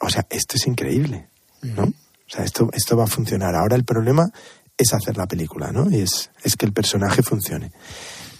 o 0.00 0.10
sea, 0.10 0.26
esto 0.30 0.56
es 0.56 0.66
increíble, 0.66 1.28
¿no? 1.62 1.84
O 1.84 2.30
sea, 2.30 2.44
esto, 2.44 2.68
esto 2.72 2.96
va 2.96 3.04
a 3.04 3.08
funcionar. 3.08 3.54
Ahora 3.54 3.76
el 3.76 3.84
problema 3.84 4.30
es 4.76 4.92
hacer 4.92 5.16
la 5.16 5.26
película, 5.26 5.72
¿no? 5.72 5.90
Y 5.90 6.00
es, 6.00 6.30
es 6.42 6.56
que 6.56 6.66
el 6.66 6.72
personaje 6.72 7.22
funcione. 7.22 7.72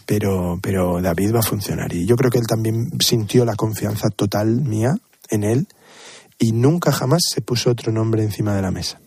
Pero, 0.05 0.59
pero 0.63 1.01
David 1.01 1.35
va 1.35 1.41
a 1.41 1.43
funcionar. 1.43 1.93
Y 1.93 2.07
yo 2.07 2.17
creo 2.17 2.31
que 2.31 2.39
él 2.39 2.47
también 2.47 2.91
sintió 3.01 3.45
la 3.45 3.57
confianza 3.57 4.09
total 4.11 4.61
mía 4.63 4.97
en 5.31 5.45
él 5.45 5.67
y 6.39 6.53
nunca 6.53 6.93
jamás 6.93 7.23
se 7.33 7.41
puso 7.41 7.71
otro 7.71 7.91
nombre 7.93 8.23
encima 8.23 8.55
de 8.55 8.63
la 8.63 8.71
mesa. 8.71 9.01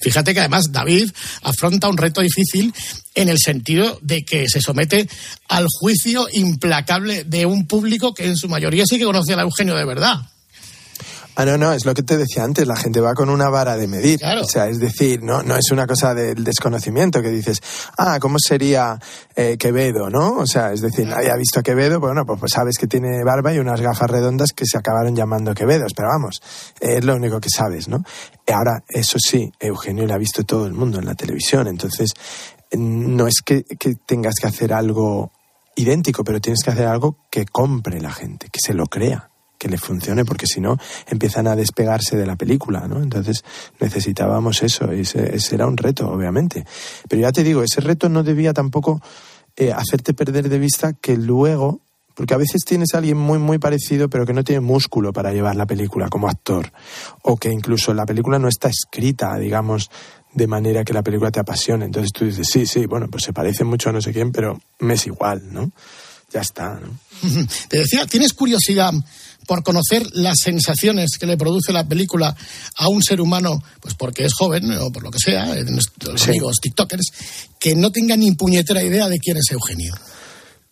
Fíjate 0.00 0.34
que 0.34 0.40
además 0.40 0.70
David 0.70 1.10
afronta 1.42 1.88
un 1.88 1.96
reto 1.96 2.20
difícil 2.20 2.72
en 3.14 3.28
el 3.28 3.38
sentido 3.38 3.98
de 4.02 4.24
que 4.24 4.48
se 4.48 4.60
somete 4.60 5.08
al 5.48 5.66
juicio 5.68 6.26
implacable 6.32 7.24
de 7.24 7.46
un 7.46 7.66
público 7.66 8.14
que 8.14 8.26
en 8.26 8.36
su 8.36 8.48
mayoría 8.48 8.84
sí 8.86 8.98
que 8.98 9.04
conoce 9.04 9.34
a 9.34 9.40
Eugenio 9.40 9.74
de 9.76 9.84
verdad. 9.84 10.20
Ah, 11.38 11.44
no, 11.44 11.58
no, 11.58 11.74
es 11.74 11.84
lo 11.84 11.92
que 11.92 12.02
te 12.02 12.16
decía 12.16 12.44
antes, 12.44 12.66
la 12.66 12.76
gente 12.76 12.98
va 12.98 13.12
con 13.12 13.28
una 13.28 13.50
vara 13.50 13.76
de 13.76 13.86
medir. 13.86 14.20
O 14.40 14.44
sea, 14.44 14.68
es 14.68 14.80
decir, 14.80 15.22
no, 15.22 15.42
no 15.42 15.54
es 15.54 15.70
una 15.70 15.86
cosa 15.86 16.14
del 16.14 16.42
desconocimiento 16.42 17.20
que 17.20 17.28
dices, 17.28 17.60
ah, 17.98 18.16
¿cómo 18.18 18.38
sería 18.38 18.98
eh, 19.34 19.58
Quevedo, 19.58 20.08
no? 20.08 20.38
O 20.38 20.46
sea, 20.46 20.72
es 20.72 20.80
decir, 20.80 21.06
nadie 21.06 21.30
ha 21.30 21.36
visto 21.36 21.60
a 21.60 21.62
Quevedo, 21.62 22.00
bueno, 22.00 22.24
pues, 22.24 22.40
pues 22.40 22.52
sabes 22.52 22.78
que 22.78 22.86
tiene 22.86 23.22
barba 23.22 23.52
y 23.52 23.58
unas 23.58 23.82
gafas 23.82 24.10
redondas 24.10 24.54
que 24.54 24.64
se 24.64 24.78
acabaron 24.78 25.14
llamando 25.14 25.52
Quevedos, 25.52 25.92
pero 25.94 26.08
vamos, 26.08 26.40
es 26.80 27.04
lo 27.04 27.14
único 27.14 27.38
que 27.38 27.50
sabes, 27.50 27.86
¿no? 27.86 28.02
Ahora, 28.46 28.82
eso 28.88 29.18
sí, 29.18 29.52
Eugenio 29.60 30.06
lo 30.06 30.14
ha 30.14 30.18
visto 30.18 30.42
todo 30.44 30.66
el 30.66 30.72
mundo 30.72 31.00
en 31.00 31.04
la 31.04 31.14
televisión, 31.14 31.68
entonces 31.68 32.14
no 32.72 33.26
es 33.26 33.42
que, 33.44 33.64
que 33.64 33.94
tengas 34.06 34.36
que 34.40 34.46
hacer 34.46 34.72
algo 34.72 35.32
idéntico, 35.74 36.24
pero 36.24 36.40
tienes 36.40 36.62
que 36.64 36.70
hacer 36.70 36.86
algo 36.86 37.18
que 37.30 37.44
compre 37.44 38.00
la 38.00 38.10
gente, 38.10 38.48
que 38.50 38.58
se 38.58 38.72
lo 38.72 38.86
crea 38.86 39.28
que 39.58 39.68
le 39.68 39.78
funcione, 39.78 40.24
porque 40.24 40.46
si 40.46 40.60
no 40.60 40.78
empiezan 41.06 41.46
a 41.46 41.56
despegarse 41.56 42.16
de 42.16 42.26
la 42.26 42.36
película, 42.36 42.86
¿no? 42.88 43.02
Entonces 43.02 43.44
necesitábamos 43.80 44.62
eso, 44.62 44.92
y 44.92 45.00
ese, 45.00 45.34
ese 45.34 45.54
era 45.54 45.66
un 45.66 45.76
reto, 45.76 46.08
obviamente. 46.08 46.64
Pero 47.08 47.22
ya 47.22 47.32
te 47.32 47.42
digo, 47.42 47.62
ese 47.62 47.80
reto 47.80 48.08
no 48.08 48.22
debía 48.22 48.52
tampoco 48.52 49.00
eh, 49.56 49.72
hacerte 49.72 50.12
perder 50.12 50.48
de 50.48 50.58
vista 50.58 50.92
que 50.92 51.16
luego, 51.16 51.80
porque 52.14 52.34
a 52.34 52.38
veces 52.38 52.62
tienes 52.66 52.94
a 52.94 52.98
alguien 52.98 53.16
muy, 53.16 53.38
muy 53.38 53.58
parecido, 53.58 54.10
pero 54.10 54.26
que 54.26 54.34
no 54.34 54.44
tiene 54.44 54.60
músculo 54.60 55.12
para 55.12 55.32
llevar 55.32 55.56
la 55.56 55.66
película 55.66 56.08
como 56.08 56.28
actor, 56.28 56.72
o 57.22 57.36
que 57.36 57.50
incluso 57.50 57.94
la 57.94 58.04
película 58.04 58.38
no 58.38 58.48
está 58.48 58.68
escrita, 58.68 59.36
digamos, 59.38 59.90
de 60.34 60.46
manera 60.46 60.84
que 60.84 60.92
la 60.92 61.02
película 61.02 61.30
te 61.30 61.40
apasione. 61.40 61.86
Entonces 61.86 62.12
tú 62.12 62.26
dices, 62.26 62.46
sí, 62.50 62.66
sí, 62.66 62.84
bueno, 62.84 63.08
pues 63.08 63.24
se 63.24 63.32
parece 63.32 63.64
mucho 63.64 63.88
a 63.88 63.92
no 63.92 64.02
sé 64.02 64.12
quién, 64.12 64.32
pero 64.32 64.60
me 64.80 64.94
es 64.94 65.06
igual, 65.06 65.42
¿no? 65.50 65.72
Ya 66.30 66.42
está, 66.42 66.78
¿no? 66.78 66.98
Te 67.68 67.78
decía, 67.78 68.04
¿tienes 68.06 68.34
curiosidad 68.34 68.92
por 69.46 69.62
conocer 69.62 70.06
las 70.12 70.36
sensaciones 70.42 71.12
que 71.18 71.26
le 71.26 71.36
produce 71.36 71.72
la 71.72 71.86
película 71.88 72.34
a 72.76 72.88
un 72.88 73.02
ser 73.02 73.20
humano, 73.20 73.62
pues 73.80 73.94
porque 73.94 74.24
es 74.24 74.32
joven 74.34 74.70
o 74.72 74.90
por 74.92 75.02
lo 75.02 75.10
que 75.10 75.18
sea, 75.18 75.46
nuestros 75.64 76.20
Sí. 76.20 76.30
amigos 76.30 76.56
TikTokers, 76.60 77.12
que 77.58 77.74
no 77.74 77.90
tengan 77.92 78.20
ni 78.20 78.32
puñetera 78.32 78.82
idea 78.82 79.08
de 79.08 79.18
quién 79.18 79.36
es 79.36 79.50
Eugenio? 79.50 79.94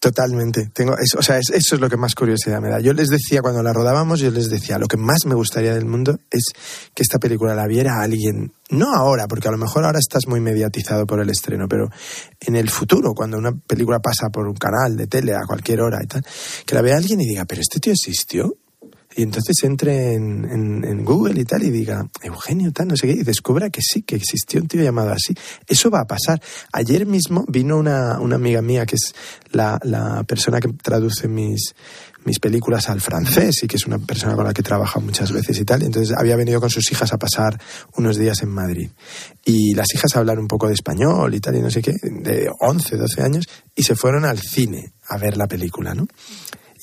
Totalmente. 0.01 0.71
Tengo, 0.75 0.99
es- 0.99 1.15
o 1.17 1.23
sea, 1.23 1.39
es- 1.39 1.49
eso 1.49 1.77
es 1.77 1.81
lo 1.81 1.89
que 1.89 1.97
más 1.97 2.15
curiosidad 2.15 2.61
me 2.61 2.69
da. 2.69 2.79
Yo 2.79 2.93
les 2.93 3.09
decía, 3.09 3.41
cuando 3.41 3.63
la 3.63 3.73
rodábamos, 3.73 4.21
yo 4.21 4.31
les 4.31 4.51
decía, 4.51 4.77
lo 4.79 4.87
que 4.87 4.99
más 4.99 5.25
me 5.25 5.35
gustaría 5.35 5.73
del 5.73 5.87
mundo 5.87 6.19
es 6.31 6.45
que 6.95 7.03
esta 7.03 7.19
película 7.19 7.55
la 7.55 7.67
viera 7.67 8.03
alguien, 8.03 8.53
no 8.69 8.95
ahora, 8.95 9.27
porque 9.29 9.49
a 9.49 9.51
lo 9.51 9.57
mejor 9.57 9.85
ahora 9.87 9.99
estás 9.99 10.27
muy 10.27 10.41
mediatizado 10.41 11.07
por 11.07 11.21
el 11.21 11.31
estreno, 11.31 11.69
pero 11.71 11.89
en 12.41 12.55
el 12.57 12.69
futuro, 12.69 13.15
cuando 13.15 13.39
una 13.39 13.53
película 13.53 14.01
pasa 14.01 14.29
por 14.31 14.47
un 14.47 14.57
canal 14.57 14.95
de 14.95 15.07
tele 15.07 15.33
a 15.35 15.47
cualquier 15.47 15.81
hora 15.81 16.01
y 16.03 16.07
tal, 16.07 16.23
que 16.67 16.75
la 16.75 16.83
vea 16.83 16.99
alguien 16.99 17.23
y 17.23 17.27
diga, 17.27 17.47
pero 17.47 17.63
este 17.63 17.81
tío 17.81 17.95
existió. 17.95 18.57
Y 19.17 19.23
entonces 19.23 19.57
entre 19.63 20.15
en, 20.15 21.05
Google 21.05 21.41
y 21.41 21.45
tal 21.45 21.63
y 21.63 21.71
diga, 21.71 22.09
Eugenio 22.23 22.73
tal, 22.73 22.89
no 22.89 22.97
sé 22.97 23.07
qué, 23.07 23.13
y 23.13 23.23
descubra 23.23 23.71
que 23.71 23.81
sí, 23.83 24.03
que 24.03 24.17
existió 24.17 24.61
un 24.61 24.69
tío 24.69 24.83
llamado 24.83 25.11
así. 25.11 25.35
Eso 25.67 25.91
va 25.91 26.01
a 26.01 26.07
pasar. 26.07 26.41
Ayer 26.73 27.07
mismo 27.07 27.45
vino 27.47 27.77
una, 27.77 28.19
una 28.21 28.37
amiga 28.37 28.63
mía, 28.63 28.87
que 28.87 28.97
es 28.97 29.15
la, 29.53 29.79
la 29.83 30.25
persona 30.25 30.61
que 30.61 30.69
traduce 30.69 31.29
mis, 31.29 31.75
mis 32.25 32.41
películas 32.41 32.89
al 32.89 33.01
francés 33.01 33.63
y 33.63 33.67
que 33.69 33.77
es 33.77 33.87
una 33.87 33.99
persona 33.99 34.35
con 34.35 34.45
la 34.45 34.53
que 34.53 34.63
he 34.63 34.65
trabajado 34.65 35.05
muchas 35.05 35.31
veces 35.33 35.59
y 35.59 35.65
tal. 35.65 35.83
Entonces 35.83 36.17
había 36.17 36.37
venido 36.37 36.61
con 36.61 36.71
sus 36.71 36.91
hijas 36.91 37.13
a 37.13 37.19
pasar 37.19 37.61
unos 37.97 38.17
días 38.17 38.43
en 38.43 38.49
Madrid. 38.49 38.91
Y 39.45 39.75
las 39.75 39.95
hijas 39.95 40.17
hablan 40.17 40.39
un 40.39 40.49
poco 40.49 40.67
de 40.69 40.75
español 40.75 41.35
y 41.35 41.41
tal, 41.41 41.57
y 41.57 41.61
no 41.61 41.71
sé 41.71 41.83
qué, 41.83 41.93
de 42.03 42.49
11, 42.61 42.97
12 42.97 43.23
años, 43.23 43.47
y 43.75 43.83
se 43.83 43.95
fueron 43.95 44.25
al 44.25 44.39
cine 44.39 44.93
a 45.09 45.19
ver 45.19 45.37
la 45.37 45.47
película, 45.47 45.95
¿no? 45.95 46.07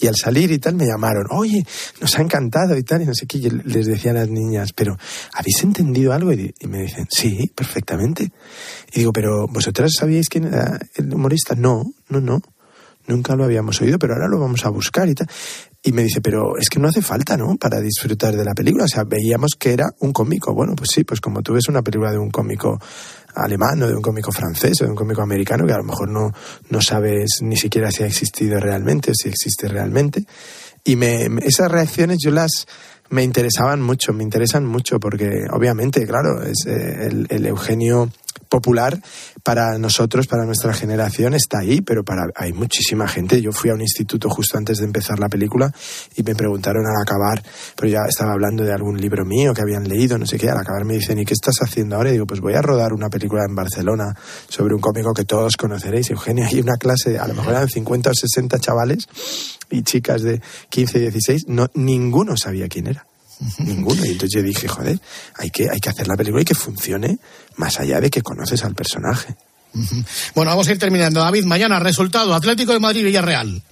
Y 0.02 0.08
al 0.08 0.16
salir 0.16 0.52
y 0.52 0.58
tal 0.58 0.76
me 0.76 0.86
llamaron, 0.86 1.28
oye, 1.30 1.64
nos 2.02 2.18
ha 2.18 2.22
encantado 2.22 2.76
y 2.76 2.84
tal, 2.84 3.04
y 3.04 3.06
no 3.06 3.14
sé 3.14 3.28
qué. 3.28 3.38
Y 3.38 3.50
les 3.50 3.86
decía 3.86 4.12
a 4.12 4.16
las 4.16 4.30
niñas, 4.30 4.74
pero 4.74 4.98
¿habéis 5.34 5.62
entendido 5.64 6.12
algo? 6.12 6.34
Y 6.34 6.54
me 6.68 6.82
dicen, 6.82 7.08
sí, 7.10 7.52
perfectamente. 7.54 8.32
Y 8.94 9.00
digo, 9.00 9.14
pero 9.14 9.48
¿vosotras 9.48 9.92
sabíais 9.98 10.28
quién 10.28 10.46
era 10.46 10.80
el 10.96 11.14
humorista? 11.14 11.54
No, 11.56 11.94
no, 12.10 12.20
no. 12.20 12.42
Nunca 13.08 13.36
lo 13.36 13.44
habíamos 13.44 13.82
oído, 13.82 13.98
pero 14.00 14.14
ahora 14.14 14.28
lo 14.28 14.40
vamos 14.40 14.66
a 14.66 14.70
buscar 14.70 15.08
y 15.10 15.16
tal. 15.16 15.28
Y 15.84 15.92
me 15.92 16.04
dice, 16.04 16.22
pero 16.22 16.58
es 16.58 16.70
que 16.70 16.80
no 16.80 16.88
hace 16.88 17.02
falta, 17.02 17.36
¿no? 17.36 17.58
Para 17.58 17.80
disfrutar 17.80 18.36
de 18.36 18.46
la 18.46 18.54
película. 18.54 18.86
O 18.86 18.88
sea, 18.88 19.04
veíamos 19.04 19.52
que 19.58 19.74
era 19.74 19.90
un 20.00 20.14
cómico. 20.14 20.54
Bueno, 20.54 20.76
pues 20.76 20.90
sí, 20.94 21.04
pues 21.04 21.20
como 21.20 21.42
tú 21.42 21.54
ves 21.54 21.68
una 21.68 21.82
película 21.82 22.12
de 22.12 22.20
un 22.20 22.30
cómico 22.30 22.80
alemán 23.36 23.82
o 23.84 23.88
de 23.88 23.96
un 23.96 24.02
cómico 24.02 24.32
francés 24.32 24.82
o 24.82 24.86
de 24.86 24.92
un 24.92 24.96
cómico 24.96 25.22
americano 25.22 25.66
que 25.66 25.74
a 25.74 25.78
lo 25.78 25.84
mejor 25.84 26.10
no, 26.10 26.32
no 26.70 26.82
sabes 26.82 27.40
ni 27.42 27.58
siquiera 27.58 27.92
si 27.92 28.04
ha 28.04 28.08
existido 28.08 28.60
realmente 28.60 29.12
o 29.12 29.14
si 29.14 29.30
existe 29.30 29.68
realmente. 29.68 30.26
Y 30.84 30.96
me, 30.96 31.28
esas 31.42 31.72
reacciones 31.72 32.18
yo 32.24 32.32
las 32.32 32.68
me 33.10 33.24
interesaban 33.24 33.82
mucho, 33.82 34.14
me 34.14 34.24
interesan 34.24 34.66
mucho 34.66 35.00
porque 35.00 35.46
obviamente, 35.52 36.08
claro, 36.08 36.44
es 36.44 36.66
eh, 36.66 37.08
el, 37.08 37.28
el 37.30 37.46
Eugenio 37.46 38.10
popular 38.50 39.00
para 39.44 39.78
nosotros, 39.78 40.28
para 40.28 40.46
nuestra 40.46 40.74
generación 40.74 41.34
está 41.34 41.60
ahí, 41.60 41.82
pero 41.82 42.04
para 42.04 42.24
hay 42.36 42.54
muchísima 42.54 43.08
gente. 43.08 43.42
Yo 43.42 43.52
fui 43.52 43.70
a 43.70 43.74
un 43.74 43.82
instituto 43.82 44.30
justo 44.30 44.58
antes 44.58 44.80
de 44.80 44.86
empezar 44.86 45.20
la 45.20 45.30
película 45.30 45.74
y 46.16 46.24
me 46.24 46.36
preguntaron 46.36 46.86
al 46.86 47.02
acabar, 47.02 47.44
pero 47.76 47.90
ya 47.90 48.00
estaba 48.08 48.34
hablando 48.34 48.64
de 48.64 48.74
algún 48.74 49.00
libro 49.00 49.26
mío 49.26 49.54
que 49.54 49.62
habían 49.62 49.88
leído, 49.88 50.18
no 50.18 50.26
sé 50.26 50.38
qué, 50.38 50.50
al 50.50 50.58
acabar 50.58 50.86
me 50.86 50.96
dicen, 50.96 51.20
¿y 51.20 51.26
qué 51.26 51.34
estás 51.34 51.56
haciendo 51.62 51.96
ahora? 51.96 52.10
Y 52.10 52.14
digo, 52.14 52.28
pues 52.28 52.40
voy 52.40 52.54
a 52.54 52.62
rodar 52.62 52.94
una 52.94 53.10
película 53.10 53.44
en 53.48 53.56
Barcelona 53.56 54.16
sobre 54.48 54.74
un 54.74 54.82
cómico 54.82 55.14
que 55.14 55.26
todos 55.26 55.58
conoceréis, 55.58 56.10
Eugenio, 56.10 56.46
hay 56.46 56.60
una 56.60 56.78
clase, 56.78 57.18
a 57.20 57.28
lo 57.28 57.34
mejor 57.34 57.54
eran 57.54 57.70
50 57.70 58.10
o 58.10 58.14
60 58.14 58.60
chavales 58.60 59.08
y 59.70 59.84
chicas 59.84 60.22
de 60.22 60.42
15 60.70 60.98
y 60.98 61.02
16, 61.02 61.44
no, 61.48 61.68
ninguno 61.74 62.38
sabía 62.38 62.68
quién 62.68 62.88
era. 62.88 63.11
Ninguno. 63.60 64.06
Y 64.06 64.10
entonces 64.10 64.32
yo 64.34 64.44
dije, 64.44 64.68
joder, 64.68 65.00
hay 65.38 65.50
que, 65.50 65.70
hay 65.70 65.80
que 65.80 65.90
hacer 65.90 66.08
la 66.08 66.16
película 66.16 66.42
y 66.42 66.46
que 66.46 66.56
funcione 66.56 67.20
más 67.58 67.80
allá 67.80 68.00
de 68.00 68.10
que 68.10 68.22
conoces 68.22 68.64
al 68.64 68.76
personaje. 68.76 69.36
Bueno, 70.36 70.52
vamos 70.52 70.68
a 70.68 70.72
ir 70.74 70.80
terminando. 70.80 71.22
David, 71.22 71.46
mañana 71.46 71.80
resultado 71.80 72.34
Atlético 72.34 72.74
de 72.74 72.82
Madrid-Villarreal. 72.82 73.64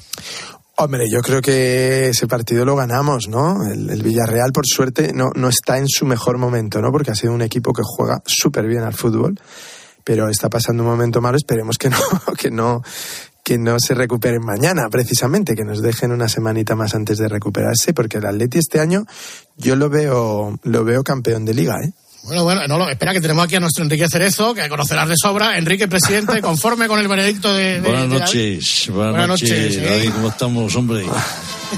Hombre, 0.77 1.09
yo 1.11 1.19
creo 1.21 1.41
que 1.41 2.07
ese 2.07 2.25
partido 2.25 2.63
lo 2.63 2.77
ganamos, 2.77 3.27
¿no? 3.27 3.69
El, 3.69 3.89
el 3.89 4.01
Villarreal, 4.01 4.53
por 4.53 4.65
suerte, 4.65 5.11
no, 5.13 5.31
no 5.35 5.49
está 5.49 5.77
en 5.77 5.89
su 5.89 6.05
mejor 6.05 6.37
momento, 6.37 6.79
¿no? 6.81 6.89
Porque 6.89 7.11
ha 7.11 7.15
sido 7.15 7.33
un 7.33 7.41
equipo 7.41 7.73
que 7.73 7.81
juega 7.83 8.23
súper 8.25 8.65
bien 8.65 8.83
al 8.83 8.93
fútbol, 8.93 9.37
pero 10.05 10.29
está 10.29 10.49
pasando 10.49 10.83
un 10.83 10.89
momento 10.89 11.19
malo. 11.19 11.35
Esperemos 11.35 11.77
que 11.77 11.89
no, 11.89 11.99
que 12.37 12.49
no, 12.49 12.81
que 13.49 13.57
no 13.57 13.77
se 13.79 13.95
recuperen 13.95 14.45
mañana, 14.45 14.89
precisamente, 14.91 15.55
que 15.55 15.63
nos 15.63 15.81
dejen 15.81 16.11
una 16.11 16.29
semanita 16.29 16.75
más 16.75 16.93
antes 16.93 17.17
de 17.17 17.27
recuperarse, 17.27 17.95
porque 17.95 18.19
el 18.19 18.27
Atleti 18.27 18.59
este 18.59 18.79
año 18.79 19.05
yo 19.57 19.75
lo 19.75 19.89
veo, 19.89 20.59
lo 20.61 20.83
veo 20.83 21.03
campeón 21.03 21.45
de 21.45 21.55
liga, 21.55 21.73
¿eh? 21.83 21.91
Bueno, 22.25 22.43
bueno, 22.43 22.67
no, 22.67 22.77
lo- 22.77 22.87
espera 22.91 23.11
que 23.11 23.21
tenemos 23.21 23.43
aquí 23.45 23.55
a 23.55 23.59
nuestro 23.59 23.83
Enrique 23.83 24.05
Cerezo, 24.07 24.53
que 24.53 24.69
conocerás 24.69 25.09
de 25.09 25.15
sobra. 25.19 25.57
Enrique, 25.57 25.87
presidente, 25.87 26.41
conforme 26.43 26.87
con 26.87 26.99
el 26.99 27.07
veredicto 27.07 27.51
de... 27.51 27.81
de- 27.81 27.89
Buenas 27.89 28.03
de 28.03 28.19
noches, 28.19 28.89
buenas, 28.93 29.11
Buenas 29.13 29.27
noches, 29.29 29.49
noches, 29.49 29.77
¿eh? 29.77 29.89
David, 29.89 30.09
¿cómo 30.13 30.27
estamos, 30.29 30.75
hombre? 30.75 31.05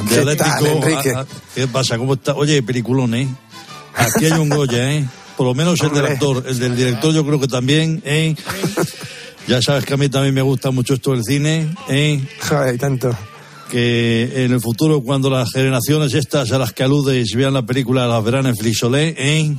¿Qué 0.10 0.16
Dialéctico, 0.16 0.50
tal, 0.50 0.66
Enrique? 0.68 1.14
ah, 1.16 1.20
ah, 1.26 1.36
¿Qué 1.56 1.68
pasa? 1.68 1.98
¿Cómo 1.98 2.16
está? 2.16 2.34
Oye, 2.36 2.62
peliculón, 2.64 3.16
¿eh? 3.16 3.30
Aquí 3.96 4.26
hay 4.26 4.34
un 4.34 4.50
Goya, 4.50 4.92
¿eh? 4.92 5.06
Por 5.38 5.48
lo 5.48 5.54
menos 5.56 5.80
el 5.80 5.92
del 5.94 6.06
actor, 6.06 6.44
el 6.46 6.60
del 6.60 6.76
director 6.76 7.14
yo 7.14 7.26
creo 7.26 7.40
que 7.40 7.48
también, 7.48 8.02
¿eh? 8.04 8.36
Ya 9.48 9.62
sabes 9.62 9.86
que 9.86 9.94
a 9.94 9.98
mí 9.98 10.08
también 10.10 10.34
me 10.34 10.42
gusta 10.42 10.72
mucho 10.72 10.94
esto 10.94 11.12
del 11.12 11.24
cine, 11.24 11.76
¿eh? 11.90 12.22
Joder, 12.48 12.78
tanto. 12.78 13.16
Que 13.70 14.46
en 14.46 14.52
el 14.52 14.62
futuro, 14.62 15.02
cuando 15.02 15.30
las 15.30 15.52
generaciones 15.52 16.14
estas 16.14 16.52
a 16.52 16.58
las 16.58 16.74
que 16.74 16.84
aludes 16.84 17.34
vean 17.36 17.54
la 17.54 17.62
película, 17.66 18.06
las 18.08 18.24
verán 18.24 18.46
en 18.46 18.56
Flixolé, 18.56 19.16
¿eh? 19.18 19.56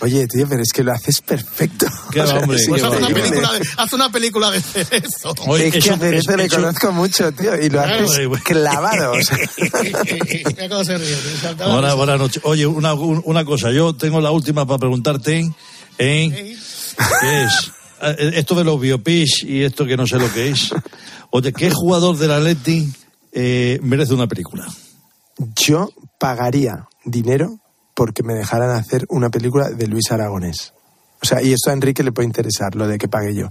Oye, 0.00 0.28
tío, 0.28 0.46
pero 0.48 0.62
es 0.62 0.70
que 0.72 0.84
lo 0.84 0.92
haces 0.92 1.20
perfecto. 1.22 1.86
Qué 2.12 2.20
va, 2.22 2.34
hombre, 2.38 2.58
Pues 2.68 2.80
qué 2.80 2.86
haz 2.86 2.96
una, 2.96 3.08
película 3.08 3.52
de, 3.52 3.66
haz 3.76 3.92
una 3.94 4.12
película 4.12 4.50
de 4.52 4.60
Cerezo. 4.60 5.34
Oye, 5.46 5.66
es 5.66 5.72
que 5.72 5.78
eso- 5.80 5.94
a 5.94 5.98
Cerezo 5.98 6.36
le 6.36 6.44
eso- 6.44 6.56
conozco 6.56 6.92
mucho, 6.92 7.32
tío, 7.32 7.56
y 7.60 7.68
lo 7.68 7.82
Claro. 7.82 8.04
haces 8.04 8.28
clavado. 8.44 9.12
o 9.12 9.22
sea. 9.22 9.38
Buenas, 11.56 11.94
buenas 11.96 12.18
noches. 12.18 12.42
Oye, 12.44 12.66
una, 12.66 12.94
un- 12.94 13.22
una 13.24 13.44
cosa, 13.44 13.70
yo 13.72 13.94
tengo 13.94 14.20
la 14.20 14.30
última 14.30 14.66
para 14.66 14.78
preguntarte, 14.78 15.50
¿eh? 15.98 16.56
¿Qué 17.20 17.42
es? 17.44 17.72
Eh, 18.02 18.32
Esto 18.34 18.54
de 18.54 18.64
los 18.64 18.80
biopics 18.80 19.42
y 19.44 19.62
esto 19.62 19.86
que 19.86 19.96
no 19.96 20.06
sé 20.06 20.18
lo 20.18 20.32
que 20.32 20.48
es. 20.48 20.70
Oye, 21.30 21.52
¿qué 21.52 21.70
jugador 21.70 22.16
del 22.16 22.30
Atleti 22.32 22.92
eh, 23.32 23.78
merece 23.82 24.14
una 24.14 24.26
película? 24.26 24.66
Yo 25.56 25.90
pagaría 26.18 26.88
dinero 27.04 27.58
porque 27.94 28.22
me 28.22 28.34
dejaran 28.34 28.70
hacer 28.70 29.04
una 29.08 29.28
película 29.30 29.70
de 29.70 29.86
Luis 29.86 30.10
Aragonés. 30.10 30.72
O 31.20 31.26
sea, 31.26 31.42
y 31.42 31.52
esto 31.52 31.70
a 31.70 31.72
Enrique 31.72 32.02
le 32.04 32.12
puede 32.12 32.26
interesar, 32.28 32.74
lo 32.76 32.86
de 32.86 32.96
que 32.98 33.08
pague 33.08 33.34
yo. 33.34 33.48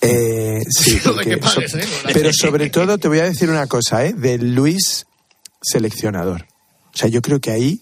Eh, 0.00 0.60
sí, 0.70 1.00
Lo 1.04 1.12
de 1.12 1.16
porque 1.16 1.30
que 1.30 1.36
pagues, 1.38 1.70
so- 1.72 1.78
¿eh? 1.78 1.84
Pero 2.12 2.30
sobre 2.36 2.70
todo 2.70 2.98
te 2.98 3.08
voy 3.08 3.18
a 3.18 3.24
decir 3.24 3.50
una 3.50 3.66
cosa, 3.66 4.04
¿eh? 4.06 4.12
De 4.12 4.38
Luis 4.38 5.06
seleccionador. 5.60 6.46
O 6.94 6.96
sea, 6.96 7.08
yo 7.08 7.22
creo 7.22 7.40
que 7.40 7.50
ahí 7.50 7.80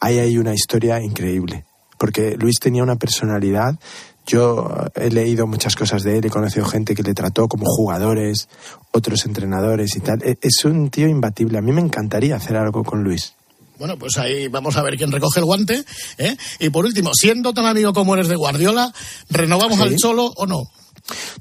hay, 0.00 0.18
hay 0.18 0.38
una 0.38 0.54
historia 0.54 1.00
increíble. 1.02 1.64
Porque 1.98 2.36
Luis 2.36 2.58
tenía 2.60 2.82
una 2.82 2.96
personalidad. 2.96 3.78
Yo 4.26 4.70
he 4.94 5.10
leído 5.10 5.46
muchas 5.46 5.74
cosas 5.74 6.02
de 6.02 6.18
él, 6.18 6.24
he 6.24 6.30
conocido 6.30 6.64
gente 6.64 6.94
que 6.94 7.02
le 7.02 7.12
trató 7.14 7.48
como 7.48 7.64
jugadores, 7.66 8.48
otros 8.92 9.24
entrenadores 9.26 9.96
y 9.96 10.00
tal. 10.00 10.22
E- 10.22 10.38
Es 10.40 10.64
un 10.64 10.90
tío 10.90 11.08
imbatible. 11.08 11.58
A 11.58 11.62
mí 11.62 11.72
me 11.72 11.80
encantaría 11.80 12.36
hacer 12.36 12.56
algo 12.56 12.84
con 12.84 13.02
Luis. 13.02 13.34
Bueno, 13.78 13.98
pues 13.98 14.16
ahí 14.18 14.46
vamos 14.46 14.76
a 14.76 14.82
ver 14.82 14.96
quién 14.96 15.10
recoge 15.10 15.40
el 15.40 15.44
guante. 15.46 15.84
¿eh? 16.18 16.36
Y 16.60 16.70
por 16.70 16.84
último, 16.84 17.10
siendo 17.14 17.52
tan 17.52 17.66
amigo 17.66 17.92
como 17.92 18.14
eres 18.14 18.28
de 18.28 18.36
Guardiola, 18.36 18.92
¿renovamos 19.28 19.78
Sí. 19.78 19.82
al 19.82 19.96
Cholo 19.96 20.26
o 20.36 20.46
no? 20.46 20.62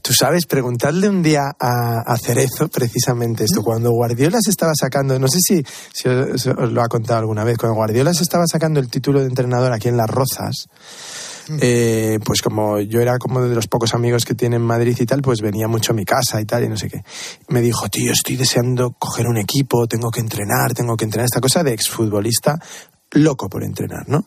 Tú 0.02 0.12
sabes, 0.12 0.48
preguntarle 0.48 1.08
un 1.08 1.22
día 1.22 1.52
a, 1.60 2.00
a 2.04 2.18
Cerezo 2.18 2.68
precisamente 2.68 3.44
esto. 3.44 3.62
Cuando 3.62 3.92
Guardiola 3.92 4.40
se 4.42 4.50
estaba 4.50 4.72
sacando, 4.74 5.20
no 5.20 5.28
sé 5.28 5.38
si, 5.40 5.64
si 5.94 6.10
os, 6.10 6.48
os 6.48 6.72
lo 6.72 6.82
ha 6.82 6.88
contado 6.88 7.20
alguna 7.20 7.44
vez, 7.44 7.60
cuando 7.60 7.76
Guardiola 7.76 8.12
se 8.16 8.24
estaba 8.24 8.46
sacando 8.48 8.80
el 8.80 8.90
título 8.90 9.20
de 9.20 9.28
entrenador 9.28 9.72
aquí 9.72 9.88
en 9.88 9.98
Las 9.98 10.10
Rozas, 10.10 10.66
eh, 11.60 12.20
pues 12.24 12.42
como 12.42 12.80
yo 12.80 13.02
era 13.02 13.18
como 13.18 13.42
de 13.42 13.54
los 13.56 13.68
pocos 13.68 13.94
amigos 13.94 14.26
que 14.26 14.36
tiene 14.36 14.56
en 14.58 14.62
Madrid 14.62 14.96
y 15.00 15.06
tal, 15.06 15.22
pues 15.22 15.42
venía 15.42 15.68
mucho 15.68 15.92
a 15.94 15.96
mi 15.96 16.06
casa 16.06 16.40
y 16.40 16.46
tal, 16.46 16.64
y 16.64 16.70
no 16.70 16.78
sé 16.78 16.90
qué. 16.90 17.02
Me 17.50 17.62
dijo, 17.62 17.90
tío, 17.90 18.12
estoy 18.12 18.36
deseando 18.38 18.92
coger 18.98 19.28
un 19.28 19.38
equipo, 19.38 19.88
tengo 19.88 20.10
que 20.12 20.20
entrenar, 20.22 20.74
tengo 20.74 20.96
que 20.96 21.06
entrenar. 21.06 21.26
Esta 21.26 21.42
cosa 21.42 21.64
de 21.64 21.74
exfutbolista 21.74 22.60
loco 23.14 23.50
por 23.50 23.62
entrenar, 23.66 24.08
¿no? 24.08 24.26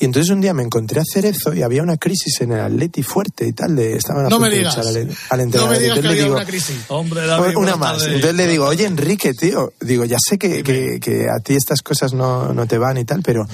Y 0.00 0.04
entonces 0.06 0.28
un 0.32 0.40
día 0.40 0.52
me 0.52 0.64
encontré 0.64 0.98
a 0.98 1.04
Cerezo 1.08 1.54
y 1.54 1.62
había 1.62 1.84
una 1.84 1.98
crisis 1.98 2.40
en 2.40 2.50
el 2.50 2.60
Atleti 2.62 3.00
fuerte 3.04 3.46
y 3.46 3.52
tal, 3.52 3.76
de, 3.76 3.94
estaban 3.94 4.26
a 4.26 4.28
No 4.28 4.40
me 4.40 4.48
punto 4.48 4.50
de 4.50 4.58
digas. 4.58 4.74
echar 4.74 4.86
al, 4.88 4.96
al 4.96 5.38
No 5.38 5.44
entrenador. 5.44 5.70
me 5.76 5.78
digas 5.78 5.96
que 5.98 6.02
le 6.02 6.08
había 6.08 6.22
digo, 6.24 6.34
una 6.34 6.44
crisis. 6.44 6.76
Hombre, 6.88 7.20
una 7.22 7.36
David, 7.36 7.54
buenas 7.54 7.78
más. 7.78 7.92
tardes. 7.98 8.08
Entonces 8.16 8.34
le 8.36 8.46
digo, 8.48 8.66
oye 8.66 8.86
Enrique, 8.86 9.34
tío, 9.34 9.72
digo, 9.80 10.04
ya 10.04 10.16
sé 10.18 10.36
que, 10.36 10.64
que- 10.64 10.98
que 11.00 11.26
a 11.30 11.38
ti 11.44 11.54
estas 11.54 11.80
cosas 11.82 12.12
no, 12.12 12.52
no 12.52 12.66
te 12.66 12.76
van 12.76 12.98
y 12.98 13.04
tal, 13.04 13.22
pero 13.22 13.46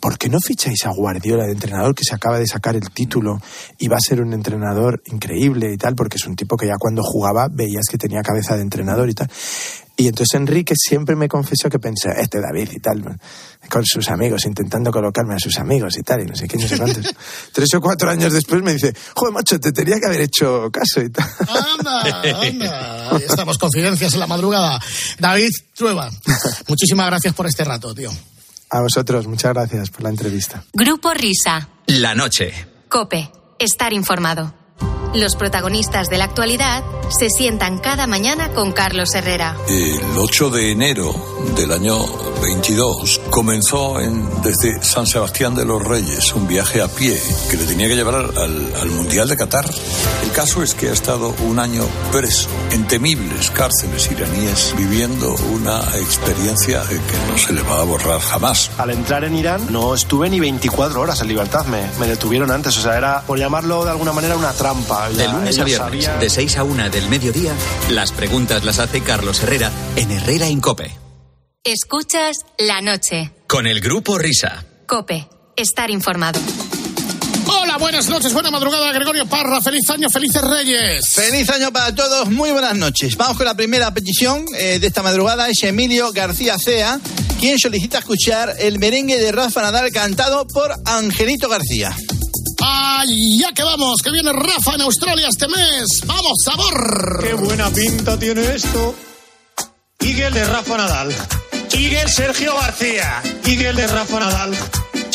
¿por 0.00 0.18
qué 0.18 0.28
no 0.28 0.38
ficháis 0.40 0.84
a 0.86 0.90
Guardiola 0.90 1.44
de 1.44 1.52
entrenador 1.52 1.94
que 1.94 2.04
se 2.04 2.14
acaba 2.14 2.38
de 2.38 2.46
sacar 2.46 2.76
el 2.76 2.90
título 2.90 3.40
y 3.78 3.88
va 3.88 3.96
a 3.96 4.00
ser 4.00 4.20
un 4.20 4.32
entrenador 4.32 5.02
increíble 5.06 5.72
y 5.72 5.76
tal? 5.76 5.94
Porque 5.94 6.16
es 6.16 6.26
un 6.26 6.36
tipo 6.36 6.56
que 6.56 6.66
ya 6.66 6.76
cuando 6.78 7.02
jugaba 7.02 7.48
veías 7.50 7.86
que 7.90 7.98
tenía 7.98 8.22
cabeza 8.22 8.56
de 8.56 8.62
entrenador 8.62 9.08
y 9.08 9.14
tal. 9.14 9.30
Y 10.00 10.06
entonces 10.06 10.34
Enrique 10.34 10.74
siempre 10.76 11.16
me 11.16 11.28
confesó 11.28 11.68
que 11.68 11.80
pensé, 11.80 12.10
este 12.18 12.40
David 12.40 12.70
y 12.70 12.78
tal, 12.78 13.18
con 13.68 13.84
sus 13.84 14.08
amigos, 14.10 14.44
intentando 14.44 14.92
colocarme 14.92 15.34
a 15.34 15.40
sus 15.40 15.58
amigos 15.58 15.98
y 15.98 16.02
tal, 16.02 16.22
y 16.22 16.24
no 16.24 16.36
sé 16.36 16.46
qué, 16.46 16.56
no 16.56 16.68
sé 16.68 16.78
cuántos. 16.78 17.04
Tres 17.52 17.74
o 17.74 17.80
cuatro 17.80 18.08
años 18.08 18.32
después 18.32 18.62
me 18.62 18.74
dice, 18.74 18.94
joder, 19.16 19.34
macho, 19.34 19.58
te 19.58 19.72
tenía 19.72 19.98
que 19.98 20.06
haber 20.06 20.20
hecho 20.20 20.70
caso 20.70 21.00
y 21.00 21.10
tal. 21.10 21.28
Anda, 21.48 22.22
anda. 22.46 23.10
Ahí 23.10 23.24
estamos, 23.28 23.58
confidencias 23.58 24.14
en 24.14 24.20
la 24.20 24.28
madrugada. 24.28 24.80
David 25.18 25.50
Trueba, 25.74 26.08
muchísimas 26.68 27.06
gracias 27.06 27.34
por 27.34 27.48
este 27.48 27.64
rato, 27.64 27.92
tío. 27.92 28.12
A 28.70 28.80
vosotros, 28.80 29.26
muchas 29.26 29.54
gracias 29.54 29.90
por 29.90 30.02
la 30.02 30.10
entrevista. 30.10 30.62
Grupo 30.72 31.12
Risa. 31.14 31.68
La 31.86 32.14
noche. 32.14 32.52
Cope. 32.88 33.30
Estar 33.58 33.92
informado. 33.92 34.54
Los 35.14 35.36
protagonistas 35.36 36.08
de 36.08 36.18
la 36.18 36.24
actualidad 36.24 36.84
se 37.18 37.30
sientan 37.30 37.78
cada 37.78 38.06
mañana 38.06 38.50
con 38.50 38.72
Carlos 38.72 39.14
Herrera. 39.14 39.56
El 39.66 39.98
8 40.18 40.50
de 40.50 40.72
enero 40.72 41.14
del 41.56 41.72
año 41.72 41.98
22 42.42 43.17
comenzó 43.30 44.00
en, 44.00 44.26
desde 44.42 44.82
San 44.82 45.06
Sebastián 45.06 45.54
de 45.54 45.64
los 45.64 45.82
Reyes 45.84 46.32
un 46.34 46.46
viaje 46.48 46.80
a 46.82 46.88
pie 46.88 47.20
que 47.50 47.56
le 47.56 47.64
tenía 47.64 47.88
que 47.88 47.94
llevar 47.96 48.14
al, 48.16 48.38
al- 48.38 48.74
al 48.80 48.90
Mundial 48.90 49.28
de 49.28 49.36
Qatar. 49.36 49.64
El 50.22 50.30
caso 50.32 50.62
es 50.62 50.74
que 50.74 50.88
ha 50.88 50.92
estado 50.92 51.34
un 51.46 51.58
año 51.58 51.84
preso 52.12 52.48
en 52.72 52.86
temibles 52.86 53.50
cárceles 53.50 54.10
iraníes 54.10 54.74
viviendo 54.76 55.34
una 55.52 55.80
experiencia 55.96 56.82
que 56.88 57.32
no 57.32 57.38
se 57.38 57.52
le 57.52 57.62
va 57.62 57.80
a 57.80 57.84
borrar 57.84 58.20
jamás. 58.20 58.70
Al 58.78 58.90
entrar 58.90 59.24
en 59.24 59.34
Irán 59.36 59.66
no 59.70 59.94
estuve 59.94 60.28
ni 60.30 60.40
24 60.40 61.00
horas 61.00 61.20
en 61.20 61.28
libertad, 61.28 61.64
me, 61.66 61.82
me 62.00 62.06
detuvieron 62.06 62.50
antes, 62.50 62.76
o 62.78 62.80
sea, 62.82 62.96
era, 62.98 63.22
por 63.22 63.38
llamarlo 63.38 63.84
de 63.84 63.90
alguna 63.90 64.12
manera, 64.12 64.36
una 64.36 64.52
trampa. 64.52 65.08
De 65.10 65.28
lunes 65.28 65.58
a 65.58 65.64
viernes, 65.64 66.08
de 66.20 66.30
6 66.30 66.56
a 66.58 66.64
1 66.64 66.90
del 66.90 67.08
mediodía, 67.08 67.52
las 67.90 68.12
preguntas 68.12 68.64
las 68.64 68.78
hace 68.78 69.00
Carlos 69.00 69.42
Herrera 69.42 69.70
en 69.96 70.10
Herrera 70.10 70.48
Incope. 70.48 71.07
Escuchas 71.64 72.38
la 72.58 72.80
noche. 72.80 73.32
Con 73.46 73.66
el 73.66 73.80
grupo 73.80 74.16
Risa. 74.16 74.64
Cope. 74.86 75.28
Estar 75.56 75.90
informado. 75.90 76.40
Hola, 77.46 77.76
buenas 77.78 78.08
noches, 78.08 78.32
buena 78.32 78.50
madrugada, 78.50 78.92
Gregorio 78.92 79.26
Parra. 79.26 79.60
Feliz 79.60 79.90
año, 79.90 80.08
felices 80.08 80.40
Reyes. 80.42 81.08
Feliz 81.10 81.50
año 81.50 81.72
para 81.72 81.94
todos, 81.94 82.30
muy 82.30 82.52
buenas 82.52 82.76
noches. 82.76 83.16
Vamos 83.16 83.36
con 83.36 83.44
la 83.44 83.54
primera 83.54 83.92
petición 83.92 84.44
eh, 84.56 84.78
de 84.78 84.86
esta 84.86 85.02
madrugada, 85.02 85.48
es 85.48 85.62
Emilio 85.64 86.12
García 86.12 86.56
Cea, 86.58 87.00
quien 87.40 87.58
solicita 87.58 87.98
escuchar 87.98 88.54
el 88.60 88.78
merengue 88.78 89.18
de 89.18 89.32
Rafa 89.32 89.60
Nadal 89.60 89.90
cantado 89.90 90.46
por 90.46 90.72
Angelito 90.86 91.48
García. 91.48 91.94
¡Ay, 92.60 93.38
ya 93.40 93.52
que 93.52 93.62
vamos! 93.62 94.00
Que 94.02 94.10
viene 94.10 94.32
Rafa 94.32 94.74
en 94.74 94.82
Australia 94.82 95.28
este 95.28 95.48
mes. 95.48 95.86
¡Vamos, 96.06 96.32
sabor! 96.44 97.20
Qué 97.22 97.34
buena 97.34 97.68
pinta 97.70 98.18
tiene 98.18 98.54
esto. 98.54 98.94
Miguel 100.00 100.32
de 100.32 100.44
Rafa 100.44 100.76
Nadal. 100.76 101.14
Miguel 101.78 102.08
Sergio 102.08 102.56
García. 102.56 103.22
Miguel 103.44 103.76
de 103.76 103.86
Rafa 103.86 104.18
Nadal. 104.18 104.50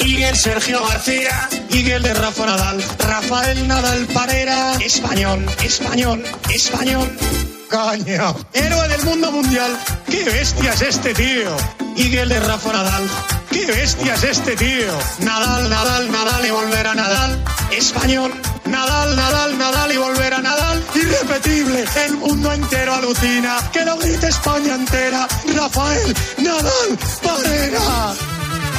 Miguel 0.01 0.33
Sergio 0.33 0.81
García. 0.87 1.49
Miguel 1.69 2.01
de 2.01 2.13
Rafa 2.13 2.45
Nadal. 2.45 2.81
Rafael 2.99 3.67
Nadal 3.67 4.05
Parera. 4.05 4.75
Español, 4.75 5.45
español, 5.61 6.23
español. 6.49 7.09
Caña. 7.69 8.33
Héroe 8.53 8.87
del 8.87 9.03
mundo 9.03 9.29
mundial. 9.33 9.77
¡Qué 10.09 10.23
bestia 10.23 10.71
es 10.71 10.81
este 10.83 11.13
tío! 11.13 11.53
Miguel 11.97 12.29
de 12.29 12.39
Rafa 12.39 12.71
Nadal. 12.71 13.09
¡Qué 13.51 13.65
bestia 13.65 14.13
es 14.13 14.23
este 14.23 14.55
tío! 14.55 14.97
Nadal, 15.19 15.69
Nadal, 15.69 16.11
Nadal 16.11 16.45
y 16.45 16.51
volver 16.51 16.87
a 16.87 16.95
Nadal. 16.95 17.43
Español. 17.71 18.31
Nadal, 18.65 19.17
Nadal, 19.17 19.57
Nadal 19.57 19.91
y 19.91 19.97
volver 19.97 20.33
a 20.33 20.37
Nadal. 20.39 20.52
Irrepetible. 21.13 21.85
El 22.05 22.17
mundo 22.17 22.51
entero 22.51 22.93
alucina. 22.93 23.57
Que 23.71 23.85
lo 23.85 23.97
grite 23.97 24.27
España 24.27 24.75
entera. 24.75 25.27
Rafael 25.55 26.15
Nadal 26.37 26.97
Parera. 27.21 28.13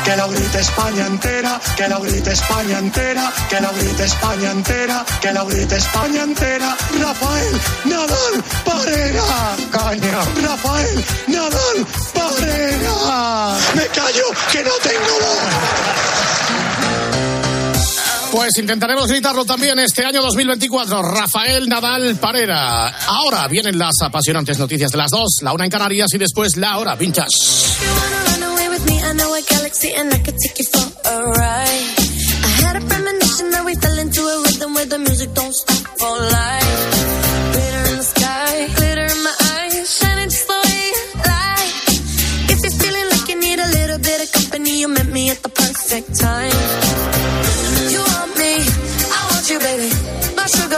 Que 0.05 0.17
lo 0.19 0.29
grite 0.29 0.61
España 0.61 1.07
entera, 1.07 1.59
que 1.79 1.89
lo 1.89 1.99
grite 2.01 2.31
España 2.33 2.79
entera, 2.79 3.33
que 3.49 3.59
lo 3.59 3.73
grite 3.73 4.05
España 4.05 4.51
entera, 4.51 5.03
que 5.23 5.33
lo 5.33 5.47
grite 5.47 5.77
España 5.77 6.23
entera. 6.25 6.77
Rafael 7.01 7.61
Nadal 7.87 8.45
Parera. 8.67 9.23
Caña. 9.73 10.25
Rafael 10.43 11.05
Nadal 11.29 11.87
Parera. 12.13 13.57
Me 13.75 13.87
callo 13.87 14.27
que 14.53 14.63
no 14.63 14.73
tengo 14.83 16.34
Pues 18.35 18.59
intentaremos 18.59 19.07
gritarlo 19.07 19.45
también 19.45 19.79
este 19.79 20.05
año 20.05 20.21
2024. 20.21 21.03
Rafael 21.03 21.69
Nadal 21.69 22.17
Parera. 22.17 22.89
Ahora 22.89 23.47
vienen 23.47 23.79
las 23.79 23.95
apasionantes 24.03 24.59
noticias 24.59 24.91
de 24.91 24.99
las 24.99 25.13
dos, 25.13 25.37
la 25.43 25.53
una 25.53 25.67
en 25.67 25.71
Canarias 25.71 26.09
y 26.13 26.19
después 26.19 26.57
la 26.57 26.77
hora 26.79 26.97
time. 46.15 46.94
I'm. 50.47 50.75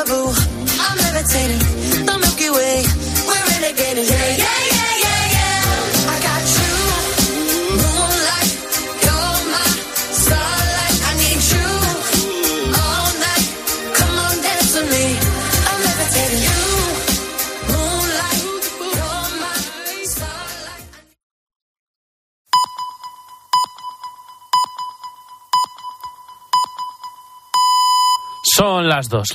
Son 28.56 28.88
las 28.88 29.10
dos. 29.10 29.24